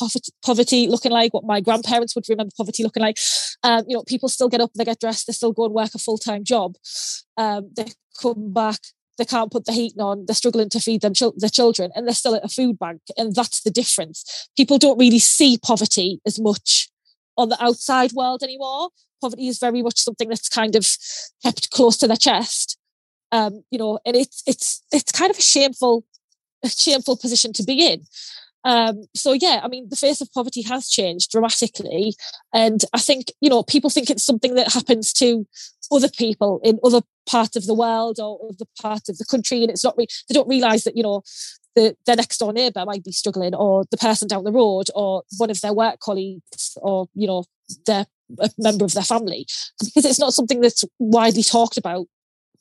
poverty 0.45 0.87
looking 0.87 1.11
like 1.11 1.33
what 1.33 1.43
my 1.43 1.59
grandparents 1.61 2.15
would 2.15 2.29
remember 2.29 2.51
poverty 2.55 2.83
looking 2.83 3.03
like. 3.03 3.17
Um, 3.63 3.83
you 3.87 3.95
know 3.95 4.03
people 4.03 4.29
still 4.29 4.49
get 4.49 4.61
up 4.61 4.71
they 4.73 4.85
get 4.85 4.99
dressed 4.99 5.27
they 5.27 5.33
still 5.33 5.51
go 5.51 5.65
and 5.65 5.73
work 5.73 5.95
a 5.95 5.99
full-time 5.99 6.43
job. 6.43 6.75
Um, 7.37 7.71
they 7.75 7.85
come 8.21 8.53
back 8.53 8.79
they 9.17 9.25
can't 9.25 9.51
put 9.51 9.65
the 9.65 9.73
heating 9.73 10.01
on 10.01 10.25
they're 10.25 10.35
struggling 10.35 10.69
to 10.69 10.79
feed 10.79 11.01
them 11.01 11.13
their 11.37 11.49
children 11.49 11.91
and 11.93 12.07
they're 12.07 12.15
still 12.15 12.35
at 12.35 12.45
a 12.45 12.47
food 12.47 12.79
bank 12.79 13.01
and 13.17 13.35
that's 13.35 13.61
the 13.61 13.71
difference. 13.71 14.49
People 14.55 14.77
don't 14.77 14.97
really 14.97 15.19
see 15.19 15.57
poverty 15.57 16.21
as 16.25 16.39
much 16.39 16.89
on 17.37 17.49
the 17.49 17.63
outside 17.63 18.13
world 18.13 18.41
anymore. 18.43 18.89
Poverty 19.21 19.47
is 19.47 19.59
very 19.59 19.81
much 19.81 19.99
something 19.99 20.29
that's 20.29 20.49
kind 20.49 20.75
of 20.75 20.87
kept 21.43 21.69
close 21.69 21.97
to 21.97 22.07
their 22.07 22.17
chest. 22.17 22.77
Um, 23.31 23.63
you 23.69 23.77
know 23.77 23.99
and 24.05 24.15
it's 24.15 24.41
it's 24.47 24.81
it's 24.91 25.11
kind 25.11 25.29
of 25.29 25.37
a 25.37 25.41
shameful 25.41 26.03
shameful 26.67 27.17
position 27.17 27.53
to 27.53 27.63
be 27.63 27.85
in. 27.85 28.01
Um, 28.65 29.05
so 29.15 29.33
yeah, 29.33 29.61
I 29.63 29.67
mean, 29.67 29.87
the 29.89 29.95
face 29.95 30.21
of 30.21 30.31
poverty 30.33 30.61
has 30.63 30.89
changed 30.89 31.31
dramatically, 31.31 32.13
and 32.53 32.83
I 32.93 32.99
think 32.99 33.31
you 33.39 33.49
know 33.49 33.63
people 33.63 33.89
think 33.89 34.09
it's 34.09 34.25
something 34.25 34.55
that 34.55 34.73
happens 34.73 35.13
to 35.13 35.47
other 35.91 36.09
people 36.09 36.59
in 36.63 36.79
other 36.83 37.01
parts 37.27 37.55
of 37.55 37.65
the 37.65 37.73
world 37.73 38.19
or 38.19 38.37
other 38.49 38.65
parts 38.81 39.09
of 39.09 39.17
the 39.17 39.25
country, 39.25 39.61
and 39.61 39.71
it's 39.71 39.83
not. 39.83 39.95
Re- 39.97 40.07
they 40.27 40.33
don't 40.33 40.47
realise 40.47 40.83
that 40.83 40.97
you 40.97 41.03
know 41.03 41.21
the, 41.75 41.95
their 42.05 42.17
next 42.17 42.37
door 42.39 42.51
neighbour 42.51 42.83
might 42.85 43.03
be 43.03 43.13
struggling, 43.13 43.55
or 43.55 43.85
the 43.91 43.97
person 43.97 44.27
down 44.27 44.43
the 44.43 44.51
road, 44.51 44.87
or 44.93 45.23
one 45.37 45.49
of 45.49 45.61
their 45.61 45.73
work 45.73 45.99
colleagues, 45.99 46.77
or 46.81 47.07
you 47.15 47.27
know 47.27 47.45
their 47.85 48.07
a 48.39 48.49
member 48.57 48.85
of 48.85 48.93
their 48.93 49.03
family, 49.03 49.47
because 49.83 50.05
it's 50.05 50.19
not 50.19 50.33
something 50.33 50.59
that's 50.59 50.83
widely 50.99 51.43
talked 51.43 51.77
about 51.77 52.07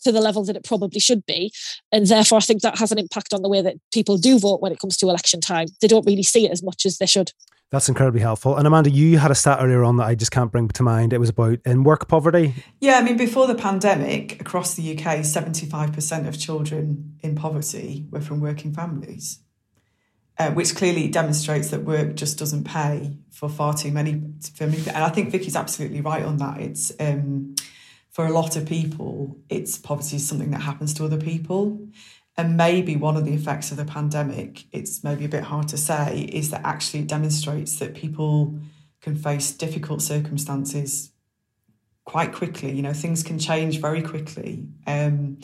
to 0.04 0.12
the 0.12 0.20
level 0.20 0.44
that 0.44 0.56
it 0.56 0.64
probably 0.64 1.00
should 1.00 1.24
be. 1.26 1.52
And 1.92 2.06
therefore, 2.06 2.38
I 2.38 2.42
think 2.42 2.62
that 2.62 2.78
has 2.78 2.92
an 2.92 2.98
impact 2.98 3.32
on 3.32 3.42
the 3.42 3.48
way 3.48 3.62
that 3.62 3.76
people 3.92 4.16
do 4.16 4.38
vote 4.38 4.60
when 4.60 4.72
it 4.72 4.78
comes 4.78 4.96
to 4.98 5.08
election 5.08 5.40
time. 5.40 5.68
They 5.80 5.88
don't 5.88 6.06
really 6.06 6.22
see 6.22 6.46
it 6.46 6.52
as 6.52 6.62
much 6.62 6.86
as 6.86 6.98
they 6.98 7.06
should. 7.06 7.32
That's 7.70 7.88
incredibly 7.90 8.20
helpful. 8.22 8.56
And 8.56 8.66
Amanda, 8.66 8.88
you 8.88 9.18
had 9.18 9.30
a 9.30 9.34
stat 9.34 9.58
earlier 9.60 9.84
on 9.84 9.98
that 9.98 10.06
I 10.06 10.14
just 10.14 10.30
can't 10.30 10.50
bring 10.50 10.68
to 10.68 10.82
mind. 10.82 11.12
It 11.12 11.18
was 11.18 11.28
about 11.28 11.58
in 11.66 11.84
work 11.84 12.08
poverty. 12.08 12.54
Yeah, 12.80 12.96
I 12.96 13.02
mean, 13.02 13.18
before 13.18 13.46
the 13.46 13.54
pandemic, 13.54 14.40
across 14.40 14.74
the 14.74 14.92
UK, 14.92 15.18
75% 15.18 16.26
of 16.26 16.38
children 16.38 17.18
in 17.20 17.34
poverty 17.34 18.06
were 18.10 18.22
from 18.22 18.40
working 18.40 18.72
families. 18.72 19.40
uh, 20.38 20.52
which 20.52 20.74
clearly 20.74 21.08
demonstrates 21.08 21.68
that 21.70 21.84
work 21.84 22.14
just 22.14 22.38
doesn't 22.38 22.64
pay 22.64 23.16
for 23.30 23.48
far 23.48 23.74
too 23.74 23.90
many. 23.90 24.22
For 24.54 24.66
many, 24.66 24.78
and 24.88 24.98
I 24.98 25.08
think 25.08 25.30
Vicky's 25.30 25.56
absolutely 25.56 26.00
right 26.00 26.24
on 26.24 26.36
that. 26.38 26.60
It's 26.60 26.92
um, 27.00 27.56
for 28.18 28.26
a 28.26 28.32
lot 28.32 28.56
of 28.56 28.66
people, 28.66 29.38
it's 29.48 29.78
poverty 29.78 30.16
is 30.16 30.26
something 30.26 30.50
that 30.50 30.62
happens 30.62 30.92
to 30.92 31.04
other 31.04 31.18
people. 31.18 31.78
And 32.36 32.56
maybe 32.56 32.96
one 32.96 33.16
of 33.16 33.24
the 33.24 33.32
effects 33.32 33.70
of 33.70 33.76
the 33.76 33.84
pandemic, 33.84 34.64
it's 34.72 35.04
maybe 35.04 35.24
a 35.24 35.28
bit 35.28 35.44
hard 35.44 35.68
to 35.68 35.76
say, 35.76 36.28
is 36.32 36.50
that 36.50 36.62
actually 36.64 37.02
it 37.02 37.06
demonstrates 37.06 37.78
that 37.78 37.94
people 37.94 38.58
can 39.00 39.14
face 39.14 39.52
difficult 39.52 40.02
circumstances 40.02 41.12
quite 42.06 42.32
quickly. 42.32 42.72
You 42.72 42.82
know, 42.82 42.92
things 42.92 43.22
can 43.22 43.38
change 43.38 43.80
very 43.80 44.02
quickly. 44.02 44.66
Um, 44.84 45.38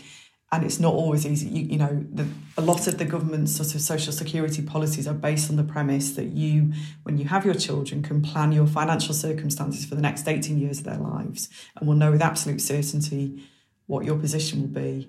and 0.55 0.65
it's 0.65 0.79
not 0.79 0.95
always 0.95 1.27
easy. 1.27 1.49
You, 1.49 1.63
you 1.65 1.79
know, 1.79 2.07
the, 2.13 2.29
a 2.57 2.61
lot 2.61 2.87
of 2.87 2.99
the 2.99 3.05
government's 3.05 3.57
sort 3.57 3.75
of 3.75 3.81
social 3.81 4.13
security 4.13 4.63
policies 4.63 5.09
are 5.09 5.15
based 5.15 5.51
on 5.51 5.57
the 5.57 5.65
premise 5.65 6.13
that 6.13 6.27
you, 6.27 6.73
when 7.03 7.19
you 7.19 7.25
have 7.25 7.45
your 7.45 7.55
children, 7.55 8.05
can 8.05 8.23
plan 8.23 8.53
your 8.53 8.69
financial 8.69 9.15
circumstances 9.15 9.85
for 9.85 9.97
the 9.97 10.01
next 10.01 10.29
18 10.29 10.57
years 10.57 10.79
of 10.79 10.85
their 10.85 10.99
lives 10.99 11.49
and 11.77 11.89
will 11.89 11.97
know 11.97 12.13
with 12.13 12.23
absolute 12.23 12.61
certainty 12.61 13.43
what 13.87 14.05
your 14.05 14.17
position 14.17 14.61
will 14.61 14.69
be. 14.69 15.09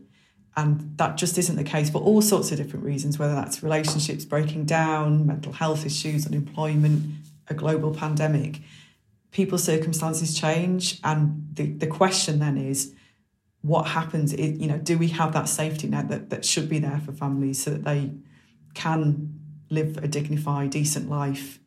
And 0.57 0.97
that 0.97 1.15
just 1.15 1.37
isn't 1.37 1.57
the 1.57 1.63
case 1.63 1.91
for 1.91 1.99
all 1.99 2.23
sorts 2.23 2.51
of 2.51 2.57
different 2.57 2.83
reasons, 2.83 3.19
whether 3.19 3.35
that's 3.35 3.61
relationships 3.61 4.25
breaking 4.25 4.65
down, 4.65 5.27
mental 5.27 5.53
health 5.53 5.85
issues, 5.85 6.25
unemployment, 6.25 7.03
a 7.49 7.53
global 7.53 7.93
pandemic. 7.93 8.61
People's 9.29 9.63
circumstances 9.63 10.39
change. 10.39 10.99
And 11.03 11.49
the, 11.53 11.67
the 11.67 11.87
question 11.87 12.39
then 12.39 12.57
is 12.57 12.94
what 13.65 13.87
happens? 13.87 14.31
Is, 14.31 14.59
you 14.59 14.67
know, 14.67 14.77
do 14.77 14.95
we 14.95 15.07
have 15.07 15.33
that 15.33 15.49
safety 15.49 15.87
net 15.87 16.09
that, 16.09 16.29
that 16.29 16.45
should 16.45 16.69
be 16.69 16.77
there 16.77 17.01
for 17.03 17.11
families 17.11 17.63
so 17.63 17.71
that 17.71 17.83
they 17.83 18.11
can 18.75 19.39
live 19.71 19.97
a 19.97 20.07
dignified, 20.07 20.69
decent 20.69 21.09
life 21.09 21.59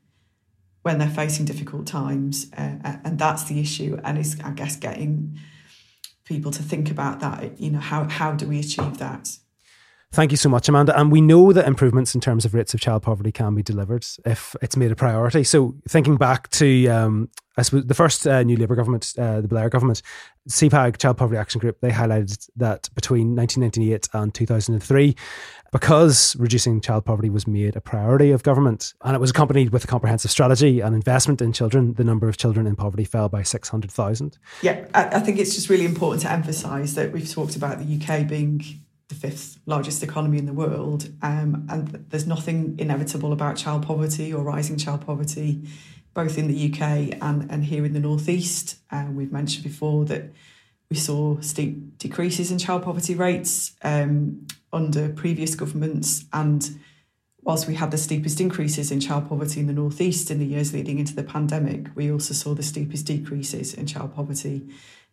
when 0.82 0.99
they're 0.99 1.09
facing 1.11 1.44
difficult 1.44 1.88
times? 1.88 2.53
Uh, 2.57 2.99
and 3.05 3.18
that's 3.18 3.44
the 3.44 3.59
issue. 3.59 3.99
And 4.05 4.16
it's, 4.16 4.38
I 4.44 4.53
guess, 4.53 4.76
getting 4.76 5.40
people 6.24 6.53
to 6.53 6.62
think 6.62 6.88
about 6.88 7.18
that. 7.18 7.59
You 7.59 7.70
know, 7.72 7.80
how 7.80 8.05
how 8.05 8.30
do 8.32 8.46
we 8.46 8.61
achieve 8.61 8.99
that? 8.99 9.36
Thank 10.11 10.30
you 10.30 10.38
so 10.38 10.48
much, 10.48 10.68
Amanda. 10.68 10.98
And 10.98 11.12
we 11.12 11.20
know 11.20 11.52
that 11.52 11.66
improvements 11.66 12.14
in 12.14 12.20
terms 12.20 12.46
of 12.46 12.54
rates 12.54 12.72
of 12.72 12.80
child 12.80 13.02
poverty 13.02 13.30
can 13.30 13.54
be 13.54 13.62
delivered 13.62 14.06
if 14.24 14.56
it's 14.62 14.76
made 14.76 14.90
a 14.90 14.96
priority. 14.96 15.44
So, 15.44 15.74
thinking 15.86 16.16
back 16.16 16.48
to, 16.52 16.86
um, 16.86 17.28
I 17.59 17.62
suppose, 17.62 17.84
the 17.84 17.94
first 17.94 18.26
uh, 18.26 18.42
new 18.42 18.56
Labour 18.56 18.74
government, 18.74 19.12
uh, 19.18 19.42
the 19.42 19.48
Blair 19.48 19.68
government, 19.68 20.00
CPAG, 20.48 20.96
Child 20.96 21.18
Poverty 21.18 21.36
Action 21.36 21.59
Group, 21.61 21.80
they 21.82 21.90
highlighted 21.90 22.48
that 22.56 22.88
between 22.94 23.36
1998 23.36 24.09
and 24.14 24.32
2003, 24.32 25.14
because 25.72 26.34
reducing 26.36 26.80
child 26.80 27.04
poverty 27.04 27.28
was 27.28 27.46
made 27.46 27.76
a 27.76 27.80
priority 27.80 28.30
of 28.30 28.42
government 28.42 28.94
and 29.04 29.14
it 29.14 29.18
was 29.18 29.30
accompanied 29.30 29.70
with 29.70 29.84
a 29.84 29.86
comprehensive 29.86 30.30
strategy 30.30 30.80
and 30.80 30.94
investment 30.94 31.42
in 31.42 31.52
children, 31.52 31.92
the 31.94 32.04
number 32.04 32.28
of 32.28 32.38
children 32.38 32.66
in 32.66 32.74
poverty 32.74 33.04
fell 33.04 33.28
by 33.28 33.42
600,000. 33.42 34.38
Yeah, 34.62 34.86
I 34.94 35.20
think 35.20 35.38
it's 35.38 35.54
just 35.54 35.68
really 35.68 35.84
important 35.84 36.22
to 36.22 36.30
emphasise 36.30 36.94
that 36.94 37.12
we've 37.12 37.30
talked 37.30 37.56
about 37.56 37.78
the 37.78 38.00
UK 38.00 38.26
being 38.26 38.80
the 39.09 39.14
fifth 39.14 39.59
largest 39.66 40.02
economy 40.02 40.38
in 40.38 40.46
the 40.46 40.52
world, 40.52 41.09
um, 41.22 41.66
and 41.70 41.88
there's 42.11 42.26
nothing 42.26 42.76
inevitable 42.78 43.32
about 43.32 43.56
child 43.56 43.86
poverty 43.86 44.32
or 44.32 44.42
rising 44.42 44.76
child 44.76 45.04
poverty, 45.04 45.62
both 46.14 46.36
in 46.36 46.46
the 46.46 46.70
UK 46.70 47.16
and, 47.22 47.50
and 47.50 47.64
here 47.64 47.84
in 47.84 47.94
the 47.94 48.00
Northeast. 48.00 48.76
Uh, 48.90 49.06
we've 49.11 49.32
mentioned 49.32 49.64
before 49.64 50.04
that 50.04 50.30
we 50.90 50.96
saw 50.96 51.40
steep 51.40 51.98
decreases 51.98 52.50
in 52.50 52.59
child 52.59 52.82
poverty 52.82 53.14
rates 53.14 53.74
um, 53.82 54.46
under 54.72 55.09
previous 55.09 55.54
governments, 55.54 56.26
and 56.32 56.78
whilst 57.42 57.66
we 57.66 57.74
had 57.74 57.90
the 57.90 57.98
steepest 57.98 58.42
increases 58.42 58.90
in 58.90 59.00
child 59.00 59.26
poverty 59.26 59.61
in 59.61 59.66
the 59.66 59.72
Northeast 59.72 60.30
in 60.30 60.38
the 60.38 60.44
years 60.44 60.74
leading 60.74 60.98
into 60.98 61.14
the 61.14 61.22
pandemic, 61.22 61.86
we 61.94 62.12
also 62.12 62.34
saw 62.34 62.54
the 62.54 62.62
steepest 62.62 63.06
decreases 63.06 63.72
in 63.72 63.86
child 63.86 64.14
poverty 64.14 64.68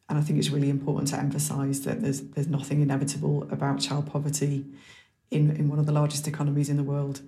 and 0.07 0.17
I 0.17 0.21
think 0.21 0.39
it's 0.39 0.49
really 0.49 0.69
important 0.69 1.07
to 1.09 1.17
emphasise 1.17 1.79
that 1.81 2.01
there's 2.01 2.21
there's 2.21 2.47
nothing 2.47 2.81
inevitable 2.81 3.47
about 3.51 3.79
child 3.79 4.11
poverty 4.11 4.65
in, 5.31 5.49
in 5.51 5.69
one 5.69 5.79
of 5.79 5.85
the 5.85 5.91
largest 5.91 6.27
economies 6.27 6.69
in 6.69 6.77
the 6.77 6.83
world. 6.83 7.21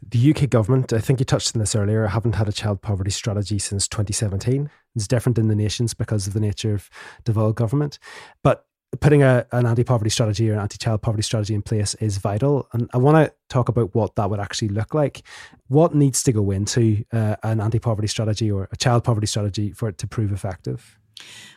The 0.00 0.30
UK 0.30 0.48
government, 0.48 0.92
I 0.92 1.00
think 1.00 1.18
you 1.18 1.24
touched 1.24 1.54
on 1.54 1.60
this 1.60 1.74
earlier, 1.74 2.06
haven't 2.06 2.36
had 2.36 2.48
a 2.48 2.52
child 2.52 2.80
poverty 2.80 3.10
strategy 3.10 3.58
since 3.58 3.88
2017. 3.88 4.70
It's 4.94 5.08
different 5.08 5.36
in 5.36 5.48
the 5.48 5.56
nations 5.56 5.94
because 5.94 6.26
of 6.26 6.32
the 6.32 6.40
nature 6.40 6.74
of 6.74 6.88
devolved 7.24 7.56
government. 7.56 7.98
But 8.42 8.64
putting 9.00 9.22
a, 9.22 9.46
an 9.52 9.66
anti 9.66 9.84
poverty 9.84 10.10
strategy 10.10 10.48
or 10.48 10.54
an 10.54 10.60
anti 10.60 10.78
child 10.78 11.02
poverty 11.02 11.22
strategy 11.22 11.54
in 11.54 11.62
place 11.62 11.94
is 11.94 12.18
vital. 12.18 12.68
And 12.72 12.88
I 12.94 12.98
want 12.98 13.16
to 13.16 13.34
talk 13.48 13.68
about 13.68 13.94
what 13.94 14.14
that 14.16 14.30
would 14.30 14.40
actually 14.40 14.68
look 14.68 14.94
like. 14.94 15.22
What 15.66 15.94
needs 15.94 16.22
to 16.22 16.32
go 16.32 16.50
into 16.50 17.04
uh, 17.12 17.36
an 17.42 17.60
anti 17.60 17.78
poverty 17.78 18.08
strategy 18.08 18.50
or 18.50 18.68
a 18.70 18.76
child 18.76 19.04
poverty 19.04 19.26
strategy 19.26 19.72
for 19.72 19.88
it 19.88 19.98
to 19.98 20.06
prove 20.06 20.32
effective? 20.32 20.97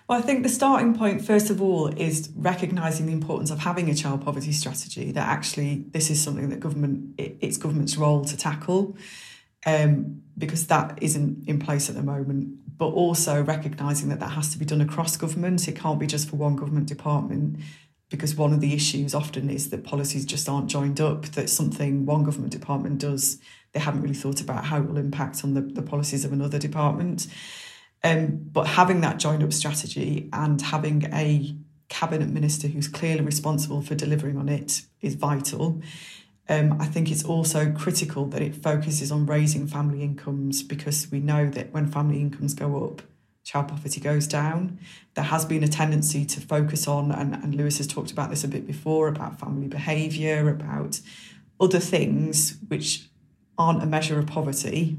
Well, 0.08 0.20
I 0.20 0.22
think 0.22 0.44
the 0.44 0.50
starting 0.50 0.94
point, 0.94 1.26
first 1.26 1.50
of 1.50 1.62
all, 1.62 1.88
is 1.88 2.30
recognising 2.36 3.06
the 3.06 3.14
importance 3.14 3.50
of 3.50 3.60
having 3.60 3.90
a 3.90 3.96
child 3.96 4.24
poverty 4.26 4.52
strategy. 4.52 5.12
That 5.12 5.28
actually, 5.28 5.86
this 5.92 6.10
is 6.10 6.22
something 6.22 6.50
that 6.50 6.60
government 6.60 7.16
it's 7.18 7.58
government's 7.58 7.96
role 7.96 8.26
to 8.26 8.36
tackle, 8.36 8.98
um, 9.66 10.22
because 10.38 10.68
that 10.68 10.98
isn't 11.02 11.48
in 11.48 11.60
place 11.60 11.90
at 11.90 11.96
the 11.96 12.04
moment. 12.04 12.78
But 12.78 12.88
also 12.88 13.42
recognising 13.42 14.10
that 14.10 14.20
that 14.20 14.32
has 14.32 14.52
to 14.52 14.58
be 14.58 14.66
done 14.66 14.82
across 14.82 15.16
government. 15.16 15.68
It 15.68 15.76
can't 15.78 16.00
be 16.00 16.08
just 16.08 16.30
for 16.30 16.36
one 16.36 16.56
government 16.58 16.88
department, 16.88 17.60
because 18.10 18.36
one 18.36 18.52
of 18.52 18.60
the 18.60 18.74
issues 18.74 19.16
often 19.16 19.50
is 19.50 19.70
that 19.70 19.86
policies 19.86 20.26
just 20.26 20.50
aren't 20.50 20.68
joined 20.68 21.00
up. 21.00 21.28
That 21.28 21.50
something 21.50 22.06
one 22.06 22.26
government 22.26 22.52
department 22.52 23.00
does, 23.00 23.40
they 23.72 23.80
haven't 23.80 24.02
really 24.02 24.16
thought 24.16 24.42
about 24.42 24.66
how 24.66 24.80
it 24.80 24.90
will 24.90 24.98
impact 24.98 25.46
on 25.46 25.54
the, 25.54 25.62
the 25.62 25.84
policies 25.84 26.26
of 26.26 26.34
another 26.34 26.60
department. 26.60 27.28
Um, 28.04 28.48
but 28.52 28.68
having 28.68 29.02
that 29.02 29.20
joined 29.20 29.44
up 29.44 29.54
strategy 29.54 30.30
and 30.34 30.62
having 30.62 31.06
a 31.14 31.56
cabinet 31.90 32.30
minister 32.30 32.68
who's 32.68 32.88
clearly 32.88 33.22
responsible 33.22 33.82
for 33.82 33.96
delivering 33.96 34.38
on 34.38 34.50
it 34.50 34.82
is 35.02 35.16
vital. 35.16 35.82
Um, 36.50 36.78
I 36.82 36.86
think 36.86 37.12
it's 37.12 37.24
also 37.24 37.72
critical 37.72 38.26
that 38.28 38.42
it 38.42 38.56
focuses 38.56 39.12
on 39.12 39.26
raising 39.26 39.68
family 39.68 40.02
incomes 40.02 40.64
because 40.64 41.12
we 41.12 41.20
know 41.20 41.50
that 41.50 41.72
when 41.74 41.92
family 41.92 42.20
incomes 42.20 42.54
go 42.54 42.86
up, 42.86 43.02
child 43.44 43.68
poverty 43.68 44.00
goes 44.00 44.28
down. 44.28 44.80
There 45.14 45.26
has 45.26 45.46
been 45.46 45.64
a 45.64 45.68
tendency 45.68 46.26
to 46.26 46.42
focus 46.42 46.88
on, 46.88 47.12
and, 47.12 47.36
and 47.36 47.56
Lewis 47.56 47.78
has 47.78 47.88
talked 47.88 48.12
about 48.12 48.30
this 48.30 48.44
a 48.44 48.48
bit 48.48 48.66
before, 48.66 49.08
about 49.08 49.40
family 49.40 49.68
behaviour, 49.68 50.50
about 50.50 51.00
other 51.60 51.80
things 51.80 52.58
which 52.68 53.08
aren't 53.58 53.84
a 53.84 53.86
measure 53.86 54.18
of 54.18 54.28
poverty, 54.28 54.98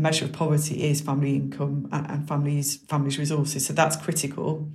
measure 0.00 0.24
of 0.24 0.32
poverty 0.32 0.82
is 0.84 1.00
family 1.00 1.36
income 1.36 1.88
and, 1.92 2.26
families 2.26 2.76
families 2.88 3.18
resources. 3.18 3.66
So 3.66 3.72
that's 3.72 3.96
critical. 3.96 4.70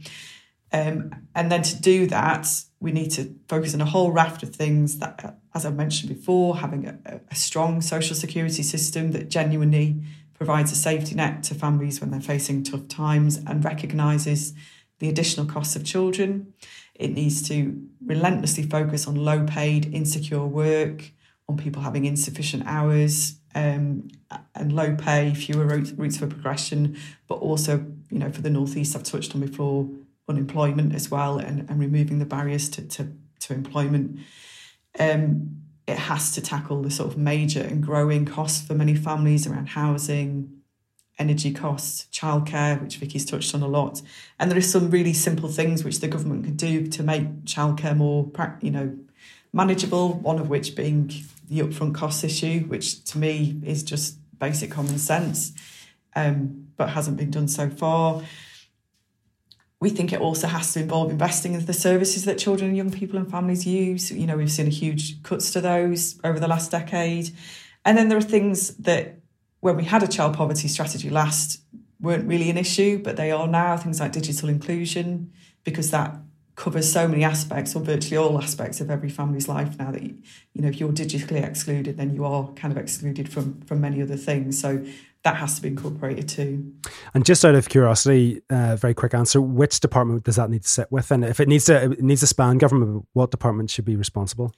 Um, 0.72 1.28
and 1.34 1.52
then 1.52 1.62
to 1.62 1.82
do 1.82 2.08
that, 2.08 2.48
we 2.80 2.92
need 2.92 3.12
to 3.12 3.34
focus 3.48 3.74
on 3.74 3.82
a 3.82 3.86
whole 3.86 4.12
raft 4.12 4.44
of 4.44 4.54
things 4.54 5.00
that, 5.00 5.38
as 5.54 5.66
I 5.66 5.70
mentioned 5.70 6.14
before, 6.14 6.58
having 6.58 6.88
a, 6.88 7.22
a 7.32 7.36
strong 7.36 7.82
social 7.82 8.16
security 8.16 8.64
system 8.64 9.12
that 9.12 9.30
genuinely 9.30 10.02
provides 10.34 10.72
a 10.72 10.76
safety 10.76 11.16
net 11.16 11.44
to 11.44 11.56
families 11.56 12.02
when 12.02 12.12
they're 12.12 12.20
facing 12.20 12.64
tough 12.64 12.88
times 12.88 13.38
and 13.38 13.64
recognises 13.64 14.54
the 15.00 15.08
additional 15.08 15.46
costs 15.46 15.76
of 15.76 15.86
children. 15.86 16.54
It 16.94 17.12
needs 17.12 17.48
to 17.50 17.82
relentlessly 18.06 18.64
focus 18.64 19.08
on 19.08 19.16
low 19.16 19.46
paid, 19.46 19.94
insecure 19.94 20.46
work, 20.46 21.12
on 21.48 21.58
people 21.58 21.84
having 21.84 22.06
insufficient 22.06 22.64
hours, 22.66 23.40
um, 23.56 24.10
and 24.54 24.74
low 24.74 24.96
pay, 24.96 25.34
fewer 25.34 25.66
routes, 25.66 25.92
routes 25.94 26.18
for 26.18 26.28
progression, 26.28 26.98
but 27.28 27.36
also, 27.36 27.86
you 28.10 28.20
know, 28.20 28.32
for 28.32 28.42
the 28.42 28.50
Northeast, 28.50 28.96
I've 28.96 29.04
touched 29.04 29.34
on 29.34 29.42
before, 29.42 29.90
unemployment 30.28 30.94
as 30.94 31.10
well 31.10 31.38
and, 31.38 31.70
and 31.70 31.80
removing 31.80 32.20
the 32.20 32.26
barriers 32.26 32.68
to, 32.70 32.82
to, 32.88 33.12
to 33.40 33.54
employment. 33.54 34.20
Um, 35.00 35.62
it 35.88 35.98
has 35.98 36.32
to 36.32 36.42
tackle 36.42 36.82
the 36.82 36.92
sort 36.92 37.12
of 37.12 37.18
major 37.18 37.62
and 37.62 37.82
growing 37.82 38.26
costs 38.26 38.66
for 38.66 38.74
many 38.74 38.96
families 38.96 39.46
around 39.46 39.70
housing, 39.70 40.62
energy 41.20 41.54
costs, 41.54 42.08
childcare, 42.12 42.82
which 42.82 42.98
Vicky's 42.98 43.24
touched 43.24 43.54
on 43.54 43.62
a 43.62 43.68
lot. 43.68 44.02
And 44.40 44.50
there 44.50 44.58
are 44.58 44.62
some 44.62 44.90
really 44.90 45.14
simple 45.14 45.48
things 45.48 45.84
which 45.84 46.00
the 46.00 46.08
government 46.08 46.44
can 46.44 46.56
do 46.56 46.88
to 46.88 47.04
make 47.04 47.46
childcare 47.46 47.96
more, 47.96 48.30
you 48.62 48.72
know, 48.72 48.98
manageable, 49.54 50.14
one 50.14 50.40
of 50.40 50.50
which 50.50 50.76
being 50.76 51.12
the 51.48 51.60
upfront 51.60 51.96
costs 51.96 52.24
issue, 52.24 52.62
which 52.62 53.04
to 53.06 53.18
me 53.18 53.60
is 53.64 53.84
just 53.84 54.18
basic 54.40 54.72
common 54.72 54.98
sense, 54.98 55.54
um, 56.16 56.68
but 56.78 56.90
hasn't 56.90 57.18
been 57.18 57.32
done 57.32 57.48
so 57.48 57.70
far. 57.70 58.24
We 59.80 59.90
think 59.90 60.14
it 60.14 60.22
also 60.22 60.48
has 60.48 60.74
to 60.74 60.80
involve 60.80 61.12
investing 61.12 61.54
in 61.54 61.66
the 61.66 61.74
services 61.74 62.26
that 62.26 62.38
children 62.38 62.70
and 62.70 62.78
young 62.78 62.92
people 62.92 63.20
and 63.20 63.30
families 63.30 63.68
use. 63.68 64.10
You 64.12 64.26
know, 64.26 64.38
we've 64.38 64.52
seen 64.52 64.68
a 64.68 64.72
huge 64.72 65.22
cuts 65.22 65.52
to 65.52 65.62
those 65.62 66.20
over 66.24 66.40
the 66.40 66.48
last 66.48 66.72
decade. 66.72 67.32
And 67.84 67.98
then 67.98 68.10
there 68.10 68.18
are 68.18 68.22
things 68.22 68.76
that, 68.78 69.20
when 69.60 69.76
we 69.76 69.84
had 69.84 70.02
a 70.02 70.08
child 70.08 70.36
poverty 70.36 70.68
strategy 70.68 71.10
last, 71.10 71.62
weren't 72.00 72.28
really 72.28 72.50
an 72.50 72.58
issue, 72.58 73.00
but 73.04 73.16
they 73.16 73.32
are 73.32 73.48
now. 73.48 73.78
Things 73.78 74.00
like 74.00 74.12
digital 74.12 74.50
inclusion, 74.50 75.32
because 75.64 75.92
that 75.92 76.16
covers 76.56 76.92
so 76.92 77.08
many 77.08 77.24
aspects 77.24 77.76
or 77.76 77.82
virtually 77.82 78.18
all 78.18 78.42
aspects 78.42 78.80
of 78.80 78.90
every 78.90 79.10
family's 79.10 79.48
life 79.48 79.78
now 79.78 79.92
that 79.92 80.02
you, 80.02 80.16
know 80.56 80.68
if 80.68 80.80
you're 80.80 80.92
digitally 80.92 81.44
excluded 81.44 81.98
then 81.98 82.14
you 82.14 82.24
are 82.24 82.48
kind 82.54 82.72
of 82.72 82.78
excluded 82.78 83.28
from 83.30 83.62
from 83.62 83.82
many 83.82 84.02
other 84.02 84.16
things. 84.16 84.60
So 84.60 84.86
that 85.24 85.38
has 85.38 85.56
to 85.56 85.62
be 85.62 85.70
incorporated 85.70 86.30
too. 86.30 86.74
And 87.14 87.26
just 87.26 87.44
out 87.44 87.56
of 87.56 87.68
curiosity 87.68 88.42
uh, 88.50 88.76
very 88.78 88.94
quick 88.94 89.14
answer 89.14 89.42
which 89.42 89.80
department 89.80 90.24
does 90.24 90.38
that 90.38 90.50
need 90.50 90.64
to 90.64 90.70
sit 90.70 90.92
with? 90.92 91.12
And 91.12 91.26
if 91.26 91.40
it 91.40 91.48
needs 91.48 91.66
to 91.66 91.92
it 91.92 92.04
needs 92.04 92.22
to 92.22 92.28
span 92.28 92.58
government 92.58 93.06
what 93.14 93.32
department 93.32 93.70
should 93.70 93.86
be 93.86 93.96
responsible? 93.96 94.54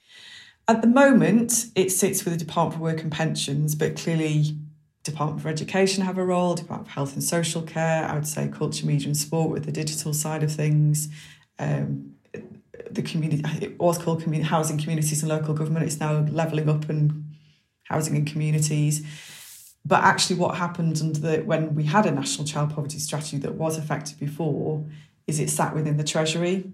At 0.68 0.82
the 0.82 0.88
moment 0.88 1.68
it 1.76 1.92
sits 1.92 2.24
with 2.24 2.38
the 2.38 2.46
department 2.46 2.78
for 2.78 2.84
work 2.84 3.02
and 3.02 3.12
pensions 3.12 3.74
but 3.74 3.96
clearly 3.96 4.58
Department 5.04 5.42
for 5.42 5.48
Education 5.48 6.04
have 6.04 6.18
a 6.18 6.26
role, 6.26 6.54
Department 6.54 6.90
for 6.90 6.94
Health 6.94 7.14
and 7.14 7.24
Social 7.24 7.62
Care, 7.62 8.06
I 8.06 8.14
would 8.14 8.28
say 8.28 8.50
Culture, 8.50 8.86
Media 8.86 9.08
and 9.08 9.16
Sport 9.16 9.50
with 9.50 9.66
the 9.66 9.72
digital 9.72 10.14
side 10.14 10.44
of 10.44 10.52
things, 10.52 11.08
um, 11.60 12.16
the 12.92 13.02
community, 13.02 13.44
it 13.62 13.80
was 13.80 13.98
called 13.98 14.24
community, 14.24 14.48
housing 14.48 14.78
communities 14.78 15.22
and 15.22 15.30
local 15.30 15.54
government. 15.54 15.86
It's 15.86 16.00
now 16.00 16.26
levelling 16.30 16.70
up 16.70 16.90
and 16.90 17.26
housing 17.84 18.16
and 18.16 18.28
communities. 18.28 19.06
But 19.86 20.04
actually, 20.04 20.38
what 20.38 20.58
happened 20.58 21.00
under 21.02 21.20
the, 21.20 21.38
when 21.44 21.74
we 21.74 21.86
had 21.86 22.06
a 22.06 22.12
national 22.12 22.46
child 22.46 22.74
poverty 22.74 23.00
strategy 23.00 23.38
that 23.38 23.56
was 23.56 23.78
effective 23.78 24.20
before 24.20 24.86
is 25.28 25.40
it 25.40 25.50
sat 25.50 25.74
within 25.74 25.98
the 25.98 26.04
Treasury. 26.04 26.72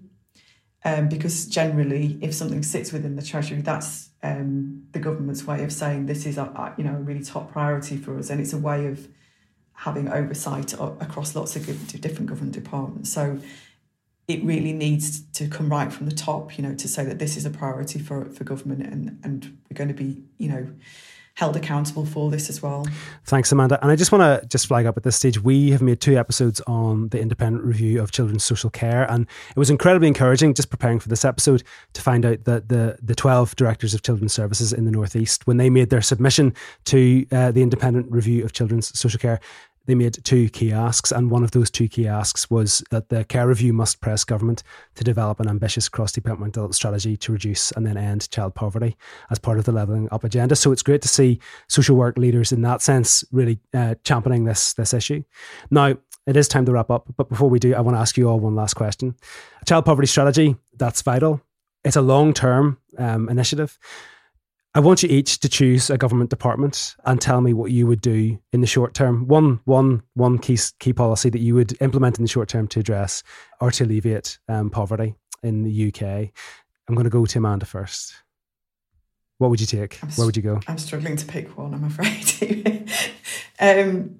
Um, 0.86 1.08
because 1.08 1.46
generally, 1.46 2.18
if 2.20 2.34
something 2.34 2.62
sits 2.62 2.92
within 2.92 3.16
the 3.16 3.22
Treasury, 3.22 3.62
that's 3.62 4.10
um, 4.22 4.86
the 4.92 4.98
government's 4.98 5.46
way 5.46 5.64
of 5.64 5.72
saying 5.72 6.06
this 6.06 6.26
is 6.26 6.36
a, 6.36 6.74
you 6.76 6.84
know 6.84 6.96
a 6.96 7.00
really 7.00 7.24
top 7.24 7.52
priority 7.52 7.96
for 7.96 8.18
us, 8.18 8.28
and 8.28 8.40
it's 8.40 8.52
a 8.52 8.58
way 8.58 8.86
of 8.86 9.08
having 9.72 10.08
oversight 10.08 10.72
across 10.74 11.34
lots 11.34 11.56
of 11.56 11.66
different 12.00 12.26
government 12.26 12.52
departments. 12.52 13.12
So 13.12 13.40
it 14.26 14.42
really 14.44 14.72
needs 14.72 15.20
to 15.32 15.48
come 15.48 15.68
right 15.68 15.92
from 15.92 16.06
the 16.06 16.14
top, 16.14 16.56
you 16.56 16.64
know, 16.64 16.74
to 16.74 16.88
say 16.88 17.04
that 17.04 17.18
this 17.18 17.36
is 17.36 17.44
a 17.44 17.50
priority 17.50 17.98
for, 17.98 18.24
for 18.26 18.44
government 18.44 18.82
and, 18.82 19.18
and 19.22 19.58
we're 19.70 19.76
going 19.76 19.88
to 19.88 19.94
be, 19.94 20.22
you 20.38 20.48
know, 20.48 20.66
held 21.36 21.56
accountable 21.56 22.06
for 22.06 22.30
this 22.30 22.48
as 22.48 22.62
well. 22.62 22.86
Thanks, 23.24 23.50
Amanda. 23.50 23.80
And 23.82 23.90
I 23.90 23.96
just 23.96 24.12
want 24.12 24.22
to 24.22 24.46
just 24.46 24.68
flag 24.68 24.86
up 24.86 24.96
at 24.96 25.02
this 25.02 25.16
stage, 25.16 25.42
we 25.42 25.70
have 25.70 25.82
made 25.82 26.00
two 26.00 26.16
episodes 26.16 26.60
on 26.66 27.08
the 27.08 27.20
independent 27.20 27.64
review 27.64 28.00
of 28.00 28.12
children's 28.12 28.44
social 28.44 28.70
care, 28.70 29.10
and 29.10 29.26
it 29.50 29.58
was 29.58 29.68
incredibly 29.68 30.06
encouraging 30.06 30.54
just 30.54 30.70
preparing 30.70 31.00
for 31.00 31.08
this 31.08 31.24
episode 31.24 31.64
to 31.92 32.00
find 32.00 32.24
out 32.24 32.44
that 32.44 32.68
the 32.68 32.98
the 33.02 33.16
twelve 33.16 33.56
directors 33.56 33.94
of 33.94 34.02
children's 34.02 34.32
services 34.32 34.72
in 34.72 34.84
the 34.84 34.92
northeast, 34.92 35.44
when 35.46 35.56
they 35.56 35.68
made 35.68 35.90
their 35.90 36.02
submission 36.02 36.54
to 36.84 37.26
uh, 37.32 37.50
the 37.50 37.62
independent 37.62 38.10
review 38.12 38.44
of 38.44 38.52
children's 38.52 38.96
social 38.96 39.18
care, 39.18 39.40
they 39.86 39.94
made 39.94 40.22
two 40.24 40.48
key 40.48 40.72
asks, 40.72 41.12
and 41.12 41.30
one 41.30 41.44
of 41.44 41.50
those 41.50 41.70
two 41.70 41.88
key 41.88 42.06
asks 42.06 42.50
was 42.50 42.82
that 42.90 43.08
the 43.08 43.24
care 43.24 43.46
review 43.46 43.72
must 43.72 44.00
press 44.00 44.24
government 44.24 44.62
to 44.94 45.04
develop 45.04 45.40
an 45.40 45.48
ambitious 45.48 45.88
cross 45.88 46.12
departmental 46.12 46.72
strategy 46.72 47.16
to 47.18 47.32
reduce 47.32 47.70
and 47.72 47.86
then 47.86 47.96
end 47.96 48.30
child 48.30 48.54
poverty 48.54 48.96
as 49.30 49.38
part 49.38 49.58
of 49.58 49.64
the 49.64 49.72
levelling 49.72 50.08
up 50.10 50.24
agenda. 50.24 50.56
So 50.56 50.72
it's 50.72 50.82
great 50.82 51.02
to 51.02 51.08
see 51.08 51.38
social 51.68 51.96
work 51.96 52.16
leaders 52.16 52.52
in 52.52 52.62
that 52.62 52.82
sense 52.82 53.24
really 53.32 53.58
uh, 53.74 53.94
championing 54.04 54.44
this 54.44 54.72
this 54.74 54.94
issue. 54.94 55.22
Now 55.70 55.96
it 56.26 56.36
is 56.36 56.48
time 56.48 56.64
to 56.66 56.72
wrap 56.72 56.90
up, 56.90 57.06
but 57.16 57.28
before 57.28 57.50
we 57.50 57.58
do, 57.58 57.74
I 57.74 57.80
want 57.80 57.96
to 57.96 58.00
ask 58.00 58.16
you 58.16 58.28
all 58.28 58.40
one 58.40 58.54
last 58.54 58.74
question. 58.74 59.14
Child 59.66 59.84
poverty 59.84 60.06
strategy 60.06 60.56
that's 60.76 61.02
vital. 61.02 61.40
It's 61.84 61.96
a 61.96 62.02
long 62.02 62.32
term 62.32 62.78
um, 62.96 63.28
initiative. 63.28 63.78
I 64.76 64.80
want 64.80 65.04
you 65.04 65.08
each 65.08 65.38
to 65.38 65.48
choose 65.48 65.88
a 65.88 65.96
government 65.96 66.30
department 66.30 66.96
and 67.04 67.20
tell 67.20 67.40
me 67.40 67.52
what 67.52 67.70
you 67.70 67.86
would 67.86 68.00
do 68.00 68.40
in 68.52 68.60
the 68.60 68.66
short 68.66 68.92
term. 68.92 69.28
One, 69.28 69.60
one, 69.66 70.02
one 70.14 70.36
key 70.36 70.58
key 70.80 70.92
policy 70.92 71.30
that 71.30 71.38
you 71.38 71.54
would 71.54 71.80
implement 71.80 72.18
in 72.18 72.24
the 72.24 72.28
short 72.28 72.48
term 72.48 72.66
to 72.68 72.80
address 72.80 73.22
or 73.60 73.70
to 73.70 73.84
alleviate 73.84 74.40
um, 74.48 74.70
poverty 74.70 75.14
in 75.44 75.62
the 75.62 75.88
UK. 75.88 76.02
I'm 76.88 76.96
going 76.96 77.04
to 77.04 77.10
go 77.10 77.24
to 77.24 77.38
Amanda 77.38 77.66
first. 77.66 78.14
What 79.38 79.50
would 79.50 79.60
you 79.60 79.66
take? 79.68 80.02
I'm 80.02 80.10
Where 80.10 80.26
would 80.26 80.36
you 80.36 80.42
go? 80.42 80.58
I'm 80.66 80.78
struggling 80.78 81.16
to 81.18 81.26
pick 81.26 81.56
one. 81.56 81.72
I'm 81.72 81.84
afraid. 81.84 82.90
um, 83.60 84.16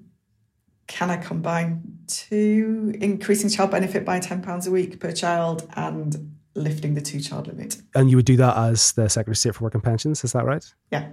can 0.87 1.09
I 1.09 1.17
combine 1.17 1.81
two 2.07 2.93
increasing 3.01 3.49
child 3.49 3.71
benefit 3.71 4.05
by 4.05 4.21
ten 4.21 4.41
pounds 4.41 4.67
a 4.67 4.71
week 4.71 5.01
per 5.01 5.11
child 5.11 5.69
and 5.75 6.34
lifting 6.55 6.95
the 6.95 7.01
two 7.01 7.19
child 7.19 7.47
limit. 7.47 7.77
And 7.93 8.09
you 8.09 8.17
would 8.17 8.25
do 8.25 8.37
that 8.37 8.57
as 8.57 8.93
the 8.93 9.09
Secretary 9.09 9.33
of 9.33 9.37
State 9.37 9.55
for 9.55 9.63
Work 9.65 9.75
and 9.75 9.83
Pensions, 9.83 10.23
is 10.23 10.31
that 10.31 10.45
right? 10.45 10.65
Yeah. 10.91 11.07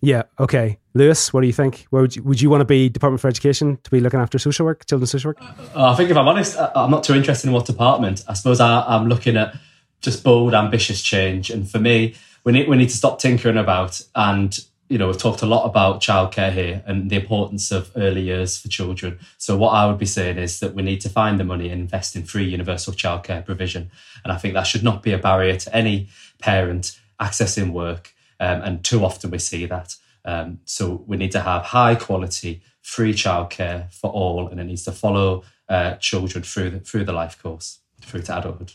Yeah. 0.00 0.22
Okay, 0.38 0.78
Lewis, 0.94 1.32
what 1.32 1.40
do 1.40 1.46
you 1.46 1.52
think? 1.52 1.86
Where 1.90 2.02
would 2.02 2.14
you, 2.14 2.22
would 2.22 2.40
you 2.40 2.50
want 2.50 2.60
to 2.60 2.64
be 2.64 2.88
Department 2.88 3.20
for 3.20 3.28
Education 3.28 3.78
to 3.82 3.90
be 3.90 4.00
looking 4.00 4.20
after 4.20 4.38
social 4.38 4.64
work, 4.64 4.86
children's 4.86 5.10
social 5.10 5.30
work? 5.30 5.38
Uh, 5.74 5.90
I 5.90 5.96
think 5.96 6.10
if 6.10 6.16
I'm 6.16 6.28
honest, 6.28 6.56
I'm 6.74 6.90
not 6.90 7.02
too 7.02 7.14
interested 7.14 7.48
in 7.48 7.52
what 7.52 7.66
department. 7.66 8.24
I 8.28 8.34
suppose 8.34 8.60
I, 8.60 8.82
I'm 8.82 9.08
looking 9.08 9.36
at 9.36 9.56
just 10.00 10.22
bold, 10.22 10.54
ambitious 10.54 11.02
change, 11.02 11.50
and 11.50 11.68
for 11.68 11.80
me, 11.80 12.14
we 12.44 12.52
need 12.52 12.68
we 12.68 12.76
need 12.76 12.90
to 12.90 12.96
stop 12.96 13.18
tinkering 13.18 13.56
about 13.56 14.00
and 14.14 14.56
you 14.88 14.96
know, 14.96 15.06
we've 15.06 15.18
talked 15.18 15.42
a 15.42 15.46
lot 15.46 15.66
about 15.66 16.00
childcare 16.00 16.52
here 16.52 16.82
and 16.86 17.10
the 17.10 17.16
importance 17.16 17.70
of 17.70 17.90
early 17.94 18.22
years 18.22 18.56
for 18.56 18.68
children. 18.68 19.18
So, 19.36 19.56
what 19.56 19.70
I 19.70 19.86
would 19.86 19.98
be 19.98 20.06
saying 20.06 20.38
is 20.38 20.60
that 20.60 20.74
we 20.74 20.82
need 20.82 21.00
to 21.02 21.08
find 21.08 21.38
the 21.38 21.44
money 21.44 21.68
and 21.68 21.80
invest 21.80 22.16
in 22.16 22.24
free 22.24 22.48
universal 22.48 22.92
childcare 22.92 23.44
provision. 23.44 23.90
And 24.24 24.32
I 24.32 24.36
think 24.36 24.54
that 24.54 24.66
should 24.66 24.82
not 24.82 25.02
be 25.02 25.12
a 25.12 25.18
barrier 25.18 25.56
to 25.56 25.76
any 25.76 26.08
parent 26.40 26.98
accessing 27.20 27.72
work. 27.72 28.14
Um, 28.40 28.62
and 28.62 28.84
too 28.84 29.04
often 29.04 29.30
we 29.30 29.38
see 29.38 29.66
that. 29.66 29.96
Um, 30.24 30.60
so, 30.64 31.04
we 31.06 31.16
need 31.16 31.32
to 31.32 31.40
have 31.40 31.64
high 31.64 31.94
quality, 31.94 32.62
free 32.80 33.12
childcare 33.12 33.92
for 33.92 34.10
all, 34.10 34.48
and 34.48 34.58
it 34.58 34.64
needs 34.64 34.84
to 34.84 34.92
follow 34.92 35.44
uh, 35.68 35.96
children 35.96 36.42
through 36.42 36.70
the, 36.70 36.80
through 36.80 37.04
the 37.04 37.12
life 37.12 37.40
course, 37.42 37.80
through 38.00 38.22
to 38.22 38.38
adulthood. 38.38 38.72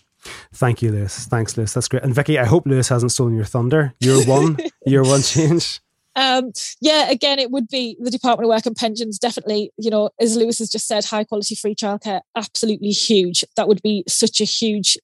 Thank 0.54 0.82
you, 0.82 0.92
Lewis. 0.92 1.26
Thanks, 1.26 1.58
Lewis. 1.58 1.74
That's 1.74 1.88
great. 1.88 2.04
And 2.04 2.14
Vicky, 2.14 2.40
I 2.40 2.46
hope 2.46 2.66
Lewis 2.66 2.90
hasn't 2.90 3.12
stolen 3.12 3.36
your 3.36 3.46
thunder. 3.46 3.94
Your 4.00 4.24
one, 4.26 4.58
your 4.86 5.04
one 5.04 5.22
change. 5.22 5.82
Um, 6.16 6.52
yeah, 6.80 7.10
again, 7.10 7.40
it 7.40 7.52
would 7.52 7.68
be 7.68 7.98
the 8.00 8.12
Department 8.12 8.46
of 8.46 8.50
Work 8.50 8.66
and 8.66 8.76
Pensions. 8.76 9.18
Definitely, 9.18 9.72
you 9.78 9.90
know, 9.90 10.12
as 10.20 10.36
Lewis 10.36 10.60
has 10.60 10.70
just 10.70 10.88
said, 10.88 11.06
high 11.06 11.24
quality 11.24 11.56
free 11.56 11.76
childcare, 11.76 12.22
absolutely 12.36 12.90
huge. 12.90 13.44
That 13.56 13.68
would 13.68 13.82
be 13.82 14.04
such 14.08 14.40
a 14.40 14.46
huge, 14.46 14.98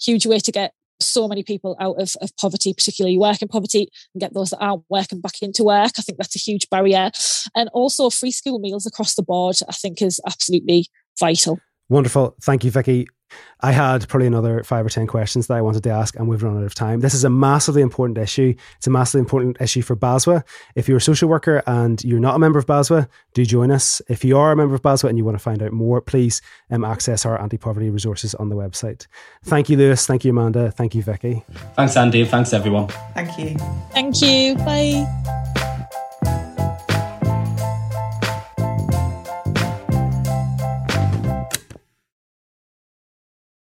huge 0.00 0.26
way 0.26 0.38
to 0.40 0.52
get 0.52 0.72
so 1.00 1.28
many 1.28 1.42
people 1.42 1.76
out 1.80 2.00
of, 2.00 2.14
of 2.20 2.34
poverty, 2.36 2.72
particularly 2.72 3.18
working 3.18 3.48
poverty, 3.48 3.88
and 4.14 4.20
get 4.20 4.34
those 4.34 4.50
that 4.50 4.58
aren't 4.60 4.84
working 4.88 5.20
back 5.20 5.42
into 5.42 5.64
work. 5.64 5.92
I 5.98 6.02
think 6.02 6.18
that's 6.18 6.36
a 6.36 6.38
huge 6.38 6.68
barrier. 6.70 7.10
And 7.54 7.68
also 7.72 8.10
free 8.10 8.30
school 8.30 8.58
meals 8.58 8.86
across 8.86 9.14
the 9.14 9.22
board, 9.22 9.56
I 9.68 9.72
think 9.72 10.00
is 10.00 10.20
absolutely 10.26 10.86
vital. 11.18 11.58
Wonderful. 11.88 12.36
Thank 12.40 12.64
you, 12.64 12.70
Vicky. 12.70 13.06
I 13.60 13.70
had 13.70 14.08
probably 14.08 14.26
another 14.26 14.62
five 14.64 14.84
or 14.84 14.88
10 14.88 15.06
questions 15.06 15.46
that 15.46 15.54
I 15.54 15.60
wanted 15.60 15.84
to 15.84 15.90
ask, 15.90 16.16
and 16.16 16.28
we've 16.28 16.42
run 16.42 16.56
out 16.56 16.64
of 16.64 16.74
time. 16.74 17.00
This 17.00 17.14
is 17.14 17.22
a 17.22 17.30
massively 17.30 17.80
important 17.80 18.18
issue. 18.18 18.54
It's 18.76 18.88
a 18.88 18.90
massively 18.90 19.20
important 19.20 19.60
issue 19.60 19.82
for 19.82 19.94
BASWA. 19.94 20.42
If 20.74 20.88
you're 20.88 20.96
a 20.96 21.00
social 21.00 21.28
worker 21.28 21.62
and 21.66 22.02
you're 22.02 22.20
not 22.20 22.34
a 22.34 22.38
member 22.40 22.58
of 22.58 22.66
BASWA, 22.66 23.08
do 23.34 23.44
join 23.44 23.70
us. 23.70 24.02
If 24.08 24.24
you 24.24 24.36
are 24.36 24.50
a 24.50 24.56
member 24.56 24.74
of 24.74 24.82
BASWA 24.82 25.08
and 25.10 25.16
you 25.18 25.24
want 25.24 25.36
to 25.36 25.42
find 25.42 25.62
out 25.62 25.72
more, 25.72 26.00
please 26.00 26.42
um, 26.70 26.84
access 26.84 27.24
our 27.24 27.40
anti 27.40 27.56
poverty 27.56 27.90
resources 27.90 28.34
on 28.34 28.48
the 28.48 28.56
website. 28.56 29.06
Thank 29.44 29.68
you, 29.68 29.76
Lewis. 29.76 30.06
Thank 30.06 30.24
you, 30.24 30.32
Amanda. 30.32 30.72
Thank 30.72 30.96
you, 30.96 31.02
Vicky. 31.02 31.44
Thanks, 31.76 31.96
Andy. 31.96 32.24
Thanks, 32.24 32.52
everyone. 32.52 32.88
Thank 33.14 33.38
you. 33.38 33.56
Thank 33.92 34.20
you. 34.20 34.56
Bye. 34.56 35.68